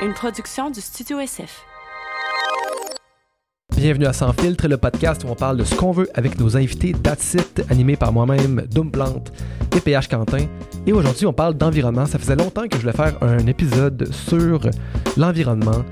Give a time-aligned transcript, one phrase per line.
[0.00, 1.64] une production du Studio SF.
[3.76, 6.56] Bienvenue à Sans Filtre, le podcast où on parle de ce qu'on veut avec nos
[6.56, 9.32] invités That's It, animé par moi-même, Doom Plante
[9.76, 10.46] et PH Quentin.
[10.86, 12.06] Et aujourd'hui, on parle d'environnement.
[12.06, 14.70] Ça faisait longtemps que je voulais faire un épisode sur
[15.16, 15.84] l'environnement.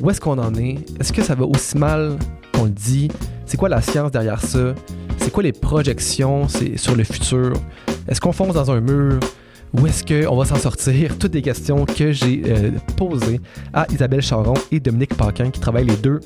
[0.00, 0.78] Où est-ce qu'on en est?
[0.98, 2.18] Est-ce que ça va aussi mal
[2.52, 3.12] qu'on le dit?
[3.44, 4.74] C'est quoi la science derrière ça?
[5.18, 6.48] C'est quoi les projections?
[6.48, 7.52] Sur le futur?
[8.08, 9.20] Est-ce qu'on fonce dans un mur?
[9.72, 11.18] Où est-ce qu'on va s'en sortir?
[11.18, 13.40] Toutes des questions que j'ai euh, posées
[13.74, 16.20] à Isabelle Charon et Dominique Paquin qui travaillent les deux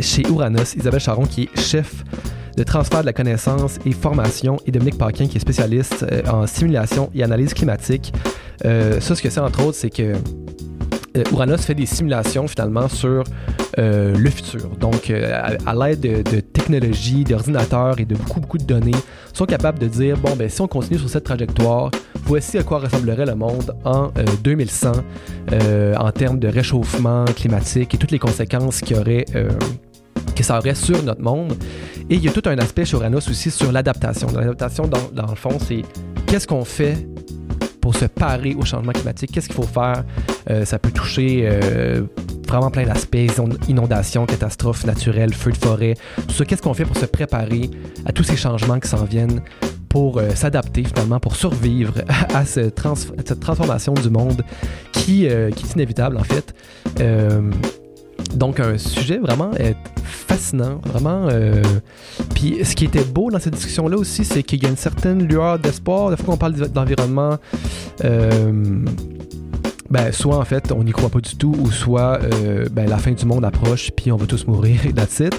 [0.00, 0.74] chez Uranus.
[0.74, 2.04] Isabelle Charon qui est chef
[2.56, 6.46] de transfert de la connaissance et formation et Dominique Paquin qui est spécialiste euh, en
[6.46, 8.12] simulation et analyse climatique.
[8.64, 10.14] Euh, ça, ce que c'est entre autres, c'est que
[11.32, 13.24] Uranus fait des simulations finalement sur
[13.76, 14.68] le futur.
[14.80, 18.90] Donc, à, l'aide de, technologies, d'ordinateurs et de beaucoup, beaucoup de données,
[19.32, 21.90] sont capables de dire, bon, ben, si on continue sur cette trajectoire,
[22.24, 24.10] voici à quoi ressemblerait le monde en
[24.42, 24.92] 2100 euh,
[25.52, 29.48] euh, en termes de réchauffement climatique et toutes les conséquences qu'il aurait, euh,
[30.36, 31.54] que ça aurait sur notre monde.
[32.10, 34.28] Et il y a tout un aspect chez Uranus aussi sur l'adaptation.
[34.34, 35.82] L'adaptation, dans, le fond, c'est
[36.26, 37.06] qu'est-ce qu'on fait
[37.88, 40.04] pour se parer au changement climatique, qu'est-ce qu'il faut faire?
[40.66, 41.48] ça peut toucher
[42.46, 43.16] vraiment plein d'aspects,
[43.66, 45.94] inondations, catastrophes naturelles, feux de forêt,
[46.36, 46.44] tout.
[46.44, 47.70] Qu'est-ce qu'on fait pour se préparer
[48.04, 49.42] à tous ces changements qui s'en viennent
[49.88, 51.94] pour euh, s'adapter finalement, pour survivre
[52.34, 52.74] à, cette
[53.40, 54.42] transformation du monde
[54.92, 56.54] qui, euh, qui, est inévitable en fait?
[58.32, 59.50] Euh, donc un sujet vraiment
[60.04, 61.28] fascinant, vraiment.
[62.34, 65.26] Puis ce qui était beau dans cette discussion-là aussi, c'est qu'il y a une certaine
[65.26, 66.10] lueur d'espoir.
[66.10, 67.36] Des fois qu'on parle d'environnement,
[69.90, 72.20] ben, soit en fait on n'y croit pas du tout, ou soit
[72.72, 75.34] ben, la fin du monde approche, puis on va tous mourir, et that's it.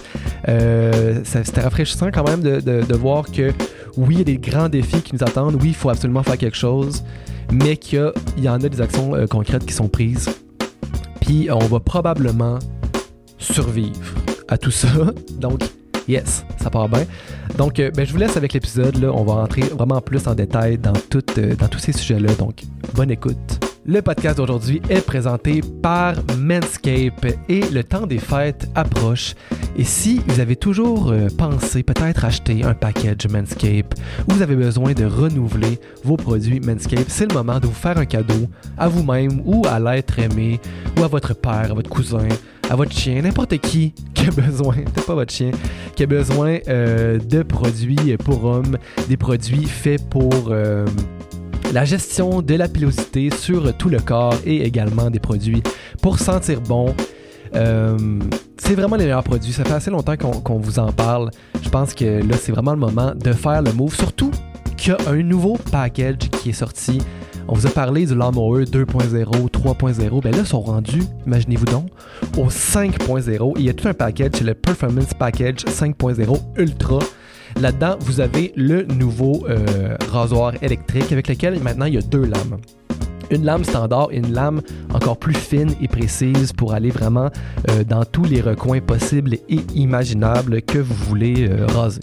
[1.23, 3.51] C'était rafraîchissant quand même de, de, voir que
[3.97, 5.55] oui, il y a des grands défis qui nous attendent.
[5.61, 7.03] Oui, il faut absolument faire quelque chose.
[7.51, 10.29] Mais qu'il y, en a des actions euh, concrètes qui sont prises.
[11.21, 12.59] Puis on va probablement
[13.39, 14.15] survivre
[14.47, 14.89] à tout ça.
[15.39, 15.61] Donc,
[16.07, 17.05] yes, ça part bien.
[17.57, 19.03] Donc, euh, ben, je vous laisse avec l'épisode.
[19.03, 22.33] On va entrer vraiment plus en détail dans, euh, dans tous ces sujets-là.
[22.35, 22.63] Donc,
[22.93, 23.68] bonne écoute.
[23.91, 29.33] Le podcast d'aujourd'hui est présenté par Manscape et le temps des fêtes approche.
[29.75, 33.95] Et si vous avez toujours euh, pensé peut-être acheter un package Manscape
[34.27, 37.97] ou vous avez besoin de renouveler vos produits Manscape, c'est le moment de vous faire
[37.97, 38.47] un cadeau
[38.77, 40.59] à vous-même ou à l'être aimé
[40.95, 42.27] ou à votre père, à votre cousin,
[42.69, 45.49] à votre chien, n'importe qui qui a besoin, peut pas votre chien,
[45.95, 50.49] qui a besoin euh, de produits pour hommes, des produits faits pour...
[50.51, 50.85] Euh,
[51.73, 55.61] la gestion de la pilosité sur tout le corps et également des produits
[56.01, 56.95] pour sentir bon.
[57.55, 57.97] Euh,
[58.57, 59.53] c'est vraiment les meilleurs produits.
[59.53, 61.31] Ça fait assez longtemps qu'on vous en parle.
[61.61, 63.95] Je pense que là, c'est vraiment le moment de faire le move.
[63.95, 64.31] Surtout
[64.77, 66.99] qu'il y a un nouveau package qui est sorti.
[67.47, 70.21] On vous a parlé du Lawnmower 2.0, 3.0.
[70.21, 71.87] Ben là, ils sont rendus, imaginez-vous donc,
[72.37, 73.53] au 5.0.
[73.57, 76.99] Il y a tout un package, c'est le Performance Package 5.0 Ultra.
[77.59, 82.25] Là-dedans, vous avez le nouveau euh, rasoir électrique avec lequel maintenant il y a deux
[82.25, 82.57] lames
[83.31, 84.61] une lame standard et une lame
[84.93, 87.29] encore plus fine et précise pour aller vraiment
[87.69, 92.01] euh, dans tous les recoins possibles et imaginables que vous voulez euh, raser.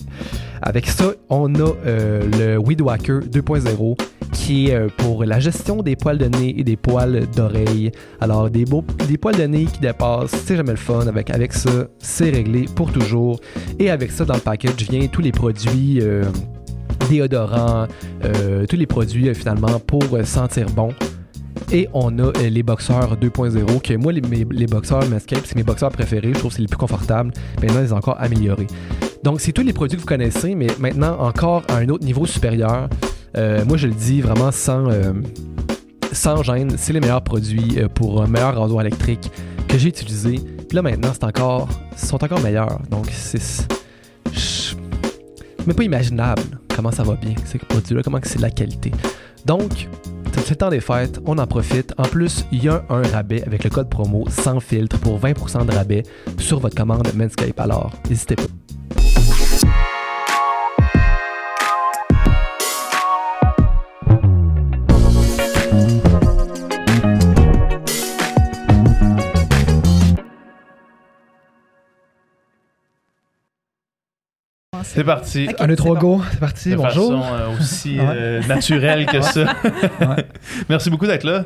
[0.62, 3.96] Avec ça, on a le Weed Whacker 2.0
[4.32, 7.90] qui est euh, pour la gestion des poils de nez et des poils d'oreille.
[8.20, 8.64] Alors, des,
[9.08, 11.06] des poils de nez qui dépassent, c'est jamais le fun.
[11.06, 13.40] Avec, ça, c'est réglé pour toujours.
[13.78, 16.24] Et avec ça, dans le package, vient tous les produits euh,
[17.08, 17.86] déodorants,
[18.24, 20.90] euh, tous les produits finalement pour sentir bon.
[21.72, 26.32] Et on a les boxeurs 2.0, que moi, les, boxeurs Mascape, c'est mes boxeurs préférés.
[26.32, 27.32] Je trouve que c'est les plus confortables.
[27.60, 28.66] Maintenant, ils sont encore améliorés.
[29.24, 32.26] Donc, c'est tous les produits que vous connaissez, mais maintenant encore à un autre niveau
[32.26, 32.88] supérieur.
[33.36, 35.12] Euh, moi, je le dis vraiment sans, euh,
[36.12, 39.30] sans gêne, c'est les meilleurs produits euh, pour un meilleur rasoir électrique
[39.68, 40.36] que j'ai utilisé.
[40.68, 42.80] Puis là, maintenant, c'est encore, sont encore meilleurs.
[42.90, 43.66] Donc, c'est.
[45.66, 46.42] Mais pas imaginable
[46.76, 48.92] comment ça va bien, ces produits-là, comment c'est de la qualité.
[49.44, 49.88] Donc,
[50.46, 51.92] c'est temps des fêtes, on en profite.
[51.98, 55.66] En plus, il y a un rabais avec le code promo sans filtre pour 20%
[55.66, 56.04] de rabais
[56.38, 57.58] sur votre commande Manscape.
[57.58, 58.65] Alors, n'hésitez pas.
[74.94, 75.48] C'est parti.
[75.58, 76.22] un, deux, trois, go.
[76.30, 76.70] C'est parti.
[76.70, 77.22] De Bonjour.
[77.22, 79.54] façon euh, aussi euh, naturelle que ça.
[80.68, 81.44] Merci beaucoup d'être là.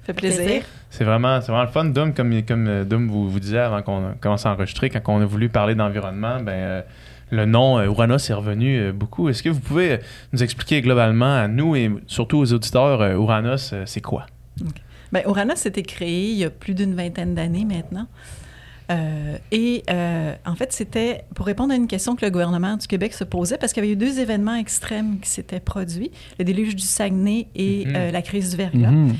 [0.00, 0.62] Ça fait plaisir.
[0.90, 1.84] C'est vraiment, vraiment le fun.
[1.84, 5.20] Dom, comme, comme euh, Dom vous, vous disait avant qu'on commence à enregistrer, quand on
[5.20, 6.82] a voulu parler d'environnement, ben,
[7.30, 9.28] le nom Uranus est revenu beaucoup.
[9.28, 9.98] Est-ce que vous pouvez
[10.32, 14.26] nous expliquer globalement à nous et surtout aux auditeurs, Uranus, c'est quoi?
[15.12, 18.06] Bien, Oranos s'était créé il y a plus d'une vingtaine d'années maintenant.
[18.90, 22.86] Euh, et euh, en fait, c'était pour répondre à une question que le gouvernement du
[22.86, 26.44] Québec se posait, parce qu'il y avait eu deux événements extrêmes qui s'étaient produits, le
[26.44, 27.92] déluge du Saguenay et Mhm.
[27.96, 28.90] euh, la crise du verglas.
[28.90, 29.14] Mhm.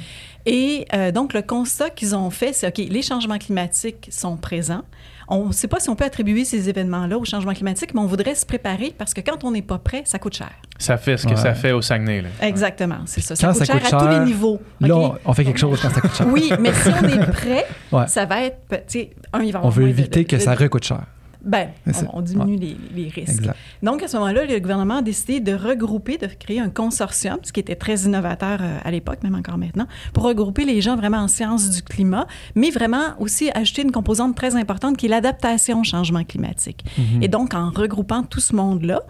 [0.47, 4.82] Et donc, le constat qu'ils ont fait, c'est, OK, les changements climatiques sont présents.
[5.30, 8.06] On ne sait pas si on peut attribuer ces événements-là au changement climatique, mais on
[8.06, 10.50] voudrait se préparer parce que quand on n'est pas prêt, ça coûte cher.
[10.78, 11.36] Ça fait ce que Ouais.
[11.36, 12.22] ça fait au Saguenay.
[12.22, 12.28] Là.
[12.40, 13.36] Exactement, c'est ça.
[13.36, 14.60] Ça coûte, ça cher coûte à tous cher, les niveaux.
[14.80, 16.26] Là, on, on fait quelque chose quand ça coûte cher.
[16.30, 18.06] Oui, mais si on est prêt, Ouais.
[18.06, 18.58] ça va être.
[18.70, 21.02] tu sais, un, il va On veut de- éviter de- que de- ça recoûte cher.
[21.44, 23.40] Ben, on, on diminue les, les risques.
[23.40, 23.56] Exact.
[23.82, 27.52] Donc, à ce moment-là, le gouvernement a décidé de regrouper, de créer un consortium, ce
[27.52, 31.19] qui était très innovateur euh, à l'époque, même encore maintenant, pour regrouper les gens vraiment
[31.19, 35.81] en sciences du climat, mais vraiment aussi ajouter une composante très importante qui est l'adaptation
[35.81, 36.85] au changement climatique.
[36.99, 37.23] Mhm.
[37.23, 39.02] Et donc, en regroupant tout ce monde-là,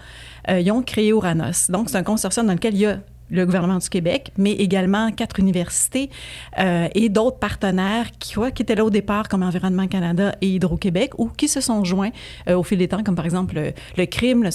[0.51, 1.71] euh, ils ont créé Oranos.
[1.71, 2.99] Donc, c'est un consortium dans lequel il y a
[3.31, 6.09] le gouvernement du Québec, mais également quatre universités
[6.59, 10.49] euh, et d'autres partenaires qui, quoi, qui étaient là au départ, comme Environnement Canada et
[10.49, 12.11] Hydro-Québec, ou qui se sont joints
[12.49, 14.51] euh, au fil des temps, comme par exemple le, le crime, le-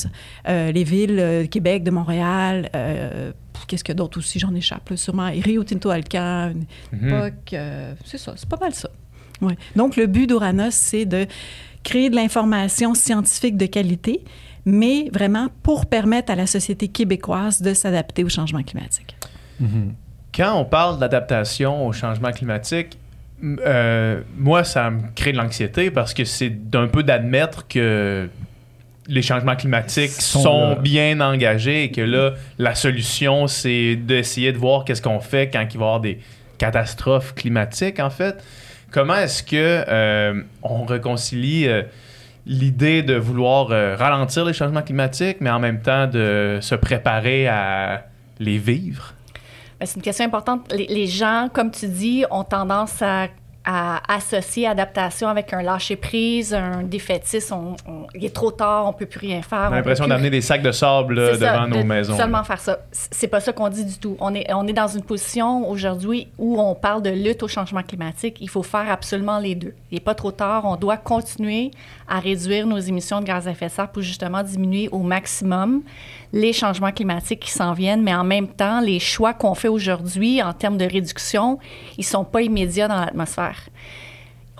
[0.50, 3.32] euh, les villes euh, Québec, de Montréal, euh,
[3.68, 6.54] qu'est-ce qu'il y a d'autre aussi, j'en échappe, là, sûrement, et Rio Tinto Alcan,
[6.92, 8.90] époque, euh, c'est ça, c'est pas mal ça.
[9.42, 9.56] Ouais.
[9.76, 11.28] Donc, le but d'Ouranos, c'est de
[11.84, 14.24] créer de l'information scientifique de qualité,
[14.66, 19.16] mais vraiment pour permettre à la société québécoise de s'adapter au changement climatique.
[19.60, 19.94] Mhm.
[20.36, 22.98] Quand on parle d'adaptation au changement climatique,
[23.44, 28.30] euh, moi, ça me crée de l'anxiété parce que c'est d'un peu d'admettre que
[29.08, 34.86] les changements climatiques Sont bien engagés et que là, la solution, c'est d'essayer de voir
[34.86, 36.20] qu'est-ce qu'on fait quand il va y avoir des
[36.58, 38.42] catastrophes climatiques, en fait.
[38.92, 41.84] Comment est-ce que euh, on réconcilie euh,
[42.46, 47.48] l'idée de vouloir euh, ralentir les changements climatiques, mais en même temps de se préparer
[47.48, 48.06] à
[48.40, 49.14] les vivre?
[49.80, 50.72] Ben, C'est une question importante.
[50.72, 53.28] Les, les gens, comme tu dis, ont tendance à,
[53.66, 57.54] à associer adaptation avec un lâcher-prise, un défaitisme.
[57.56, 59.68] On- on- il est trop tard, on peut plus rien faire.
[59.70, 62.18] On a l'impression d'amener des sacs de sable là, C'est ça, devant de nos maisons.
[62.18, 62.44] Seulement là.
[62.44, 62.80] faire ça.
[62.92, 64.18] C'est pas ça qu'on dit du tout.
[64.20, 67.84] On est, on est dans une position aujourd'hui où on parle de lutte au changement
[67.84, 68.38] climatique.
[68.42, 69.74] Il faut faire absolument les deux.
[69.92, 70.66] Il n'est pas trop tard.
[70.66, 71.72] On doit continuer
[72.10, 75.82] à réduire nos émissions de gaz à effet de serre pour justement diminuer au maximum
[76.34, 78.02] les changements climatiques qui s'en viennent.
[78.02, 81.60] Mais en même temps, les choix qu'on fait aujourd'hui en termes de réduction,
[81.98, 83.53] ils sont pas immédiats dans l'atmosphère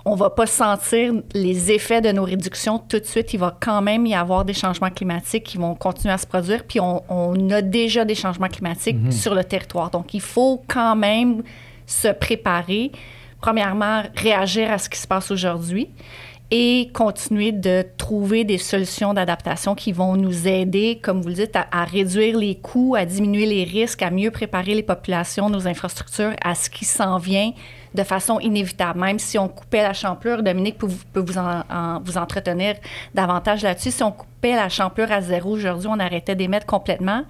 [0.06, 3.32] on va pas sentir les effets de nos réductions tout de suite.
[3.32, 6.64] Il va quand même y avoir des changements climatiques qui vont continuer à se produire.
[6.64, 9.90] Puis on, on a déjà des changements climatiques sur le territoire.
[9.90, 11.42] Donc il faut quand même
[11.86, 12.92] se préparer.
[13.40, 15.88] Premièrement, réagir à ce qui se passe aujourd'hui
[16.50, 21.56] et continuer de trouver des solutions d'adaptation qui vont nous aider, comme vous le dites,
[21.56, 25.66] à, à réduire les coûts, à diminuer les risques, à mieux préparer les populations, nos
[25.66, 27.52] infrastructures à ce qui s'en vient
[27.94, 28.98] de façon inévitable.
[29.00, 32.74] Même si on coupait la champlure, Dominique peut vous, peut vous, en- en- vous entretenir
[33.14, 33.90] davantage là-dessus.
[33.92, 37.22] Si on coupait la champlure à zéro aujourd'hui, on arrêtait d'émettre complètement.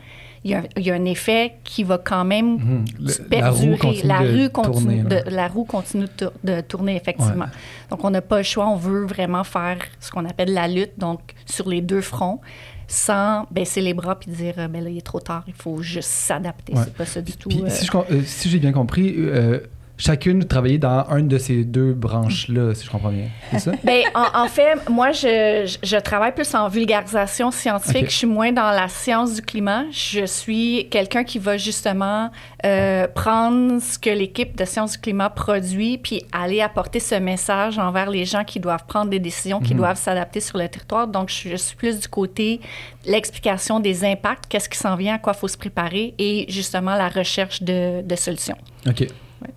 [0.47, 2.85] Il y, a, un- il y a un effet qui va quand même Mhm.
[3.01, 4.01] Le- perdurer.
[4.05, 7.47] la roue continue de rue tourner, de- la roue continue de, tour- de tourner, effectivement.
[7.91, 8.67] Donc, on n'a pas le choix.
[8.69, 12.41] On veut vraiment faire ce qu'on appelle la lutte, donc sur les deux fronts,
[12.87, 15.81] sans baisser les bras puis dire, euh, ben là, il est trop tard, il faut
[15.81, 16.75] juste s'adapter.
[16.75, 16.83] Ouais.
[16.85, 17.49] C'est pas ça du tout.
[17.49, 19.61] Puis, euh, si euh, si j'ai bien compris, euh,
[19.97, 23.27] chacune travaillait dans une de ces deux branches-là, si je comprends bien.
[23.53, 23.73] C'est ça?
[23.85, 28.11] Ben, en, en fait, moi, je, je- je travaille plus en vulgarisation scientifique.
[28.11, 29.85] Je suis moins dans la science du climat.
[29.93, 32.31] Je suis quelqu'un qui va justement
[32.65, 37.79] euh, prendre ce que l'équipe de sciences du climat produit, puis aller apporter ce message
[37.79, 39.79] envers les gens qui doivent prendre des décisions, qui Mhm.
[39.79, 41.07] doivent s'adapter sur le territoire.
[41.07, 42.61] Donc, je, je suis plus du côté
[43.07, 46.95] l'explication des impacts, qu'est-ce qui s'en vient, à quoi il faut se préparer, et justement
[46.97, 48.57] la recherche de, de solutions.
[48.89, 49.07] OK.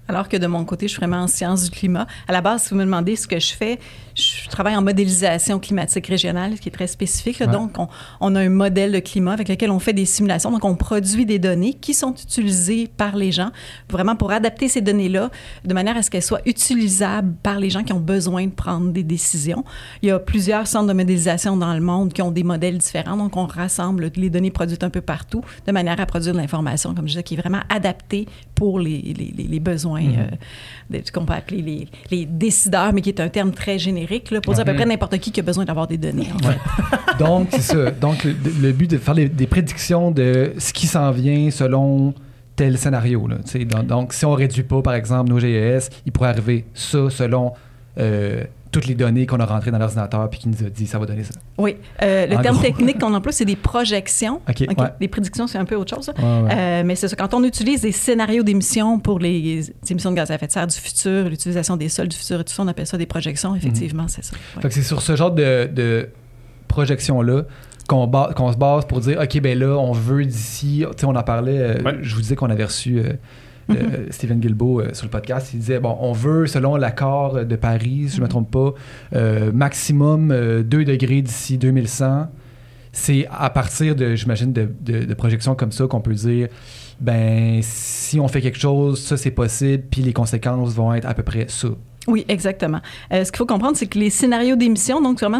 [0.08, 2.08] Alors que de mon côté, je suis vraiment en sciences du climat.
[2.28, 3.80] À la base, si vous me demandez ce que je fais,
[4.18, 7.38] je travaille en modélisation climatique régionale, ce qui est très spécifique.
[7.38, 7.46] là.
[7.46, 7.52] Ouais.
[7.52, 7.88] Donc, on,
[8.20, 10.50] on a un modèle de climat avec lequel on fait des simulations.
[10.52, 13.52] Donc, on produit des données qui sont utilisées par les gens,
[13.92, 15.30] vraiment pour adapter ces données-là
[15.64, 18.92] de manière à ce qu'elles soient utilisables par les gens qui ont besoin de prendre
[18.92, 19.64] des décisions.
[20.02, 23.18] Il y a plusieurs centres de modélisation dans le monde qui ont des modèles différents.
[23.18, 26.96] Donc, on rassemble les données produites un peu partout de manière à produire de l'information,
[26.96, 30.28] comme je disais, qui est vraiment adaptée pour les, les- les- les besoins Mhm.
[30.94, 34.42] euh, qu'on peut appeler les, les décideurs, mais qui est un terme très générique là,
[34.42, 34.78] pour dire à peu Mhm.
[34.78, 36.28] près n'importe qui qui a besoin d'avoir des données.
[36.34, 36.48] en fait.
[36.50, 37.18] Ouais.
[37.20, 37.92] Donc, c'est ça.
[37.92, 42.14] Donc, le, le but de faire les- des prédictions de ce qui s'en vient selon
[42.56, 43.28] tel scénario.
[43.28, 47.10] Là, donc, donc, si on réduit pas, par exemple, nos GES, il pourrait arriver ça
[47.10, 47.54] selon
[48.00, 51.00] euh, toutes les données qu'on a rentrées dans l'ordinateur puis qui nous a dit ça
[51.00, 51.34] va donner ça.
[51.58, 51.76] Oui.
[52.02, 52.66] Euh, le En terme gros.
[52.66, 54.42] technique qu'on emploie, c'est des projections.
[54.50, 54.76] OK, ouais.
[55.00, 56.08] Les prédictions, c'est un peu autre chose.
[56.08, 56.14] là.
[56.18, 56.56] Ouais, ouais.
[56.56, 57.16] Euh, mais c'est ça.
[57.16, 60.68] Quand on utilise des scénarios d'émissions pour les émissions de gaz à effet de serre
[60.68, 63.56] du futur, l'utilisation des sols du futur et tout ça, on appelle ça des projections.
[63.56, 64.34] Effectivement, c'est ça.
[64.56, 64.62] Ouais.
[64.62, 66.10] Fait que c'est sur ce genre de, de
[66.68, 67.44] projection-là
[67.88, 70.84] qu'on qu'on se base pour dire, OK, ben là, on veut d'ici...
[70.92, 71.98] Tu sais, on en parlait, euh, Ouais.
[72.02, 73.02] je vous disais qu'on avait reçu
[73.70, 75.52] euh, euh, Stephen Guilbeault euh, sur le podcast.
[75.54, 78.74] Il disait, bon, on veut, selon l'accord de Paris, si je ne me trompe pas,
[79.16, 82.28] euh, maximum euh, 2 degrés d'ici 2100.
[82.94, 86.48] C'est à partir de, j'imagine, de, de- de projections comme ça qu'on peut dire,
[87.00, 91.14] ben, si on fait quelque chose, ça, c'est possible, puis les conséquences vont être à
[91.14, 91.68] peu près ça.
[92.08, 92.80] Oui, exactement.
[93.12, 95.40] Euh, ce qu'il faut comprendre, c'est que les scénarios d'émissions, donc vraiment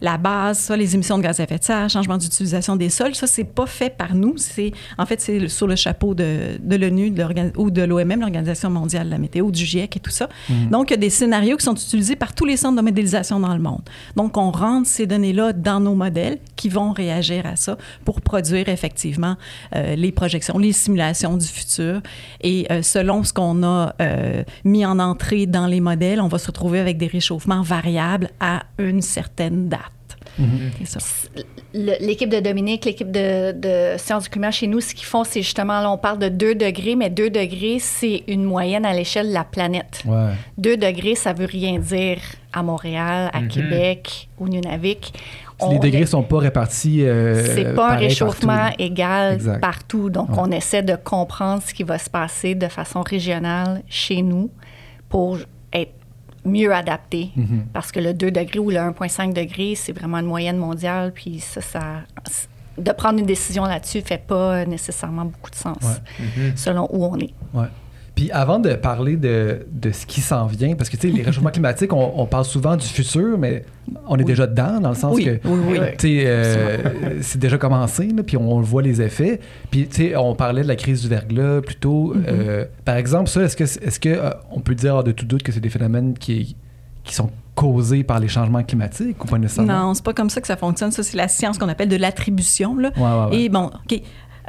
[0.00, 3.14] la base, ça, les émissions de gaz à effet de serre, changement d'utilisation des sols,
[3.14, 4.38] ça c'est pas fait par nous.
[4.38, 7.12] C'est en fait c'est sur le chapeau de, de l'ONU
[7.56, 10.28] ou de l'OMM, l'Organisation mondiale de la météo, du GIEC et tout ça.
[10.70, 13.38] Donc il y a des scénarios qui sont utilisés par tous les centres de modélisation
[13.38, 13.82] dans le monde.
[14.16, 18.68] Donc on rentre ces données-là dans nos modèles qui vont réagir à ça pour produire
[18.68, 19.34] effectivement
[19.74, 22.00] euh, les projections, les simulations du futur.
[22.40, 26.38] Et euh, selon ce qu'on a euh, mis en entrée dans les modèles, on va
[26.38, 29.80] se retrouver avec des réchauffements variables à une certaine date.
[31.74, 35.24] Le- L'équipe de Dominique, l'équipe de, de sciences du climat chez nous, ce qu'ils font,
[35.24, 38.92] c'est justement, là, on parle de 2 degrés, mais 2 degrés, c'est une moyenne à
[38.94, 40.02] l'échelle de la planète.
[40.06, 40.30] Ouais.
[40.58, 42.18] 2 degrés, ça veut rien dire
[42.52, 43.48] à Montréal, à Mhm.
[43.48, 45.12] Québec, au Nunavik.
[45.70, 47.04] Les degrés sont pas répartis.
[47.04, 48.76] euh, c'est pas un réchauffement partout.
[48.78, 49.60] égal Exact.
[49.60, 50.10] partout.
[50.10, 50.36] Donc, Ouais.
[50.38, 54.50] on essaie de comprendre ce qui va se passer de façon régionale chez nous
[55.08, 55.38] pour
[55.72, 55.92] être
[56.44, 57.30] mieux adapté.
[57.36, 57.66] Mhm.
[57.72, 61.12] Parce que le 2 degrés ou le 1,5 degrés, c'est vraiment une moyenne mondiale.
[61.14, 61.82] Puis ça, ça
[62.78, 66.24] de prendre une décision là-dessus fait pas nécessairement beaucoup de sens Ouais.
[66.48, 66.56] Mhm.
[66.56, 67.34] selon où on est.
[67.52, 67.66] Ouais.
[68.22, 71.24] Puis avant de parler de, de ce qui s'en vient, parce que tu sais, les
[71.24, 73.64] réchauffements climatiques, on, on parle souvent du futur, mais
[74.06, 75.78] on est déjà dedans, dans le sens Oui, que oui, oui.
[75.98, 79.40] tu sais, euh, c'est déjà commencé, là, puis on voit les effets.
[79.72, 82.14] Puis tu sais, on parlait de la crise du verglas plus tôt.
[82.14, 82.22] Mm-hmm.
[82.28, 85.26] Euh, par exemple, ça, est-ce que est-ce que euh, on peut dire hors de tout
[85.26, 86.54] doute que c'est des phénomènes qui
[87.02, 89.88] qui sont causés par les changements climatiques ou pas nécessairement?
[89.88, 90.92] Non, c'est pas comme ça que ça fonctionne.
[90.92, 92.76] Ça, c'est la science qu'on appelle de l'attribution.
[92.76, 92.92] là.
[92.96, 93.42] Ouais, ouais, ouais.
[93.44, 94.00] Et bon, OK.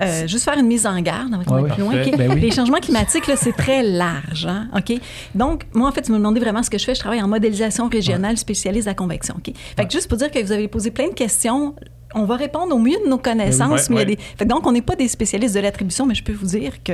[0.02, 1.94] Euh, juste faire une mise en garde avant qu'on Ouais, plus loin.
[2.18, 2.40] Ben oui.
[2.40, 4.48] Les changements climatiques, là, c'est très large.
[4.48, 4.68] Hein?
[4.76, 5.00] OK?
[5.36, 6.96] Donc, moi, en fait, tu me demandais vraiment ce que je fais.
[6.96, 9.36] Je travaille en modélisation régionale spécialiste à convection.
[9.38, 9.54] OK?
[9.78, 11.76] Fait que juste pour dire que vous avez posé plein de questions,
[12.16, 13.90] on va répondre au mieux de nos connaissances.
[13.90, 14.16] Ouais, mais il y a ouais.
[14.16, 14.22] des...
[14.22, 16.74] fait que donc, on n'est pas des spécialistes de l'attribution, mais je peux vous dire
[16.84, 16.94] que...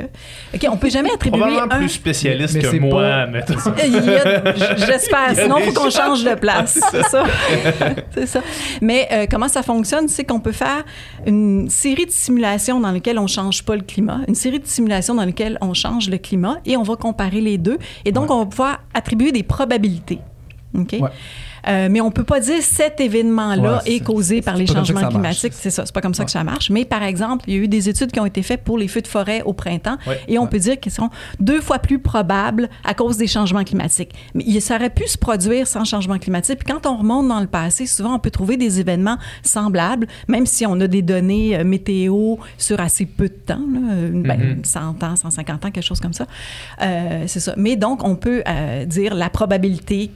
[0.54, 1.78] OK, on peut jamais attribuer Probablement un...
[1.78, 3.54] plus spécialiste Mais que c'est moi, pas- mettons.
[3.84, 5.34] Il y a- J'espère.
[5.34, 6.80] Sinon, il faut qu'on change de place.
[6.90, 7.24] C'est ça.
[8.14, 8.40] C'est ça.
[8.80, 10.84] Mais euh, comment ça fonctionne, c'est qu'on peut faire
[11.26, 15.14] une série de simulations dans lesquelles on change pas le climat, une série de simulations
[15.14, 17.78] dans lesquelles on change le climat et on va comparer les deux.
[18.04, 18.36] Et donc, Ouais.
[18.36, 20.18] on va pouvoir attribuer des probabilités.
[20.78, 20.92] OK?
[21.00, 21.08] Ouais.
[21.68, 25.52] Euh, mais on peut pas dire cet événement-là Ouais, est causé par les changements climatiques.
[25.54, 26.70] C'est ça, c'est pas comme ça que ça marche.
[26.70, 28.88] Mais par exemple, il y a eu des études qui ont été faites pour les
[28.88, 30.20] feux de forêt au printemps Ouais.
[30.28, 34.12] et on peut dire qu'ils sont deux fois plus probables à cause des changements climatiques.
[34.34, 36.58] Mais ça aurait pu se produire sans changement climatique.
[36.64, 40.46] Puis quand on remonte dans le passé, souvent on peut trouver des événements semblables, même
[40.46, 44.38] si on a des données euh, météo sur assez peu de temps, là, euh, ben,
[44.40, 44.64] Mhm.
[44.64, 46.26] 100 ans, 150 ans, quelque chose comme ça.
[46.82, 47.54] Euh, c'est ça.
[47.56, 48.42] Mais donc, on peut
[48.86, 50.10] dire la probabilité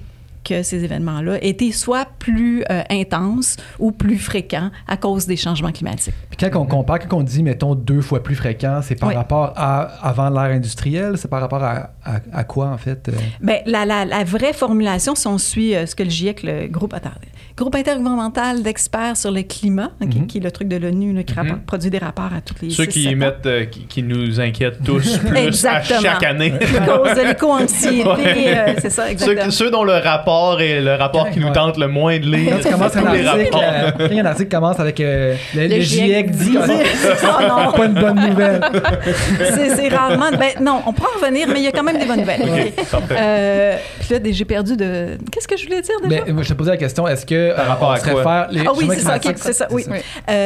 [0.44, 5.72] que ces événements-là étaient soit plus euh, intenses ou plus fréquents à cause des changements
[5.72, 6.14] climatiques.
[6.30, 9.14] Puis quand on compare, quand on dit, mettons, deux fois plus fréquent, c'est par Oui.
[9.14, 13.08] rapport à avant l'ère industrielle, c'est par rapport à, à, à quoi, en fait?
[13.08, 13.12] euh?
[13.40, 16.66] Bien, la, la, la vraie formulation, si on suit euh, ce que le GIEC, le
[16.68, 17.14] groupe, attendez,
[17.56, 20.26] groupe intergouvernemental d'experts sur le climat, Mhm.
[20.26, 22.88] qui est le truc de l'ONU, rapporte- produit des rapports à toutes les Ceux six,
[22.90, 23.16] qui sept ans.
[23.18, 26.52] mettent, euh, qui, qui nous inquiètent tous plus à chaque année.
[26.52, 28.58] à cause de l'éco-anxiété, Ouais.
[28.58, 29.50] euh, c'est ça, Ceux, exactement.
[29.50, 32.56] ceux dont le rapport est le rapport qui nous tente le moins de lire.
[32.56, 35.00] Quand tu commences un article, euh, quand il y a un article qui commence avec
[35.00, 36.56] euh, le, Le GIEC dit.
[36.58, 38.60] Oh pas une bonne nouvelle.
[39.76, 40.30] c'est rarement.
[40.32, 42.72] Ben, non, on pourra en revenir, mais il y a quand même des bonnes nouvelles.
[43.10, 45.18] Euh, puis là, j'ai perdu de.
[45.30, 46.22] Qu'est-ce que je voulais dire déjà?
[46.26, 48.46] Mais moi, je te posais la question, est-ce que Par rapport on à quoi?
[48.50, 49.84] les Ah oui, c'est ça, ok, climatiques, c'est ça, oui.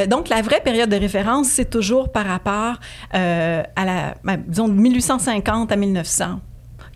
[0.08, 2.74] Donc, la vraie période de référence, c'est toujours par rapport
[3.12, 6.40] à la, ben, disons, de 1850 à 1900.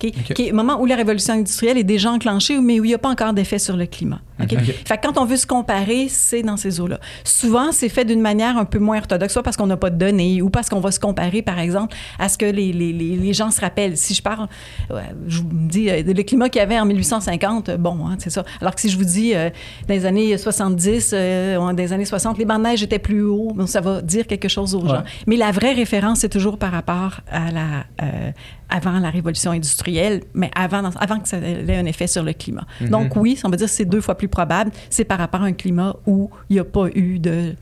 [0.04, 0.34] Ok, Ok.
[0.34, 2.94] Qui est le moment où la révolution industrielle est déjà enclenchée, mais où il n'y
[2.94, 4.20] a pas encore d'effet sur le climat.
[4.48, 6.98] Fait que quand on veut se comparer, c'est dans ces eaux-là.
[7.24, 9.96] Souvent, c'est fait d'une manière un peu moins orthodoxe, soit parce qu'on n'a pas de
[9.96, 13.16] données ou parce qu'on va se comparer, par exemple, à ce que les, les, les,
[13.16, 13.96] les gens se rappellent.
[13.96, 14.48] Si je parle,
[14.90, 18.16] ouais, je vous dis, euh, le climat qu'il y avait en 1850, euh, bon, hein,
[18.18, 18.44] c'est ça.
[18.60, 19.50] Alors que si je vous dis, euh,
[19.88, 23.22] dans les années 70, euh, dans les années 60, les bancs de neige étaient plus
[23.24, 24.88] hauts, ça va dire quelque chose aux Ouais.
[24.88, 25.02] gens.
[25.26, 28.30] Mais la vraie référence, c'est toujours par rapport à la, euh,
[28.68, 32.66] avant la révolution industrielle, mais avant, avant que ça ait un effet sur le climat.
[32.80, 35.44] Donc oui, on va dire que c'est deux fois plus probable, c'est par rapport à
[35.44, 37.54] un climat où il n'y a pas eu de,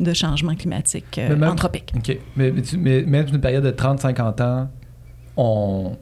[0.00, 1.92] de changement climatique euh, Mais même- anthropique.
[1.96, 2.16] OK.
[2.36, 4.68] Mais, mais, tu- mais même sur une période de 30-50 ans,
[5.36, 5.92] on,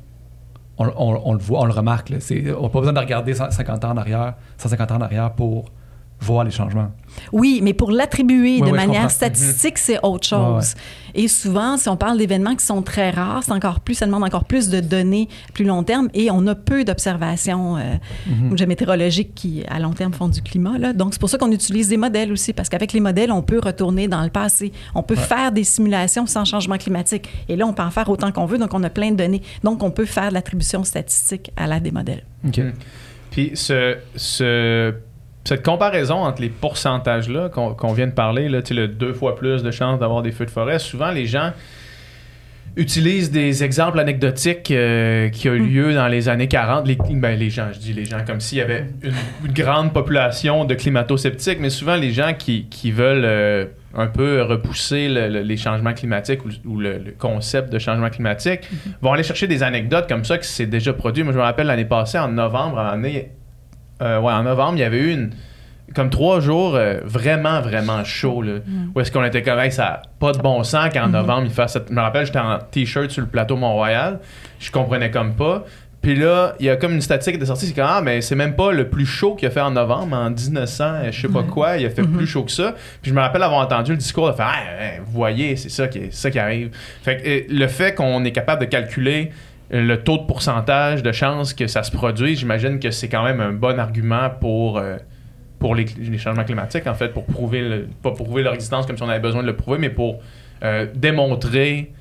[0.79, 2.11] on, on- on le voit, on le remarque.
[2.11, 2.19] là.
[2.59, 5.71] On n'a pas besoin de regarder 50 ans en arrière, 150 ans en arrière pour
[6.21, 6.91] voir les changements.
[7.33, 9.09] Oui, mais pour l'attribuer de manière comprends.
[9.09, 10.75] statistique, c'est autre chose.
[11.15, 14.23] Et souvent, si on parle d'événements qui sont très rares, c'est encore plus, ça demande
[14.25, 17.95] encore plus de données plus long terme et on a peu d'observations euh,
[18.27, 18.67] Mhm.
[18.67, 20.77] météorologiques qui, à long terme, font du climat.
[20.79, 20.93] Là.
[20.93, 23.61] Donc, c'est pour ça qu'on utilise des modèles aussi, parce qu'avec les modèles, on peut
[23.63, 24.73] retourner dans le passé.
[24.95, 27.29] On peut faire des simulations sans changement climatique.
[27.49, 29.43] Et là, on peut en faire autant qu'on veut, donc on a plein de données.
[29.65, 32.25] Donc, on peut faire de l'attribution statistique à l'aide des modèles.
[32.47, 32.61] OK.
[33.31, 34.95] Puis ce, ce-
[35.47, 39.63] cette comparaison entre les pourcentages-là qu'on qu'on vient de parler, là, le deux fois plus
[39.63, 41.53] de chances d'avoir des feux de forêt, souvent les gens
[42.77, 46.87] utilisent des exemples anecdotiques euh, qui ont eu lieu dans les années 40.
[46.87, 49.13] Les, ben, les gens, je dis les gens, comme s'il y avait une,
[49.47, 54.43] une grande population de climato-sceptiques, mais souvent les gens qui, qui veulent euh, un peu
[54.43, 58.69] repousser le- le- les changements climatiques ou, ou le, le concept de changement climatique
[59.01, 61.23] vont aller chercher des anecdotes comme ça qui s'est déjà produit.
[61.23, 63.31] Moi, je me rappelle l'année passée, en novembre, en, année,
[64.03, 65.31] euh, ouais, en novembre, il y avait eu une
[65.95, 68.43] comme trois jours euh, vraiment, vraiment chaud.
[68.43, 68.55] Là,
[68.95, 71.53] Où est-ce qu'on était comme, Hey, ça n'a pas de bon sens qu'en novembre, il
[71.53, 71.89] fasse cette...
[71.89, 74.19] Je me rappelle, j'étais en T-shirt sur le plateau Mont-Royal.
[74.59, 75.65] Je comprenais comme pas.
[76.03, 78.21] Puis là, il y a comme une statistique qui était sortie, c'est comme, ah, mais
[78.21, 81.21] c'est même pas le plus chaud qu'il a fait en novembre, en 1900, euh, je
[81.21, 82.77] sais pas quoi, il a fait plus chaud que ça.
[83.03, 85.89] Puis je me rappelle avoir entendu le discours de faire, hein, vous voyez, c'est ça,
[85.89, 86.71] qui, c'est ça qui arrive.
[87.03, 87.17] Fait
[87.49, 89.33] que le fait qu'on est capable de calculer
[89.71, 93.41] le taux de pourcentage de chances que ça se produise, j'imagine que c'est quand même
[93.41, 94.97] un bon argument pour, euh,
[95.75, 99.21] les, changements climatiques, en fait, pour prouver, pas prouver leur existence comme si on avait
[99.21, 100.21] besoin de le prouver, mais pour
[100.63, 101.93] euh, démontrer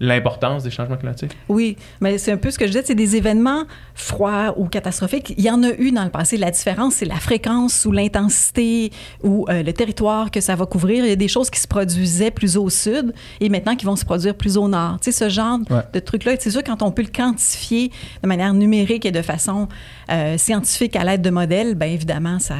[0.00, 1.36] l'importance des changements climatiques?
[1.48, 5.34] Oui, mais c'est un peu ce que je disais, c'est des événements froids ou catastrophiques.
[5.38, 6.36] Il y en a eu dans le passé.
[6.36, 8.90] La différence, c'est la fréquence ou l'intensité
[9.22, 11.04] ou euh, le territoire que ça va couvrir.
[11.04, 13.96] Il y a des choses qui se produisaient plus au sud et maintenant qui vont
[13.96, 14.98] se produire plus au nord.
[15.00, 15.82] Tu sais, ce genre Ouais.
[15.92, 17.90] de truc-là, c'est sûr, quand on peut le quantifier
[18.22, 19.68] de manière numérique et de façon
[20.10, 22.56] euh, scientifique à l'aide de modèles, bien évidemment, ça...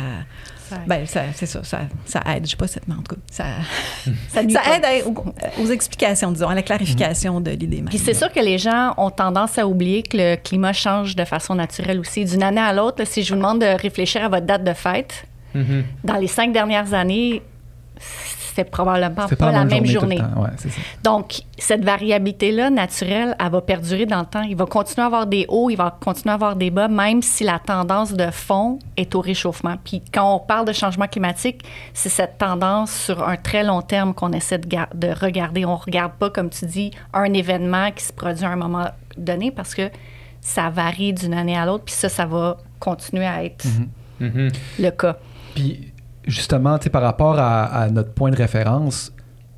[0.75, 0.89] Ça aide.
[0.89, 2.45] Ben, ça, c'est ça, ça, ça aide.
[2.45, 3.45] Je sais pas cette mais en tout cas, ça,
[4.29, 5.15] Ça aide à- aux,
[5.63, 7.89] aux explications, disons, à la clarification de l'idée même.
[7.89, 11.25] Puis c'est sûr que les gens ont tendance à oublier que le climat change de
[11.25, 12.25] façon naturelle aussi.
[12.25, 15.25] D'une année à l'autre, si je vous demande de réfléchir à votre date de fête,
[16.03, 17.41] dans les cinq dernières années,
[17.99, 20.19] c'était probablement C'est pas, la même journée.
[20.19, 20.43] temps.
[20.43, 20.81] Ouais, c'est ça.
[21.03, 24.43] Donc, cette variabilité-là naturelle, elle va perdurer dans le temps.
[24.43, 27.21] Il va continuer à avoir des hauts, il va continuer à avoir des bas, même
[27.23, 29.75] si la tendance de fond est au réchauffement.
[29.83, 34.15] Puis quand on parle de changement climatique, c'est cette tendance sur un très long terme
[34.15, 35.65] qu'on essaie de, gar- de regarder.
[35.65, 39.51] On regarde pas, comme tu dis, un événement qui se produit à un moment donné
[39.51, 39.91] parce que
[40.41, 41.85] ça varie d'une année à l'autre.
[41.85, 43.65] Puis ça, ça va continuer à être
[44.21, 44.51] Mhm.
[44.79, 45.17] le cas.
[45.55, 45.91] Puis
[46.27, 49.13] justement, par rapport à, à notre point de référence,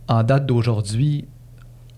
[0.09, 1.25] en date d'aujourd'hui,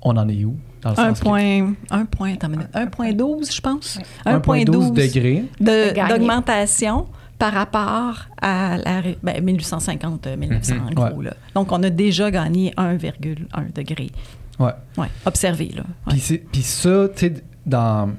[0.03, 0.57] on en est où?
[0.83, 3.99] Dans le Un sens que- point, un point, attends une minute, 1.12, je pense?
[4.25, 5.45] 1,12 degrés.
[5.61, 7.07] De d'augmentation
[7.39, 11.19] par rapport à la, ré- ben, 1850-1900, en gros.
[11.19, 11.25] Ouais.
[11.27, 11.35] Là.
[11.55, 14.11] Donc, on a déjà gagné 1,1 degré.
[14.59, 14.73] Ouais.
[14.97, 15.83] Ouais, observé, là.
[16.07, 16.41] Ouais.
[16.53, 17.35] Puis, ça, tu sais,
[17.67, 18.11] dans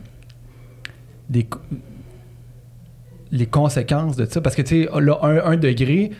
[1.29, 1.47] des,
[3.31, 6.11] les conséquences de ça, parce que, tu sais, là, un, un degré,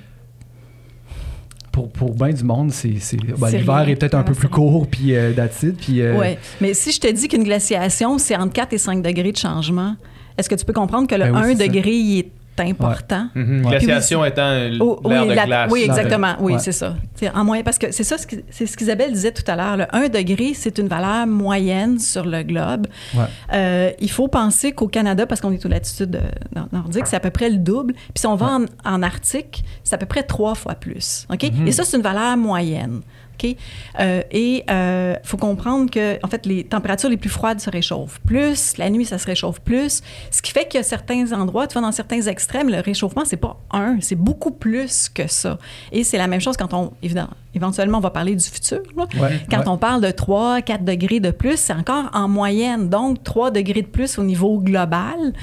[1.72, 2.96] pour, pour bien du monde, c'est...
[3.38, 5.32] ben, L'hiver est peut-être un peu plus court, puis euh,
[5.78, 6.02] puis...
[6.02, 6.38] euh, Ouais.
[6.62, 9.96] Mais si je te dis qu'une glaciation, c'est entre 4 et 5 degrés de changement,
[10.38, 11.68] est-ce que tu peux comprendre que le Ben oui, 1 c'est ça.
[11.68, 12.32] degré, il est
[12.64, 13.28] important?
[13.36, 13.62] Ouais.
[13.80, 15.72] Glaciation étant Oh, l'air oui, de la- glace.
[15.72, 16.34] oui, exactement.
[16.40, 16.60] Oui, Ouais.
[16.60, 16.96] c'est ça.
[17.16, 19.56] C'est en moyenne, parce que c'est ça, ce que- c'est ce qu'Isabelle disait tout à
[19.56, 19.78] l'heure.
[19.78, 22.88] Le 1 degré, c'est une valeur moyenne sur le globe.
[23.16, 23.24] Ouais.
[23.54, 27.16] Euh, il faut penser qu'au Canada, parce qu'on est aux latitudes euh, nor- nordiques, c'est
[27.16, 27.94] à peu près le double.
[27.94, 31.26] Puis si on va en, en Arctique, c'est à peu près trois fois plus.
[31.32, 31.44] OK?
[31.52, 31.68] Mhm.
[31.68, 33.02] Et ça, c'est une valeur moyenne.
[33.46, 38.20] Euh, et il faut comprendre que, en fait, les températures les plus froides se réchauffent
[38.22, 41.82] plus, la nuit, ça se réchauffe plus, ce qui fait a certains endroits, tu vois,
[41.82, 45.58] dans certains extrêmes, le réchauffement, c'est pas un, c'est beaucoup plus que ça.
[45.92, 48.82] Et c'est la même chose quand on, évidemment, éventuellement, on va parler du futur.
[48.96, 49.06] là.
[49.20, 49.68] Ouais, Quand ouais.
[49.68, 52.90] on parle de 3, 4 degrés de plus, c'est encore en moyenne.
[52.90, 55.34] Donc, 3 degrés de plus au niveau global.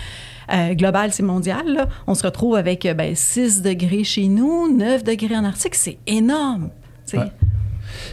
[0.52, 1.66] Euh, global, c'est mondial.
[1.66, 1.88] là.
[2.06, 5.74] On se retrouve avec euh, ben, 6 degrés chez nous, 9 degrés en Arctique.
[5.74, 6.70] C'est énorme.
[7.12, 7.20] Ouais.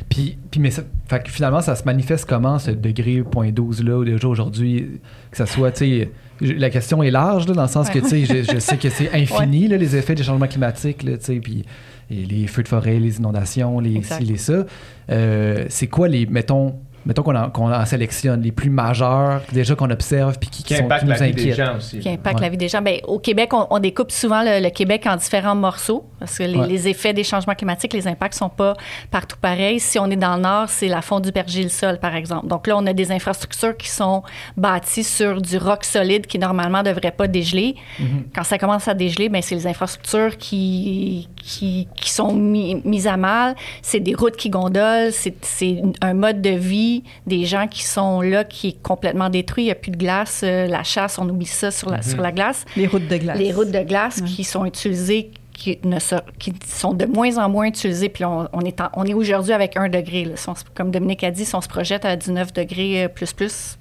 [0.09, 3.83] Puis, puis mais ça, fait que finalement, ça se manifeste comment, ce degré point 12
[3.83, 4.99] là, déjà aujourd'hui,
[5.31, 6.07] que ça soit, tu
[6.41, 8.89] la question est large, là, dans le sens que, tu sais, je, je sais que
[8.89, 11.63] c'est infini, là, les effets des changements climatiques, tu sais, puis
[12.11, 14.19] et les feux de forêt, les inondations, les Exact.
[14.19, 14.65] ci, les ça.
[15.09, 20.37] Euh, c'est quoi les, mettons, mettons qu'on en, sélectionne, les plus majeurs, déjà qu'on observe,
[20.39, 21.55] puis qui, qui Qui sont, impacte qui la nous vie des inquiètent?
[21.67, 21.99] gens aussi.
[21.99, 22.41] qui impacte Ouais.
[22.41, 22.81] la vie des gens.
[22.81, 26.43] Bien, au Québec, on, on découpe souvent le, le Québec en différents morceaux parce que
[26.43, 26.67] les, Ouais.
[26.67, 28.73] les effets des changements climatiques, les impacts sont pas
[29.11, 29.79] partout pareils.
[29.79, 32.47] Si on est dans le nord, c'est la fonte du pergile sol, par exemple.
[32.47, 34.23] Donc là, on a des infrastructures qui sont
[34.57, 37.75] bâties sur du roc solide qui normalement devrait pas dégeler.
[37.99, 38.05] Mm-hmm.
[38.35, 43.05] Quand ça commence à dégeler, ben c'est les infrastructures qui, qui, qui sont mis- mises
[43.07, 43.55] à mal.
[43.81, 45.11] C'est des routes qui gondolent.
[45.11, 49.63] C'est un mode de vie des gens qui sont là qui est complètement détruit.
[49.63, 50.41] Il n'y a plus de glace.
[50.43, 52.63] Euh, la chasse, on oublie ça sur la, sur la glace.
[52.77, 53.37] Les routes de glace.
[53.37, 55.97] Les routes de glace qui sont utilisées qui, ne
[56.39, 58.09] qui sont de moins en moins utilisées.
[58.09, 60.23] Puis on, on est, en- on est aujourd'hui avec un degré.
[60.25, 60.35] là.
[60.37, 63.07] Si on se- comme Dominique a dit, si on se projette à 19 degrés euh,
[63.09, 63.77] plus plus,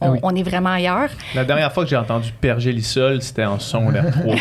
[0.00, 0.18] on, Ah oui.
[0.22, 1.10] on est vraiment ailleurs.
[1.34, 4.34] La dernière fois que j'ai entendu pergélisol, c'était en son l'air 3.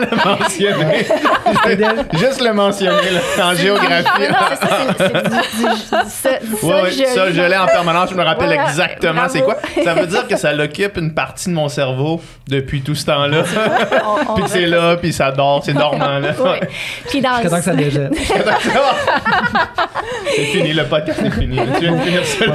[0.00, 1.06] Le mentionner.
[2.18, 4.04] Juste le mentionner là, en géographie.
[4.28, 4.68] Non, c'est
[5.88, 9.30] ça, c'est- du, Ouais, ça, je l'ai en permanence, je me rappelle Voilà, exactement bravo.
[9.32, 9.56] c'est quoi.
[9.84, 13.42] Ça veut dire que ça l'occupe une partie de mon cerveau depuis tout ce temps-là.
[14.04, 16.28] On- on puis que c'est là, puis ça dort, c'est dormant là.
[16.38, 16.60] Ouais.
[17.08, 18.10] Puis dans Jusqu'à temps que ça dégèle.
[20.34, 21.58] c'est fini, le podcast est fini.
[21.74, 22.46] Tu viens de finir ça.
[22.46, 22.54] là.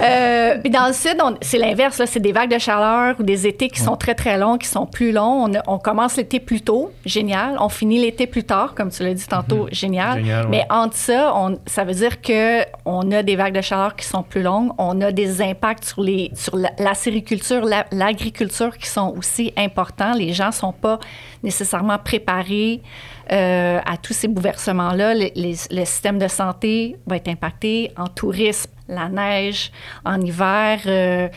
[0.00, 1.98] Euh, puis dans le sud, on- c'est l'inverse.
[1.98, 2.06] là.
[2.06, 4.86] C'est des vagues de chaleur ou des étés qui sont très, très longs, qui sont
[4.86, 5.37] plus longs.
[5.38, 7.56] On, a- on commence l'été plus tôt, génial.
[7.60, 10.18] On finit l'été plus tard, comme tu l'as dit tantôt, génial.
[10.18, 10.50] Génial, ouais.
[10.50, 14.04] Mais entre ça, on- ça veut dire que on a des vagues de chaleur qui
[14.06, 14.72] sont plus longues.
[14.78, 19.52] On a des impacts sur, les, sur la, la sériculture, la- l'agriculture qui sont aussi
[19.56, 20.12] importants.
[20.14, 20.98] Les gens sont pas
[21.42, 22.82] nécessairement préparés
[23.30, 25.14] euh, à tous ces bouleversements-là.
[25.14, 29.70] Le système de santé va être impacté en tourisme, la neige,
[30.04, 30.80] en hiver.
[30.86, 31.28] euh,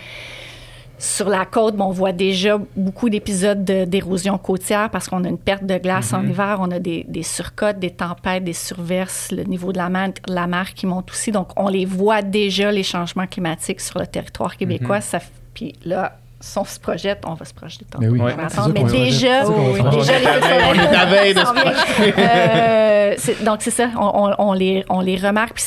[1.03, 5.29] sur la côte, bon, on voit déjà beaucoup d'épisodes de- d'érosion côtière parce qu'on a
[5.29, 9.31] une perte de glace en hiver, on a des, des surcotes, des tempêtes, des surverses,
[9.31, 11.31] le niveau de la mer, la mer qui monte aussi.
[11.31, 15.01] Donc, on les voit déjà, les changements climatiques sur le territoire québécois.
[15.01, 15.23] Ça f-
[15.55, 18.03] Puis là, si on se projette, on va se projeter tantôt.
[18.03, 18.19] Mais oui.
[18.21, 18.33] on Ouais.
[18.73, 19.91] Mais déjà, projette.
[19.91, 22.19] déjà, les On est à veille- de se.
[22.19, 25.55] Euh, donc, c'est ça, on, on- on les, on les remarque.
[25.55, 25.65] Puis,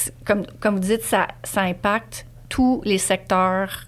[0.61, 3.87] comme vous dites, ça, ça impacte tous les secteurs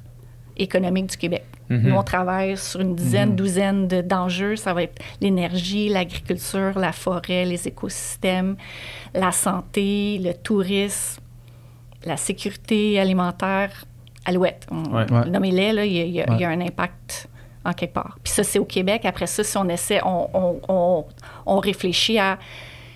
[0.57, 1.45] économiques du Québec.
[1.69, 1.89] Mhm.
[1.89, 4.57] Nous, on travaille sur une dizaine, douzaine de- d'enjeux.
[4.57, 8.57] Ça va être l'énergie, l'agriculture, la forêt, les écosystèmes,
[9.15, 11.21] la santé, le tourisme,
[12.05, 13.85] la sécurité alimentaire.
[14.25, 15.11] Alouette, Ouais.
[15.13, 15.25] Ouais.
[15.31, 16.55] nommez-les, là, il y, a- il y a- il y a Ouais.
[16.55, 17.29] un impact
[17.65, 18.19] en quelque part.
[18.25, 19.05] Puis ça, c'est au Québec.
[19.05, 21.05] Après ça, si on essaie, on, on- on-
[21.47, 22.39] on réfléchit à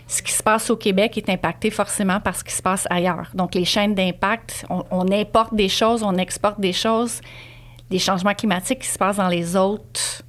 [0.08, 3.30] ce qui se passe au Québec est impacté forcément par ce qui se passe ailleurs.
[3.34, 7.20] Donc, les chaînes d'impact, on, on importe des choses, on exporte des choses.
[7.90, 10.22] Les changements climatiques qui se passent dans les autres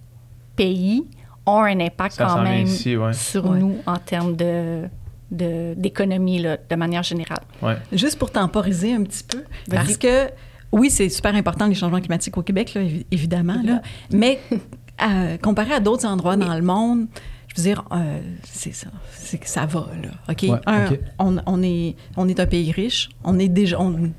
[0.55, 1.05] pays
[1.45, 3.13] ont un impact Ça quand même ici, ouais.
[3.13, 3.59] sur Ouais.
[3.59, 4.83] nous en termes de
[5.31, 7.39] de- d'économie là, de manière générale.
[7.61, 7.77] Ouais.
[7.93, 10.29] Juste pour temporiser un petit peu, parce que
[10.73, 14.41] oui, c'est super important les changements climatiques au Québec, là, évidemment, là, mais
[15.01, 17.07] euh, comparé à d'autres endroits dans le monde,
[17.47, 20.09] je veux dire, euh, c'est ça, c'est que ça va là.
[20.29, 20.99] Ok, Ouais, Un, ok.
[21.19, 24.11] On, on est on est un pays riche, on est déjà on,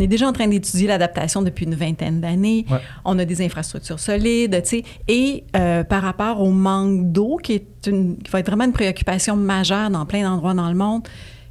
[0.00, 2.64] on est déjà en train d'étudier l'adaptation depuis une vingtaine d'années.
[2.70, 2.78] Ouais.
[3.04, 4.84] On a des infrastructures solides, tu sais.
[5.08, 8.72] Et euh, par rapport au manque d'eau, qui, est une, qui va être vraiment une
[8.72, 11.06] préoccupation majeure dans plein d'endroits dans le monde,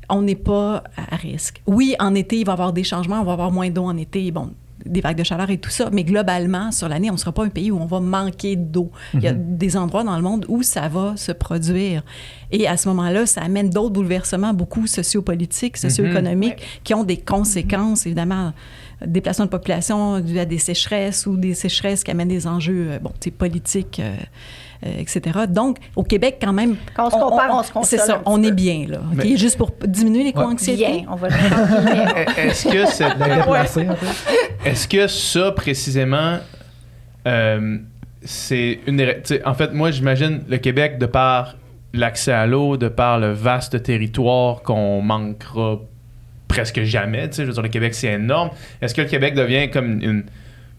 [0.10, 1.62] on n'est pas à risque.
[1.68, 3.96] Oui, en été, il va y avoir des changements, on va avoir moins d'eau en
[3.96, 4.50] été, bon,
[4.86, 7.44] des vagues de chaleur et tout ça, mais globalement, sur l'année, on ne sera pas
[7.44, 8.92] un pays où on va manquer d'eau.
[9.14, 12.04] Il y a des endroits dans le monde où ça va se produire.
[12.52, 18.06] Et à ce moment-là, ça amène d'autres bouleversements, beaucoup sociopolitiques, socio-économiques, qui ont des conséquences,
[18.06, 18.54] évidemment,
[19.06, 23.00] déplacement de population dû à des sécheresses ou des sécheresses qui amènent des enjeux, euh,
[23.00, 24.16] bon, tu sais, politiques, euh,
[24.84, 25.22] etc.
[25.50, 26.76] Donc, au Québec, quand même...
[26.96, 28.48] Quand on se compare, on se console C'est ça, on peu.
[28.48, 29.00] est bien, là.
[29.14, 30.86] Mais- Juste pour diminuer les co-anxiétés.
[30.86, 31.84] Bien, on va le faire.
[31.84, 32.46] Bien.
[32.46, 34.06] Est-ce que peu.
[34.66, 36.38] Est-ce que ça, précisément,
[37.28, 37.78] euh,
[38.24, 39.14] c'est une.
[39.46, 41.56] En fait, moi, j'imagine le Québec, de par
[41.94, 45.80] l'accès à l'eau, de par le vaste territoire qu'on manquera
[46.48, 47.30] presque jamais.
[47.30, 48.50] Tu sais, je veux dire, le Québec, c'est énorme.
[48.82, 50.24] Est-ce que le Québec devient comme une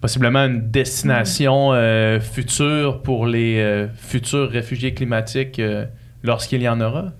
[0.01, 5.85] possiblement une destination euh, future pour les euh, futurs réfugiés climatiques euh,
[6.23, 7.13] lorsqu'il y en aura?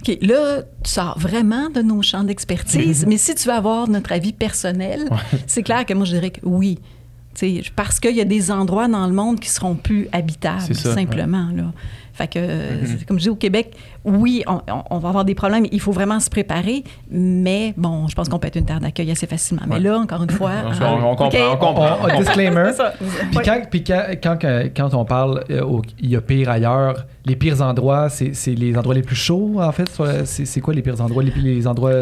[0.00, 4.12] OK, là, tu sors vraiment de nos champs d'expertise, mais si tu veux avoir notre
[4.12, 5.08] avis personnel,
[5.46, 6.78] c'est clair que moi, je dirais que oui.
[7.34, 10.74] Tu sais, parce qu'il y a des endroits dans le monde qui seront plus habitables,
[10.74, 11.50] ça, simplement.
[11.54, 11.72] Là.
[12.16, 13.74] Fait que, euh, comme je dis, au Québec,
[14.04, 15.66] oui, on, on- on va avoir des problèmes.
[15.70, 19.10] Il faut vraiment se préparer, mais bon, je pense qu'on peut être une terre d'accueil
[19.10, 19.64] assez facilement.
[19.68, 20.50] Mais là, encore une fois...
[20.64, 21.96] On, hein, on comprend, OK, on comprend.
[22.02, 22.70] On- disclaimer.
[23.30, 27.04] Puis quand, puis quand, quand, que- quand on parle, euh, il y a pire ailleurs,
[27.26, 29.88] les pires endroits, c'est les endroits les plus chauds, en fait?
[29.90, 31.22] soit- C'est c'est quoi les pires endroits?
[31.22, 31.92] Les, les endroits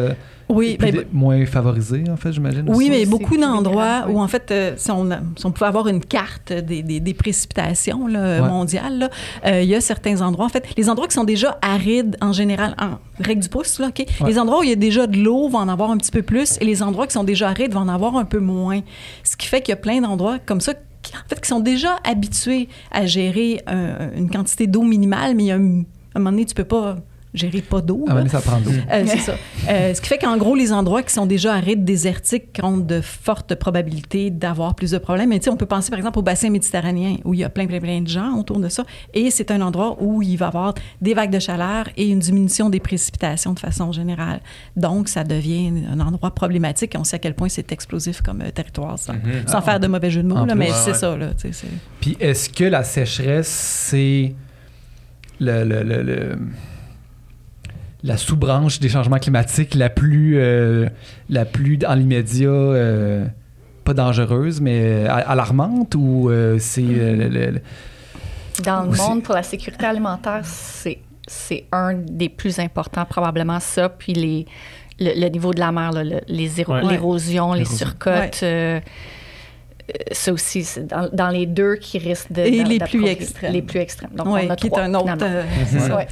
[0.47, 2.65] Oui, ben, moins favorisés, en fait, j'imagine?
[2.67, 2.89] Oui, aussi?
[2.91, 6.53] mais beaucoup d'endroits où, en fait, euh, si, on, si on pouvait avoir une carte
[6.53, 8.47] des, des- des précipitations là, Ouais.
[8.47, 9.09] mondiales, là,
[9.47, 12.31] euh, il y a certains endroits, en fait, les endroits qui sont déjà arides en
[12.31, 13.89] général, en règle du pouce, là?
[13.97, 14.05] Ouais.
[14.27, 16.21] Les endroits où il y a déjà de l'eau vont en avoir un petit peu
[16.21, 18.81] plus et les endroits qui sont déjà arides vont en avoir un peu moins.
[19.23, 21.59] Ce qui fait qu'il y a plein d'endroits comme ça qui, en fait, qui sont
[21.59, 26.17] déjà habitués à gérer un- une quantité d'eau minimale, mais il y a un, à
[26.17, 26.97] un moment donné, tu peux pas
[27.35, 28.05] gérer pas d'eau.
[28.07, 28.71] Donné, ça prend de l'eau.
[28.91, 29.35] Euh, c'est ça.
[29.69, 33.01] Euh, ce qui fait qu'en gros, les endroits qui sont déjà arides, désertiques, ont de
[33.01, 35.29] fortes probabilités d'avoir plus de problèmes.
[35.29, 37.49] Mais tu sais, on peut penser par exemple au bassin méditerranéen où il y a
[37.49, 38.83] plein, plein, plein de gens autour de ça.
[39.13, 42.19] Et c'est un endroit où il va y avoir des vagues de chaleur et une
[42.19, 44.39] diminution des précipitations de façon générale.
[44.75, 46.95] Donc, ça devient un endroit problématique.
[46.95, 49.47] Et on sait à quel point c'est explosif comme euh, territoire, sans, Mhm.
[49.47, 50.35] sans faire de mauvais jeu de mots.
[50.35, 50.55] Là, plus.
[50.55, 50.97] mais Ouais, c'est ouais.
[50.97, 51.17] ça.
[51.17, 51.27] Là,
[51.99, 54.33] Puis est-ce que la sécheresse, c'est
[55.39, 56.37] le, le- le- le-
[58.05, 60.87] la sous-branche des changements climatiques la plus, euh,
[61.29, 63.25] la plus en l'immédiat, euh,
[63.83, 67.61] pas dangereuse, mais a- alarmante ou euh, c'est euh, le- le- le-
[68.63, 73.89] Dans le monde, pour la sécurité alimentaire, c'est, c'est un des plus importants, probablement ça.
[73.89, 74.45] Puis les,
[74.99, 76.83] le, le niveau de la mer, là, le- les éro- Ouais.
[76.91, 78.41] l'érosion, les surcotes.
[78.43, 78.79] euh, euh,
[80.11, 82.41] ça aussi, c'est dans, dans les deux qui risquent de.
[82.41, 83.53] Et les plus extrêmes.
[83.53, 84.09] Les plus extrêmes.
[84.15, 85.13] Donc, Ouais, on a qui est trois, un autre.
[85.21, 85.43] euh,
[85.95, 86.07] ouais.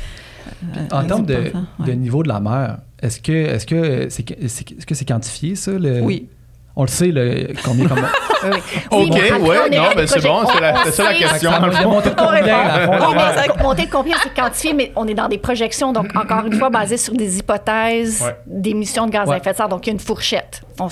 [0.92, 4.86] en Euh, termes de, niveau de la mer, est-ce que est-ce que c'est c'est- est-ce
[4.86, 6.28] que c'est quantifié ça le- Oui.
[6.76, 8.02] On le sait le, combien comment
[8.44, 8.50] Oui.
[8.92, 11.20] Ok, Oui, mais ouais, on est non, des c'est bon, c'est on- ça la on
[11.20, 11.52] question.
[11.52, 11.90] va fond.
[11.90, 16.08] monter de combien mais monter combien, c'est quantifié, mais on est dans des projections, donc
[16.16, 19.70] encore une fois, basées sur des hypothèses d'émissions de gaz à effet de serre.
[19.70, 20.64] Donc, il y a une fourchette.
[20.80, 20.90] On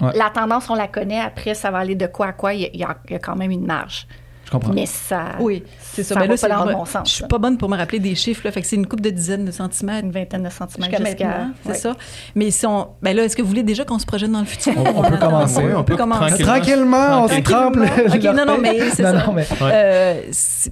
[0.00, 1.20] La tendance, on la connaît.
[1.20, 2.54] Après, ça va aller de quoi à quoi.
[2.54, 4.06] Il y a quand même une marge.
[4.44, 4.72] Je comprends.
[4.72, 5.32] Mais ça.
[5.40, 6.14] Oui, c'est ça.
[6.14, 6.84] ça Ben là, pas dans le bon.
[6.84, 8.52] sens, Je suis pas bonne pour me rappeler des chiffres, là.
[8.52, 11.46] Fait que c'est une coupe de dizaines de centimètres Une vingtaine de centimètres jusqu'à.
[11.64, 11.74] C'est ouais.
[11.76, 11.94] ça.
[12.34, 12.88] Mais si on.
[13.02, 14.72] Ben là, est-ce que vous voulez déjà qu'on se projette dans le futur?
[14.76, 15.62] On- on peut commencer.
[15.64, 16.42] Oui, on peut commencer.
[16.42, 16.54] tranquillement.
[16.54, 17.76] Tranquillement, on se trempe.
[17.76, 19.12] le- OK, non, non, mais c'est ça.
[19.12, 20.20] non, mais- Euh,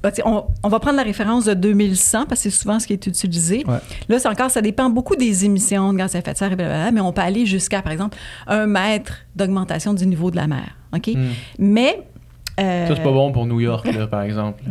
[0.02, 2.92] bah, on, on va prendre la référence de 2100 parce que c'est souvent ce qui
[2.92, 3.64] est utilisé.
[3.66, 3.78] Ouais.
[4.08, 6.56] Là, c'est encore, ça dépend beaucoup des émissions de gaz à effet de serre, et
[6.56, 10.46] blablabla, mais on peut aller jusqu'à, par exemple, un mètre d'augmentation du niveau de la
[10.46, 10.76] mer.
[10.94, 11.08] OK?
[11.08, 11.28] Hmm.
[11.58, 12.02] Mais.
[12.60, 14.62] Euh, Ça, c'est pas bon pour New York, là, par exemple.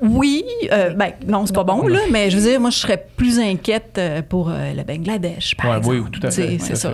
[0.00, 3.04] Oui, euh, ben non, c'est pas bon, là, mais je veux dire, moi, je serais
[3.16, 5.96] plus inquiète euh, pour euh, le Bangladesh, par Ouais, exemple.
[6.04, 6.92] oui, tout à fait, C'est à ça.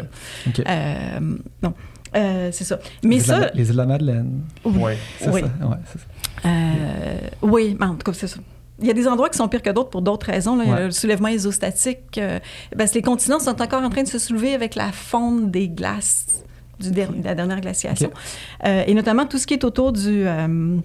[0.67, 1.21] Euh,
[1.63, 1.75] non,
[2.17, 2.79] Euh, c'est ça.
[3.03, 4.41] Mais les, la- ça, les îles de la Madeleine.
[4.65, 4.93] Oui.
[5.19, 5.41] C'est Oui.
[5.43, 5.67] ça.
[5.67, 6.07] Ouais, c'est ça.
[6.47, 8.39] Euh, oui, mais en tout cas, c'est ça.
[8.81, 10.57] Il y a des endroits qui sont pires que d'autres pour d'autres raisons.
[10.57, 10.65] Là.
[10.65, 10.85] Il y a Ouais.
[10.85, 12.17] Le soulèvement isostatique.
[12.19, 12.39] euh,
[12.79, 15.69] parce que les continents sont encore en train de se soulever avec la fonte des
[15.69, 16.44] glaces
[16.81, 18.11] du der- de la dernière glaciation.
[18.67, 20.77] Euh, et notamment tout ce qui est autour du euh,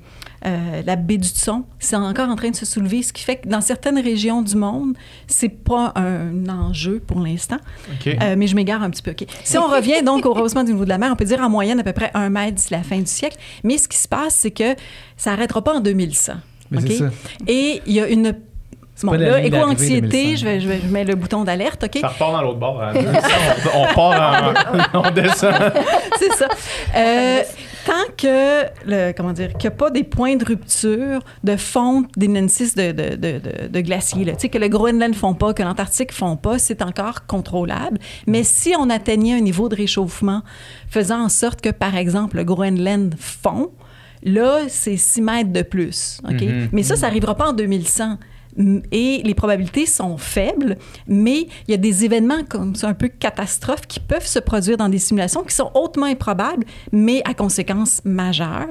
[0.46, 3.38] euh, la baie du Tson, c'est encore en train de se soulever, ce qui fait
[3.38, 4.96] que dans certaines régions du monde,
[5.28, 7.58] c'est pas un enjeu pour l'instant.
[7.94, 8.08] OK.
[8.22, 9.12] Euh, mais je m'égare un petit peu.
[9.12, 9.26] OK.
[9.44, 11.50] Si on revient donc au rehaussement du niveau de la mer, on peut dire en
[11.50, 13.38] moyenne à peu près un mètre d'ici la fin du siècle.
[13.64, 14.76] Mais ce qui se passe, c'est que
[15.18, 16.34] ça n'arrêtera pas en 2100.
[16.72, 16.86] Mais OK?
[16.88, 17.10] c'est ça.
[17.48, 18.34] Et il y a une.
[19.04, 20.38] Bon, là, éco-anxiété, 2005.
[20.38, 21.98] je, vais, je, vais, je mets le bouton d'alerte, OK?
[22.02, 22.82] Ça repart dans l'autre bord.
[22.82, 22.92] hein.
[23.76, 24.54] on, on part
[24.94, 25.00] en...
[25.08, 25.54] on descend.
[26.18, 26.48] C'est ça.
[26.96, 27.42] Euh,
[27.86, 32.08] tant que, le, comment dire, qu'il n'y a pas des points de rupture de fonte
[32.18, 34.34] des Nancy de, de, de, de, de glaciers, là.
[34.34, 37.26] tu sais, que le Groenland ne font pas, que l'Antarctique ne font pas, c'est encore
[37.26, 38.00] contrôlable.
[38.28, 40.42] Mais si on atteignait un niveau de réchauffement
[40.90, 43.70] faisant en sorte que, par exemple, le Groenland fond,
[44.24, 46.20] là, c'est 6 mètres de plus.
[46.28, 46.42] OK?
[46.42, 46.70] Mhm.
[46.72, 48.18] Mais ça, ça n'arrivera pas en 2100.
[48.58, 50.76] Mm, Et les probabilités sont faibles,
[51.08, 54.76] mais il y a des événements comme ça, un peu catastrophes, qui peuvent se produire
[54.76, 58.68] dans des simulations qui sont hautement improbables, mais à conséquences majeures.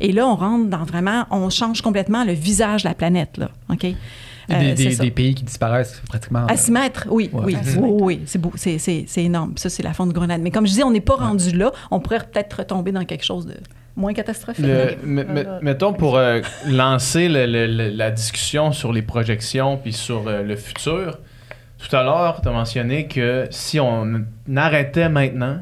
[0.00, 3.50] Et là, on rentre dans vraiment, on change complètement le visage de la planète, là.
[3.72, 3.86] OK?
[4.52, 6.44] Euh, des- pays qui disparaissent pratiquement.
[6.46, 7.54] À 6 mètres, oui, Ouais.
[7.54, 9.52] oui, oui, c'est beau, c'est énorme.
[9.56, 10.40] Ça, c'est la fonte de Grenade.
[10.42, 11.70] Mais comme je dis, on n'est pas rendu là.
[11.92, 13.54] On pourrait peut-être retomber dans quelque chose de
[13.96, 14.64] moins catastrophique.
[14.64, 19.92] Le- me- mettons pour euh, lancer le- le- le- la discussion sur les projections puis
[19.92, 21.18] sur euh, le futur.
[21.78, 24.24] Tout à l'heure, tu as mentionné que si on
[24.56, 25.58] arrêtait maintenant,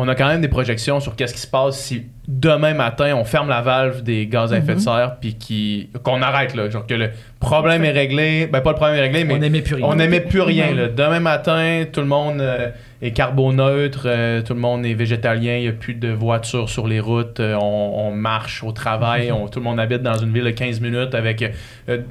[0.00, 3.24] on a quand même des projections sur qu'est-ce qui se passe si demain matin on
[3.24, 6.86] ferme la valve des gaz à effet de serre puis qui- qu'on arrête là, genre
[6.86, 9.74] que le problème est réglé, ben pas le problème est réglé mais On n'aimait plus
[9.76, 9.86] rien.
[9.86, 10.72] on n'aimait plus rien.
[10.74, 10.88] Là.
[10.88, 12.68] Demain matin, tout le monde euh,
[13.02, 16.86] est carboneutre, euh, tout le monde est végétalien, il n'y a plus de voitures sur
[16.86, 20.32] les routes, euh, on, on marche au travail, on- tout le monde habite dans une
[20.32, 21.42] ville de 15 minutes avec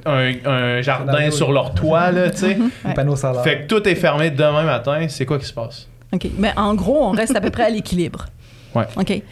[0.06, 2.10] un, un jardin sur leur toit.
[2.10, 2.58] Là, tu sais.
[3.44, 5.88] Fait que tout est fermé demain matin, c'est quoi qui se passe?
[6.12, 6.26] OK.
[6.38, 8.26] Mais en gros, on reste à peu près à l'équilibre.
[8.74, 8.84] Ouais.
[8.96, 9.22] OK.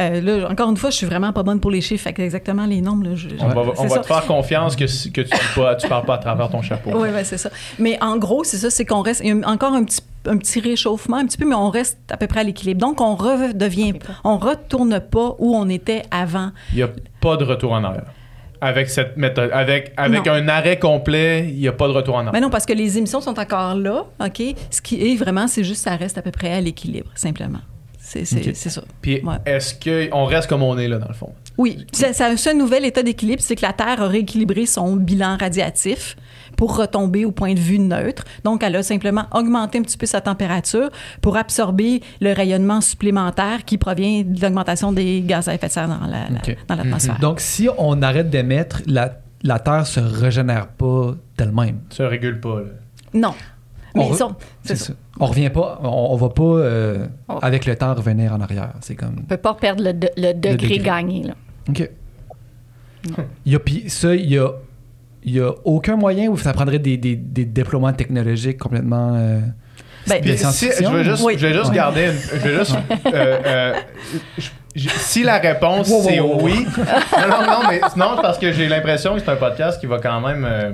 [0.00, 2.22] Euh, là, encore une fois, je suis vraiment pas bonne pour les chiffres, fait que
[2.22, 3.04] exactement les nombres.
[3.08, 6.18] Là, je- On va, on va te faire confiance que, tu ne parles pas à
[6.18, 6.90] travers ton chapeau.
[6.94, 7.50] Oui, ouais, c'est ça.
[7.78, 9.20] Mais en gros, c'est ça, c'est qu'on reste.
[9.24, 11.98] Il y a encore un petit, un petit réchauffement, un petit peu, mais on reste
[12.10, 12.80] à peu près à l'équilibre.
[12.80, 13.94] Donc, on redevient.
[14.24, 16.50] On retourne pas où on était avant.
[16.72, 16.88] Il n'y a
[17.20, 18.06] pas de retour en arrière.
[18.64, 20.32] Avec cette méthode, avec, avec Non.
[20.32, 22.32] un arrêt complet, il n'y a pas de retour en arrière.
[22.32, 24.42] Mais non, parce que les émissions sont encore là, OK?
[24.70, 27.58] Ce qui est vraiment, c'est juste ça reste à peu près à l'équilibre, simplement.
[27.98, 28.54] C'est c'est- OK.
[28.54, 28.82] c'est ça.
[29.02, 29.34] Puis Ouais.
[29.46, 31.32] est-ce qu'on reste comme on est là, dans le fond?
[31.56, 34.96] Oui, c'est c'est un seul nouvel état d'équilibre, c'est que la Terre a rééquilibré son
[34.96, 36.16] bilan radiatif
[36.56, 38.24] pour retomber au point de vue neutre.
[38.44, 40.88] Donc, elle a simplement augmenté un petit peu sa température
[41.20, 45.88] pour absorber le rayonnement supplémentaire qui provient de l'augmentation des gaz à effet de serre
[45.88, 46.28] dans la-
[46.76, 47.18] l'atmosphère.
[47.20, 51.78] Donc, si on arrête d'émettre, la, la Terre se régénère pas d'elle-même.
[51.90, 52.60] Ça régule pas.
[52.60, 52.66] là.
[53.14, 53.34] Non.
[53.96, 54.86] Mais On re- C'est ça.
[54.86, 54.92] ça.
[55.20, 58.72] On revient pas, on, on va pas euh, On- avec le temps revenir en arrière.
[58.80, 59.14] C'est comme.
[59.20, 60.78] On peut pas perdre le, de- le degré, degré.
[60.78, 61.22] gagné.
[61.22, 61.34] Là.
[61.68, 61.90] OK.
[63.44, 64.48] Il y a, puis ça, il y a,
[65.24, 69.14] y a aucun moyen où ça prendrait des, des, des déploiements technologiques complètement.
[69.16, 69.40] euh,
[70.06, 71.34] Ben, si, je veux juste, Oui.
[71.36, 71.74] je vais juste Ouais.
[71.76, 72.04] garder.
[72.06, 72.76] une- je vais juste.
[73.06, 73.74] euh, euh,
[74.38, 76.44] je- je- si la réponse Wow, wow, c'est wow, wow.
[76.44, 76.66] oui.
[76.78, 79.98] Non, non, non, mais non, parce que j'ai l'impression que c'est un podcast qui va
[79.98, 80.72] quand même euh,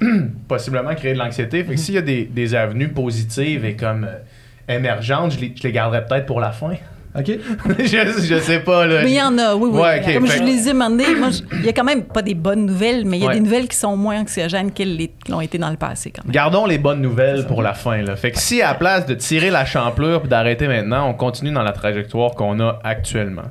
[0.48, 1.64] possiblement créer de l'anxiété.
[1.64, 5.54] Fait que s'il y a des, des avenues positives et comme euh, émergentes, je les,
[5.56, 6.74] je les garderai peut-être pour la fin.
[7.14, 7.26] OK?
[7.78, 8.86] je, je sais pas.
[8.86, 9.02] Là.
[9.02, 9.80] Mais il y en a, oui, oui.
[9.80, 11.04] Ouais, Comme fait- je les ai demandé,
[11.52, 13.34] il y a quand même pas des bonnes nouvelles, mais il y a Ouais.
[13.34, 16.32] des nouvelles qui sont moins anxiogènes qu'elles les- l'ont été dans le passé, quand même.
[16.32, 18.00] Gardons les bonnes nouvelles pour la fin.
[18.00, 18.16] Là.
[18.16, 21.52] Fait que si à la place de tirer la champlure et d'arrêter maintenant, on continue
[21.52, 23.50] dans la trajectoire qu'on a actuellement,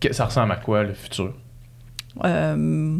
[0.00, 1.34] que- ça ressemble à quoi le futur?
[2.24, 2.96] Euh,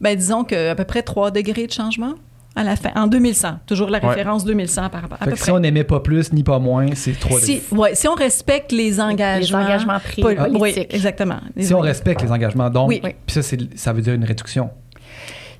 [0.00, 2.14] ben, disons qu'à peu près 3 degrés de changement
[2.60, 3.58] à la fin, en 2100.
[3.66, 4.08] Toujours la Ouais.
[4.08, 5.52] référence 2100 par rapport à Fait peu que si près.
[5.52, 9.00] on n'aimait pas plus ni pas moins, c'est 3 Si, ouais, si on respecte les
[9.00, 10.60] engagements, Les engagements pris pol- politiques.
[10.60, 11.38] Oui, exactement.
[11.56, 13.00] Les Si on respecte les engagements, donc, Oui.
[13.00, 14.70] puis ça, ça veut dire une réduction.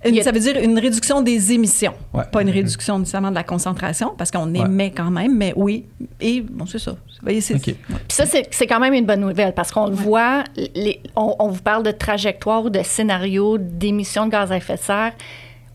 [0.04, 2.22] Une- Ça veut dire une réduction des émissions, Ouais.
[2.30, 4.60] pas une réduction nécessairement de la concentration, parce qu'on Ouais.
[4.60, 5.86] émet quand même, mais oui.
[6.20, 6.92] Et bon, c'est ça.
[6.92, 7.62] Vous voyez, c'est- OK.
[7.64, 7.74] Puis
[8.06, 10.44] ça, c'est c'est quand même une bonne nouvelle parce qu'on le voit,
[10.76, 14.74] les- on, on vous parle de trajectoire ou de scénario d'émissions de gaz à effet
[14.76, 15.12] de serre.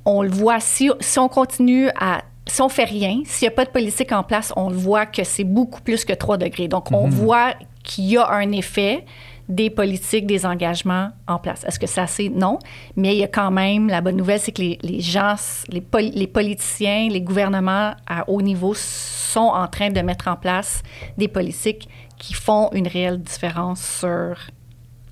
[0.05, 2.21] On le voit, si, si on continue à.
[2.45, 5.05] Si on fait rien, s'il n'y a pas de politique en place, on le voit
[5.05, 6.67] que c'est beaucoup plus que 3 degrés.
[6.67, 9.05] Donc, on voit qu'il y a un effet
[9.47, 11.63] des politiques, des engagements en place.
[11.63, 12.27] Est-ce que c'est assez?
[12.29, 12.59] Non?
[12.97, 15.35] Mais il y a quand même, la bonne nouvelle, c'est que les, les gens,
[15.69, 20.35] les, poli- les politiciens, les gouvernements à haut niveau sont en train de mettre en
[20.35, 20.83] place
[21.17, 21.87] des politiques
[22.17, 24.35] qui font une réelle différence sur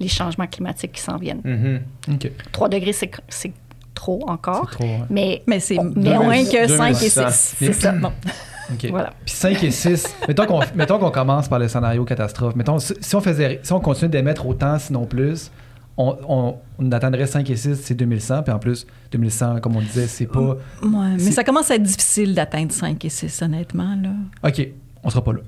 [0.01, 1.41] les changements climatiques qui s'en viennent.
[1.43, 1.81] Mhm.
[2.15, 2.31] OK.
[2.51, 3.51] 3 degrés, c'est c'est
[3.93, 4.67] trop encore.
[4.69, 5.05] C'est trop, ouais.
[5.09, 7.29] Mais, Mais c'est moins que 5 et 2100.
[7.29, 7.55] 6.
[7.59, 7.91] C'est ça.
[7.93, 8.11] Bon.
[8.73, 8.87] OK.
[8.89, 9.13] Voilà.
[9.25, 10.15] Puis 5 et 6.
[10.27, 12.55] mettons qu'on mettons qu'on commence par le scénario catastrophe.
[12.55, 15.51] Mettons, si on, faisait, si on continue d'émettre autant, sinon plus,
[15.97, 18.43] on, on, on atteindrait 5 et 6, c'est 2100.
[18.43, 20.57] Puis en plus, 2100, comme on disait, c'est pas.
[20.81, 23.97] Ouais, mais ça commence à être difficile d'atteindre 5 et 6, honnêtement.
[24.01, 24.49] Là.
[24.49, 24.67] OK,
[25.03, 25.39] on sera pas là.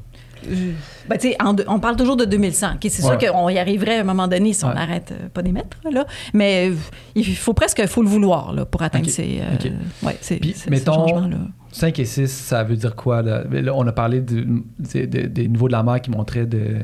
[1.09, 2.73] Ben, tu sais, en on parle toujours de 2100.
[2.75, 5.41] OK, c'est sûr qu'on y arriverait à un moment donné si on n'arrête euh, pas
[5.41, 5.77] d'émettre.
[5.91, 6.05] Là.
[6.33, 6.75] Mais euh,
[7.15, 9.71] il faut presque faut le vouloir là, pour atteindre ces, euh, OK.
[10.07, 11.37] ouais, ces, Puis, ces- ces mettons, changements-là.
[11.71, 13.21] 5 et 6, ça veut dire quoi?
[13.21, 13.43] Là?
[13.51, 16.77] Là, on a parlé du- des- des- des niveaux de la mer qui montraient de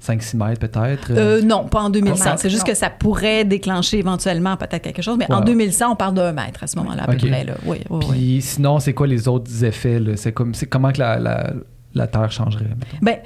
[0.00, 1.08] 5-6 mètres peut-être.
[1.12, 2.24] Euh, non, pas en 2100.
[2.30, 2.72] Non, c'est juste non.
[2.72, 5.16] que ça pourrait déclencher éventuellement peut-être quelque chose.
[5.18, 5.44] Mais en Ouais.
[5.46, 7.44] 2100, on parle d'un mètre à ce moment-là, à peu près.
[7.44, 7.54] Là.
[7.64, 8.06] Oui, oui, oui.
[8.10, 10.00] Puis sinon, c'est quoi les autres effets?
[10.16, 11.52] C'est comme, c'est comment que la, la,
[11.94, 12.66] la Terre changerait?
[13.02, 13.18] Ben,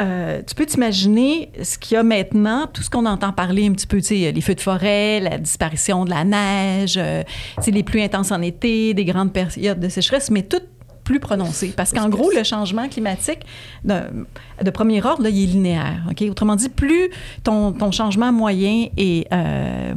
[0.00, 3.72] euh, tu peux t'imaginer ce qu'il y a maintenant, tout ce qu'on entend parler un
[3.72, 7.22] petit peu, tu sais, les feux de forêt, la disparition de la neige, euh,
[7.66, 10.62] les pluies intenses en été, des grandes périodes de sécheresse, mais tout
[11.04, 11.74] plus prononcé.
[11.76, 13.40] Parce qu'en gros, le changement climatique
[13.84, 16.04] de, premier ordre, il est linéaire.
[16.30, 17.10] Autrement dit, plus
[17.42, 19.94] ton, ton changement moyen est, euh,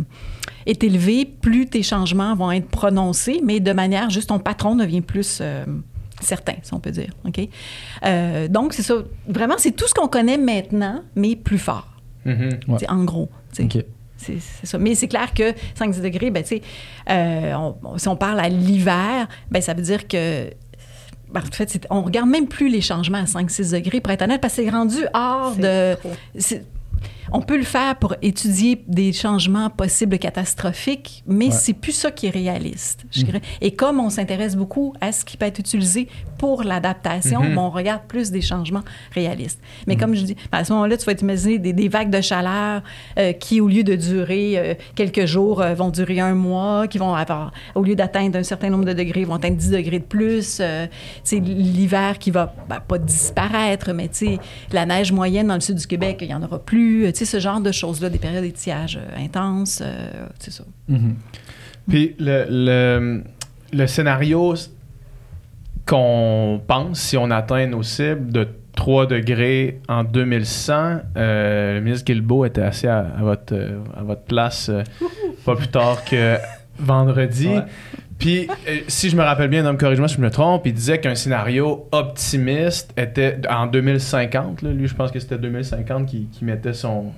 [0.66, 5.02] est élevé, plus tes changements vont être prononcés, mais de manière juste ton patron devient
[5.02, 5.42] plus
[6.22, 7.10] euh, certain, si on peut dire.
[7.26, 7.40] OK?
[8.06, 8.96] Euh, donc, c'est ça.
[9.28, 11.88] Vraiment, c'est tout ce qu'on connaît maintenant, mais plus fort.
[12.26, 12.50] Mhm.
[12.68, 12.78] Ouais.
[12.78, 13.30] T'sais, En gros.
[13.52, 13.64] t'sais.
[13.64, 13.84] OK.
[14.18, 14.78] C'est c'est ça.
[14.78, 16.62] Mais c'est clair que 5-10 degrés, ben, tu sais,
[17.10, 20.50] euh, on- on- si on parle à l'hiver, ben, ça veut dire que.
[21.32, 24.40] ben, en fait, on regarde même plus les changements à 5-6 degrés, pour être honnête,
[24.42, 25.98] parce que c'est rendu hors C'est de.
[26.40, 26.66] c'est-
[27.32, 31.52] On peut le faire pour étudier des changements possibles catastrophiques, mais Ouais.
[31.52, 33.04] c'est plus ça qui est réaliste.
[33.12, 33.24] je Mm.
[33.26, 33.42] dirais.
[33.62, 36.08] Et comme on s'intéresse beaucoup à ce qui peut être utilisé
[36.46, 37.56] pour l'adaptation, Mhm.
[37.56, 38.84] ben, on regarde plus des changements
[39.16, 39.60] réalistes.
[39.60, 39.84] Mm.
[39.88, 42.22] Mais comme je dis, ben, à ce moment-là, tu vas t'imaginer des, des vagues de
[42.22, 42.84] chaleur
[43.18, 47.00] euh, qui, au lieu de durer euh, quelques jours, euh, vont durer un mois, qui
[47.00, 50.04] vont avoir, au lieu d'atteindre un certain nombre de degrés, vont atteindre 10 degrés de
[50.04, 50.62] plus.
[51.24, 54.40] Sais, l'hiver qui va ben, pas disparaître, mais tu sais,
[54.72, 57.12] la neige moyenne dans le sud du Québec, il n'y en aura plus.
[57.12, 59.82] Tu sais, ce genre de choses-là, des périodes d'étiage intenses,
[60.38, 60.64] c'est ça.
[60.90, 61.16] Mhm.
[61.90, 63.24] Puis le, le,
[63.74, 64.54] le scénario
[65.86, 72.06] qu'on pense, si on atteint nos cibles de 3 degrés en 2100, euh, le ministre
[72.06, 74.84] Guilbeault était assis à, à votre, euh, à votre place euh,
[75.46, 76.38] pas plus tard que
[76.80, 77.48] vendredi.
[77.48, 77.64] Ouais.
[78.18, 81.00] Puis, euh, si je me rappelle bien, donc corrige-moi si je me trompe, il disait
[81.00, 84.62] qu'un scénario optimiste était en 2050.
[84.62, 84.72] là.
[84.72, 87.12] lui, je pense que c'était 2050 qui, qui mettait son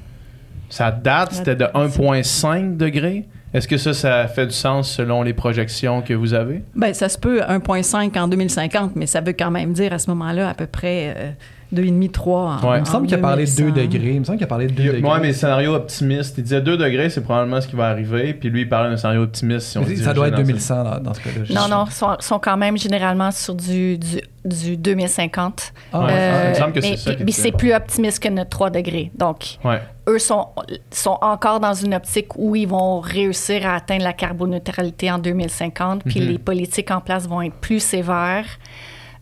[0.69, 3.25] sa date, c'était de 1,5 degrés.
[3.53, 6.63] Est-ce que ça, ça fait du sens selon les projections que vous avez?
[6.75, 10.09] Ben, ça se peut 1,5 en 2050, mais ça veut quand même dire à ce
[10.09, 11.31] moment-là à peu près euh,
[11.73, 12.77] 2,5, 3 en Ouais.
[12.77, 13.81] Il me semble qu'il a parlé de 2 2100.
[13.91, 14.11] degrés.
[14.13, 15.01] Il me semble qu'il a parlé de 2 degrés.
[15.01, 18.33] Moi, mes scénarios optimistes, il disait 2 degrés, c'est probablement ce qui va arriver.
[18.33, 19.67] Puis lui, il parlait d'un scénario optimiste.
[19.67, 21.43] Si on Mais se ça doit être dirige dans 2100 dans, dans ce cas-là.
[21.43, 25.73] Je- Non, non, ils sont, sont quand même généralement sur du, du, du 2050.
[25.91, 28.29] Ah, Ouais, Euh, il me semble que c'est mais ça mais c'est plus optimiste que
[28.29, 29.11] notre 3 degrés.
[29.15, 29.81] Donc, Ouais.
[30.07, 30.47] eux sont,
[30.89, 36.03] sont encore dans une optique où ils vont réussir à atteindre la carboneutralité en 2050,
[36.05, 36.27] puis Mhm.
[36.27, 38.45] les politiques en place vont être plus sévères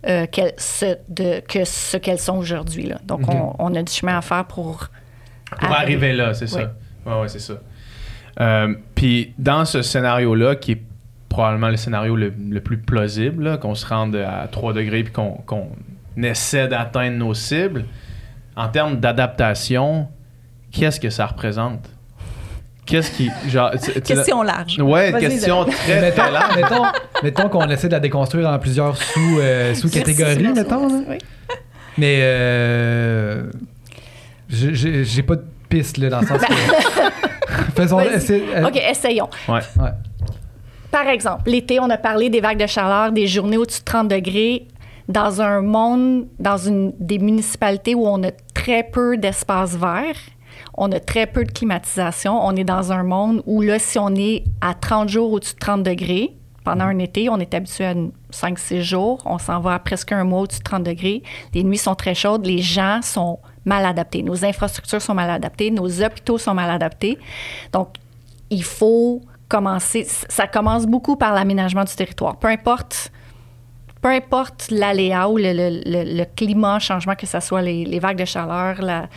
[0.08, 2.92] euh, qu'elles- ce- de- que ce qu'elles sont aujourd'hui.
[3.06, 4.88] Donc, on, on a du chemin à faire pour...
[5.60, 6.74] Pour arriver là, c'est ça.
[7.06, 7.14] Ouais.
[7.22, 7.54] Ouais, c'est ça.
[8.42, 10.82] Euh, Puis dans ce scénario-là, qui est
[11.30, 15.32] probablement le scénario le, le plus plausible, qu'on se rende à 3 degrés puis qu'on
[15.46, 15.70] qu'on
[16.22, 17.86] essaie d'atteindre nos cibles,
[18.56, 20.08] en termes d'adaptation,
[20.72, 21.90] qu'est-ce que ça représente?
[22.86, 23.32] Qu'est-ce qui.
[23.48, 24.80] Genre, tu- tu- Question large.
[24.80, 26.56] Ouais, Vas-y, question très, mettons, très large.
[26.56, 26.84] mettons,
[27.24, 30.88] mettons qu'on essaie de la déconstruire en plusieurs sous, euh, sous-catégories, Merci, mettons.
[30.88, 31.00] là.
[31.10, 31.18] Oui.
[31.98, 33.44] Mais euh,
[34.50, 36.54] j'ai- pas de piste là, dans le sens que.
[37.76, 38.00] Faisons.
[38.02, 39.30] Essaie- euh, OK, essayons.
[39.48, 39.60] Ouais.
[39.80, 39.90] ouais.
[40.92, 44.08] Par exemple, l'été, on a parlé des vagues de chaleur, des journées au-dessus de 30
[44.08, 44.68] degrés.
[45.08, 50.16] Dans un monde, dans une, des municipalités où on a très peu d'espace vert,
[50.78, 54.14] on a très peu de climatisation, on est dans un monde où là, si on
[54.16, 57.94] est à 30 jours au-dessus de 30 degrés, pendant un été, on est habitué à
[58.32, 61.22] 5-6 jours, on s'en va à presque un mois au-dessus de 30 degrés.
[61.54, 65.70] Les nuits sont très chaudes, les gens sont mal adaptés, nos infrastructures sont mal adaptées,
[65.72, 67.20] nos hôpitaux sont mal adaptés.
[67.72, 67.90] Donc,
[68.50, 70.06] il faut commencer.
[70.28, 72.38] Ça commence beaucoup par l'aménagement du territoire.
[72.38, 73.12] Peu importe,
[74.02, 78.18] peu importe l'aléa ou le, le- le- climat, changement, que ce soit les, les vagues
[78.18, 79.08] de chaleur, la-